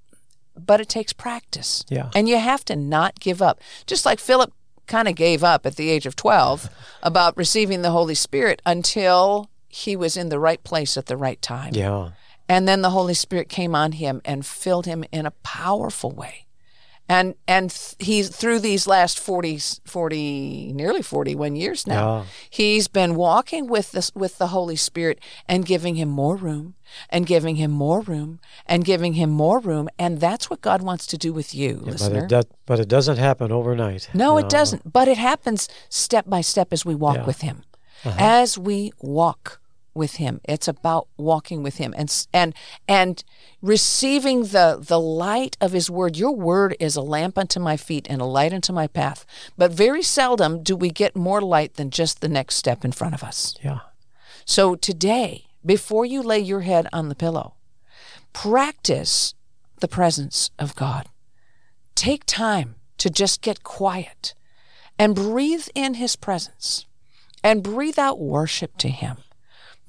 but 0.55 0.81
it 0.81 0.89
takes 0.89 1.13
practice. 1.13 1.85
Yeah. 1.89 2.09
And 2.15 2.27
you 2.29 2.37
have 2.37 2.65
to 2.65 2.75
not 2.75 3.19
give 3.19 3.41
up. 3.41 3.59
Just 3.87 4.05
like 4.05 4.19
Philip 4.19 4.53
kind 4.87 5.07
of 5.07 5.15
gave 5.15 5.43
up 5.43 5.65
at 5.65 5.75
the 5.75 5.89
age 5.89 6.05
of 6.05 6.15
12 6.15 6.69
about 7.03 7.37
receiving 7.37 7.81
the 7.81 7.91
Holy 7.91 8.15
Spirit 8.15 8.61
until 8.65 9.49
he 9.67 9.95
was 9.95 10.17
in 10.17 10.29
the 10.29 10.39
right 10.39 10.63
place 10.63 10.97
at 10.97 11.05
the 11.05 11.17
right 11.17 11.41
time. 11.41 11.73
Yeah. 11.73 12.11
And 12.47 12.67
then 12.67 12.81
the 12.81 12.89
Holy 12.89 13.13
Spirit 13.13 13.47
came 13.47 13.75
on 13.75 13.93
him 13.93 14.21
and 14.25 14.45
filled 14.45 14.87
him 14.87 15.05
in 15.11 15.27
a 15.27 15.31
powerful 15.31 16.11
way 16.11 16.47
and 17.09 17.33
and 17.47 17.95
he's 17.97 18.29
through 18.29 18.59
these 18.59 18.85
last 18.85 19.19
40, 19.19 19.59
40 19.85 20.71
nearly 20.73 21.01
41 21.01 21.55
years 21.55 21.87
now 21.87 22.19
yeah. 22.19 22.25
he's 22.49 22.87
been 22.87 23.15
walking 23.15 23.67
with 23.67 23.91
this 23.91 24.13
with 24.15 24.37
the 24.37 24.47
holy 24.47 24.75
spirit 24.75 25.19
and 25.47 25.65
giving 25.65 25.95
him 25.95 26.07
more 26.07 26.35
room 26.35 26.75
and 27.09 27.25
giving 27.25 27.55
him 27.55 27.71
more 27.71 28.01
room 28.01 28.39
and 28.65 28.85
giving 28.85 29.13
him 29.13 29.29
more 29.29 29.59
room 29.59 29.89
and 29.97 30.19
that's 30.19 30.49
what 30.49 30.61
god 30.61 30.81
wants 30.81 31.07
to 31.07 31.17
do 31.17 31.33
with 31.33 31.53
you 31.53 31.81
yeah, 31.83 31.91
listener 31.91 32.27
but 32.27 32.45
it, 32.45 32.51
but 32.65 32.79
it, 32.79 32.87
doesn't 32.87 33.17
happen 33.17 33.51
overnight 33.51 34.09
no, 34.13 34.33
no, 34.33 34.37
it 34.37 34.47
doesn't 34.47 34.93
but 34.93 35.07
it 35.07 35.17
happens 35.17 35.67
step 35.89 36.29
by 36.29 36.41
step 36.41 36.71
as 36.71 36.85
we 36.85 36.93
walk 36.93 37.17
yeah. 37.17 37.25
with 37.25 37.41
him 37.41 37.63
uh-huh. 38.05 38.15
as 38.19 38.57
we 38.57 38.93
walk 38.99 39.59
with 39.93 40.15
him. 40.15 40.41
It's 40.43 40.67
about 40.67 41.07
walking 41.17 41.63
with 41.63 41.77
him. 41.77 41.93
And 41.97 42.27
and 42.33 42.53
and 42.87 43.23
receiving 43.61 44.43
the 44.43 44.77
the 44.79 44.99
light 44.99 45.57
of 45.61 45.71
his 45.71 45.89
word. 45.89 46.17
Your 46.17 46.35
word 46.35 46.75
is 46.79 46.95
a 46.95 47.01
lamp 47.01 47.37
unto 47.37 47.59
my 47.59 47.77
feet 47.77 48.07
and 48.09 48.21
a 48.21 48.25
light 48.25 48.53
unto 48.53 48.73
my 48.73 48.87
path. 48.87 49.25
But 49.57 49.71
very 49.71 50.03
seldom 50.03 50.63
do 50.63 50.75
we 50.75 50.89
get 50.89 51.15
more 51.15 51.41
light 51.41 51.75
than 51.75 51.89
just 51.89 52.21
the 52.21 52.29
next 52.29 52.55
step 52.55 52.85
in 52.85 52.91
front 52.91 53.13
of 53.13 53.23
us. 53.23 53.55
Yeah. 53.63 53.79
So 54.45 54.75
today 54.75 55.45
before 55.65 56.05
you 56.05 56.21
lay 56.21 56.39
your 56.39 56.61
head 56.61 56.87
on 56.93 57.09
the 57.09 57.15
pillow 57.15 57.55
practice 58.33 59.33
the 59.79 59.87
presence 59.87 60.51
of 60.59 60.75
god. 60.75 61.07
Take 61.95 62.25
time 62.25 62.75
to 62.97 63.09
just 63.09 63.41
get 63.41 63.63
quiet 63.63 64.33
and 64.97 65.15
breathe 65.15 65.67
in 65.73 65.95
his 65.95 66.15
presence 66.15 66.85
and 67.43 67.63
breathe 67.63 67.97
out 67.97 68.19
worship 68.19 68.77
to 68.77 68.89
him 68.89 69.17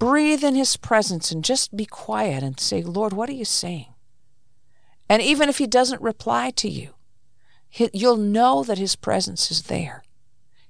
breathe 0.01 0.43
in 0.43 0.57
his 0.57 0.77
presence 0.77 1.31
and 1.31 1.45
just 1.45 1.77
be 1.77 1.85
quiet 1.85 2.43
and 2.43 2.59
say, 2.59 2.83
Lord, 2.83 3.13
what 3.13 3.29
are 3.29 3.35
you 3.35 3.45
saying? 3.45 3.95
And 5.09 5.23
even 5.23 5.49
if 5.49 5.59
he 5.59 5.69
doesn't 5.69 6.03
reply 6.03 6.51
to 6.53 6.69
you, 6.69 6.95
you'll 7.71 8.17
know 8.17 8.65
that 8.65 8.79
his 8.79 8.97
presence 8.97 9.51
is 9.51 9.65
there. 9.65 10.03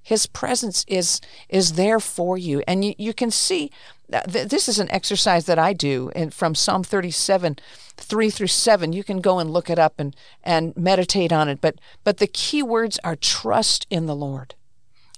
His 0.03 0.27
presence 0.27 0.83
is 0.87 1.21
is 1.47 1.73
there 1.73 1.99
for 1.99 2.37
you, 2.37 2.63
and 2.67 2.83
you, 2.83 2.93
you 2.97 3.13
can 3.13 3.31
see. 3.31 3.71
Uh, 4.11 4.21
this 4.27 4.67
is 4.67 4.79
an 4.79 4.89
exercise 4.91 5.45
that 5.45 5.59
I 5.59 5.73
do, 5.73 6.11
and 6.15 6.33
from 6.33 6.55
Psalm 6.55 6.83
37, 6.83 7.57
three 7.95 8.29
through 8.31 8.47
seven. 8.47 8.93
You 8.93 9.03
can 9.03 9.21
go 9.21 9.37
and 9.37 9.51
look 9.51 9.69
it 9.69 9.77
up 9.77 9.99
and 9.99 10.15
and 10.43 10.75
meditate 10.75 11.31
on 11.31 11.47
it. 11.47 11.61
But 11.61 11.75
but 12.03 12.17
the 12.17 12.25
key 12.25 12.63
words 12.63 12.99
are 13.03 13.15
trust 13.15 13.85
in 13.91 14.07
the 14.07 14.15
Lord 14.15 14.55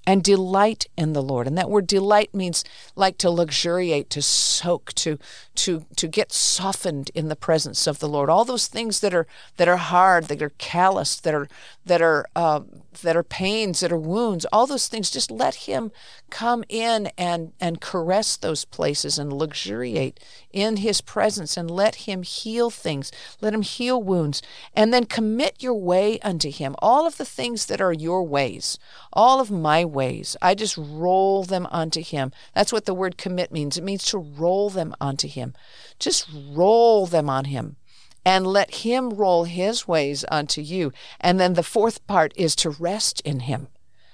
and 0.06 0.24
delight 0.24 0.88
in 0.98 1.14
the 1.14 1.24
Lord. 1.24 1.48
And 1.48 1.58
that 1.58 1.70
word 1.70 1.88
delight 1.88 2.34
means 2.34 2.64
like 2.96 3.18
to 3.20 3.30
luxuriate, 3.30 4.10
to 4.12 4.22
soak, 4.22 4.94
to 4.94 5.18
to 5.56 5.86
to 5.96 6.08
get 6.08 6.32
softened 6.32 7.12
in 7.14 7.30
the 7.30 7.36
presence 7.36 7.88
of 7.88 8.00
the 8.00 8.10
Lord. 8.10 8.30
All 8.30 8.46
those 8.46 8.68
things 8.68 9.00
that 9.00 9.14
are 9.14 9.28
that 9.58 9.68
are 9.68 9.78
hard, 9.78 10.26
that 10.26 10.42
are 10.42 10.52
calloused, 10.58 11.24
that 11.24 11.34
are 11.34 11.48
that 11.86 12.02
are 12.02 12.26
uh, 12.36 12.62
that 13.02 13.16
are 13.16 13.24
pains, 13.24 13.80
that 13.80 13.92
are 13.92 13.98
wounds. 13.98 14.46
All 14.52 14.68
those 14.68 14.88
things, 14.88 15.10
just 15.10 15.32
let 15.32 15.56
Him 15.56 15.92
come 16.30 16.64
in 16.70 17.08
and 17.18 17.54
and 17.60 17.82
caress 17.82 18.38
those 18.38 18.66
places 18.66 19.20
and 19.20 19.34
luxuriate 19.34 20.20
in 20.52 20.78
His 20.78 21.02
presence, 21.02 21.58
and 21.58 21.70
let 21.70 21.96
Him 21.96 22.24
heal 22.24 22.70
things. 22.70 23.12
Let 23.42 23.54
Him 23.54 23.62
heal 23.62 24.02
wounds, 24.02 24.42
and 24.76 24.94
then 24.94 25.06
commit 25.06 25.62
your 25.62 25.76
way 25.76 26.20
unto 26.20 26.50
Him. 26.50 26.76
All 26.80 27.06
of 27.06 27.18
the 27.18 27.26
things 27.26 27.66
that 27.66 27.82
are 27.82 27.94
your 27.94 28.24
ways, 28.24 28.78
all 29.12 29.40
of 29.40 29.52
my 29.52 29.84
ways, 29.84 30.38
I 30.42 30.56
just 30.56 30.78
roll 30.78 31.44
them 31.44 31.68
onto 31.72 32.02
Him. 32.02 32.32
That's 32.54 32.72
what 32.72 32.86
the 32.86 32.94
word 32.94 33.18
commit 33.18 33.52
means. 33.52 33.78
It 33.78 33.84
means 33.84 34.06
to 34.06 34.18
roll 34.18 34.70
them 34.70 34.94
onto 35.00 35.28
him. 35.28 35.54
Just 36.00 36.28
roll 36.52 37.06
them 37.06 37.30
on 37.30 37.46
him 37.46 37.78
and 38.26 38.48
let 38.48 38.76
him 38.76 39.10
roll 39.10 39.44
his 39.44 39.88
ways 39.88 40.26
unto 40.30 40.62
you. 40.62 40.92
And 41.20 41.40
then 41.40 41.54
the 41.54 41.64
fourth 41.64 42.06
part 42.08 42.34
is 42.36 42.56
to 42.58 42.70
rest 42.70 43.22
in 43.22 43.42
him. 43.42 43.68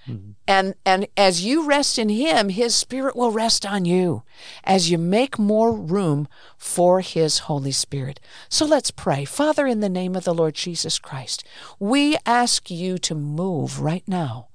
Mm-hmm. 0.07 0.31
And 0.47 0.73
and 0.85 1.07
as 1.15 1.45
you 1.45 1.65
rest 1.65 1.99
in 1.99 2.09
him, 2.09 2.49
his 2.49 2.73
spirit 2.73 3.15
will 3.15 3.31
rest 3.31 3.65
on 3.65 3.85
you 3.85 4.23
as 4.63 4.89
you 4.89 4.97
make 4.97 5.37
more 5.37 5.73
room 5.73 6.27
for 6.57 7.01
his 7.01 7.39
Holy 7.39 7.71
Spirit. 7.71 8.19
So 8.49 8.65
let's 8.65 8.91
pray. 8.91 9.25
Father, 9.25 9.67
in 9.67 9.81
the 9.81 9.89
name 9.89 10.15
of 10.15 10.23
the 10.23 10.33
Lord 10.33 10.55
Jesus 10.55 10.97
Christ, 10.97 11.43
we 11.79 12.17
ask 12.25 12.71
you 12.71 12.97
to 12.99 13.13
move 13.13 13.81
right 13.81 14.03
now 14.07 14.47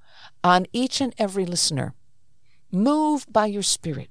on 0.43 0.65
each 0.73 0.99
and 0.99 1.13
every 1.17 1.45
listener. 1.45 1.93
Move 2.71 3.25
by 3.31 3.45
your 3.45 3.63
spirit. 3.63 4.09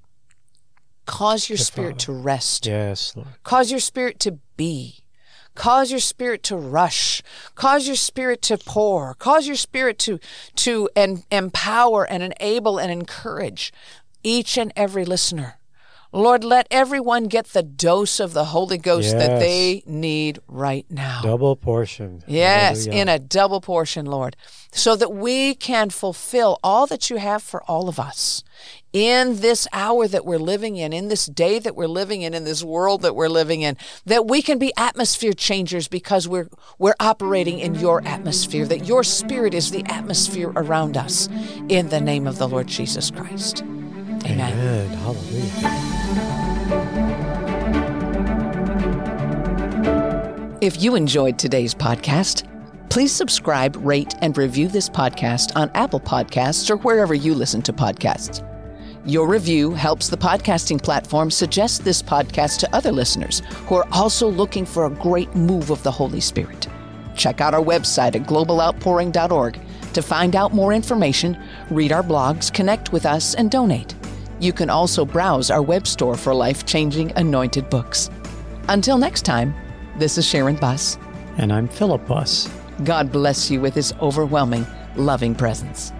Cause 1.07 1.51
your 1.51 1.59
spirit 1.59 1.99
to 2.01 2.13
rest. 2.13 2.67
Yes, 2.67 3.15
Lord. 3.15 3.29
Cause 3.43 3.71
your 3.71 3.81
spirit 3.81 4.19
to 4.21 4.39
be. 4.57 5.04
Cause 5.55 5.91
your 5.91 6.01
spirit 6.01 6.43
to 6.45 6.57
rush. 6.57 7.23
Cause 7.55 7.87
your 7.87 7.97
spirit 7.97 8.43
to 8.43 8.59
pour. 8.59 9.15
Cause 9.15 9.47
your 9.47 9.57
spirit 9.57 9.99
to 10.01 10.19
to 10.57 10.89
en- 10.97 11.25
empower 11.31 12.05
and 12.05 12.23
enable 12.23 12.79
and 12.79 12.91
encourage 12.91 13.73
each 14.23 14.59
and 14.59 14.73
every 14.77 15.05
listener. 15.05 15.59
Lord, 16.15 16.45
let 16.45 16.69
everyone 16.71 17.25
get 17.25 17.47
the 17.47 17.63
dose 17.65 18.21
of 18.21 18.35
the 18.35 18.47
Holy 18.47 18.79
Ghost 18.79 19.13
yes. 19.13 19.15
that 19.15 19.41
they 19.41 19.83
need 19.85 20.39
right 20.47 20.87
now. 20.89 21.23
Double 21.23 21.57
portion. 21.57 22.23
Yes, 22.29 22.85
Hallelujah. 22.85 23.03
in 23.03 23.09
a 23.09 23.19
double 23.19 23.61
portion, 23.61 24.07
Lord, 24.07 24.37
so 24.71 24.95
that 24.95 25.13
we 25.13 25.57
can 25.57 25.91
fulfill 25.91 26.61
all 26.63 26.87
that 26.87 27.11
you 27.11 27.17
have 27.17 27.43
for 27.43 27.65
all 27.65 27.89
of 27.89 27.99
us 27.99 28.45
in 28.93 29.41
this 29.41 29.67
hour 29.73 30.07
that 30.07 30.25
we're 30.25 30.39
living 30.39 30.77
in, 30.77 30.93
in 30.93 31.09
this 31.09 31.27
day 31.27 31.59
that 31.59 31.75
we're 31.75 31.89
living 31.89 32.23
in, 32.23 32.33
in 32.33 32.45
this 32.45 32.63
world 32.63 33.03
that 33.03 33.17
we're 33.17 33.29
living 33.29 33.63
in, 33.63 33.77
that 34.07 34.25
we 34.25 34.41
can 34.41 34.57
be 34.57 34.73
atmosphere 34.77 35.33
changers 35.33 35.89
because 35.89 36.29
we're 36.29 36.49
we're 36.79 36.95
operating 37.01 37.59
in 37.59 37.75
your 37.75 38.07
atmosphere, 38.07 38.67
that 38.67 38.87
your 38.87 39.03
spirit 39.03 39.53
is 39.53 39.73
the 39.73 39.85
atmosphere 39.87 40.53
around 40.55 40.97
us 40.97 41.29
in 41.69 41.89
the 41.89 42.01
name 42.01 42.29
of 42.29 42.39
the 42.39 42.47
Lord 42.47 42.69
Jesus 42.69 43.11
Christ. 43.11 43.65
Amen. 44.25 44.53
Amen. 44.53 44.89
Hallelujah. 44.99 45.95
If 50.61 50.83
you 50.83 50.95
enjoyed 50.95 51.39
today's 51.39 51.75
podcast, 51.75 52.49
please 52.89 53.13
subscribe, 53.13 53.77
rate, 53.85 54.15
and 54.23 54.39
review 54.39 54.69
this 54.69 54.89
podcast 54.89 55.53
on 55.57 55.71
Apple 55.75 56.01
Podcasts 56.01 56.71
or 56.71 56.77
wherever 56.79 57.13
you 57.13 57.35
listen 57.35 57.61
to 57.63 57.73
podcasts. 57.73 58.43
Your 59.05 59.29
review 59.29 59.73
helps 59.73 60.09
the 60.09 60.17
podcasting 60.17 60.83
platform 60.83 61.31
suggest 61.31 61.85
this 61.85 62.01
podcast 62.01 62.61
to 62.61 62.75
other 62.75 62.93
listeners 62.93 63.43
who 63.67 63.75
are 63.75 63.87
also 63.93 64.27
looking 64.27 64.65
for 64.65 64.87
a 64.87 64.91
great 64.91 65.35
move 65.35 65.69
of 65.69 65.83
the 65.83 65.91
Holy 65.91 66.21
Spirit. 66.21 66.67
Check 67.15 67.43
out 67.43 67.53
our 67.53 67.63
website 67.63 68.17
at 68.17 68.23
globaloutpouring.org 68.23 69.61
to 69.93 70.03
find 70.03 70.35
out 70.35 70.55
more 70.55 70.73
information, 70.73 71.39
read 71.71 71.93
our 71.93 72.03
blogs, 72.03 72.51
connect 72.53 72.93
with 72.93 73.05
us, 73.05 73.35
and 73.35 73.51
donate. 73.51 73.95
You 74.41 74.53
can 74.53 74.71
also 74.71 75.05
browse 75.05 75.51
our 75.51 75.63
web 75.63 75.87
store 75.87 76.17
for 76.17 76.35
life 76.35 76.67
changing 76.67 77.13
anointed 77.17 77.71
books. 77.71 78.11
Until 78.69 78.99
next 78.99 79.23
time, 79.23 79.55
this 79.97 80.19
is 80.19 80.27
Sharon 80.27 80.57
Buss. 80.57 80.99
And 81.39 81.53
I'm 81.53 81.69
Philip 81.69 82.07
Buss. 82.07 82.51
God 82.83 83.13
bless 83.13 83.51
you 83.51 83.61
with 83.61 83.75
his 83.75 83.93
overwhelming, 84.01 84.67
loving 84.97 85.35
presence. 85.35 85.93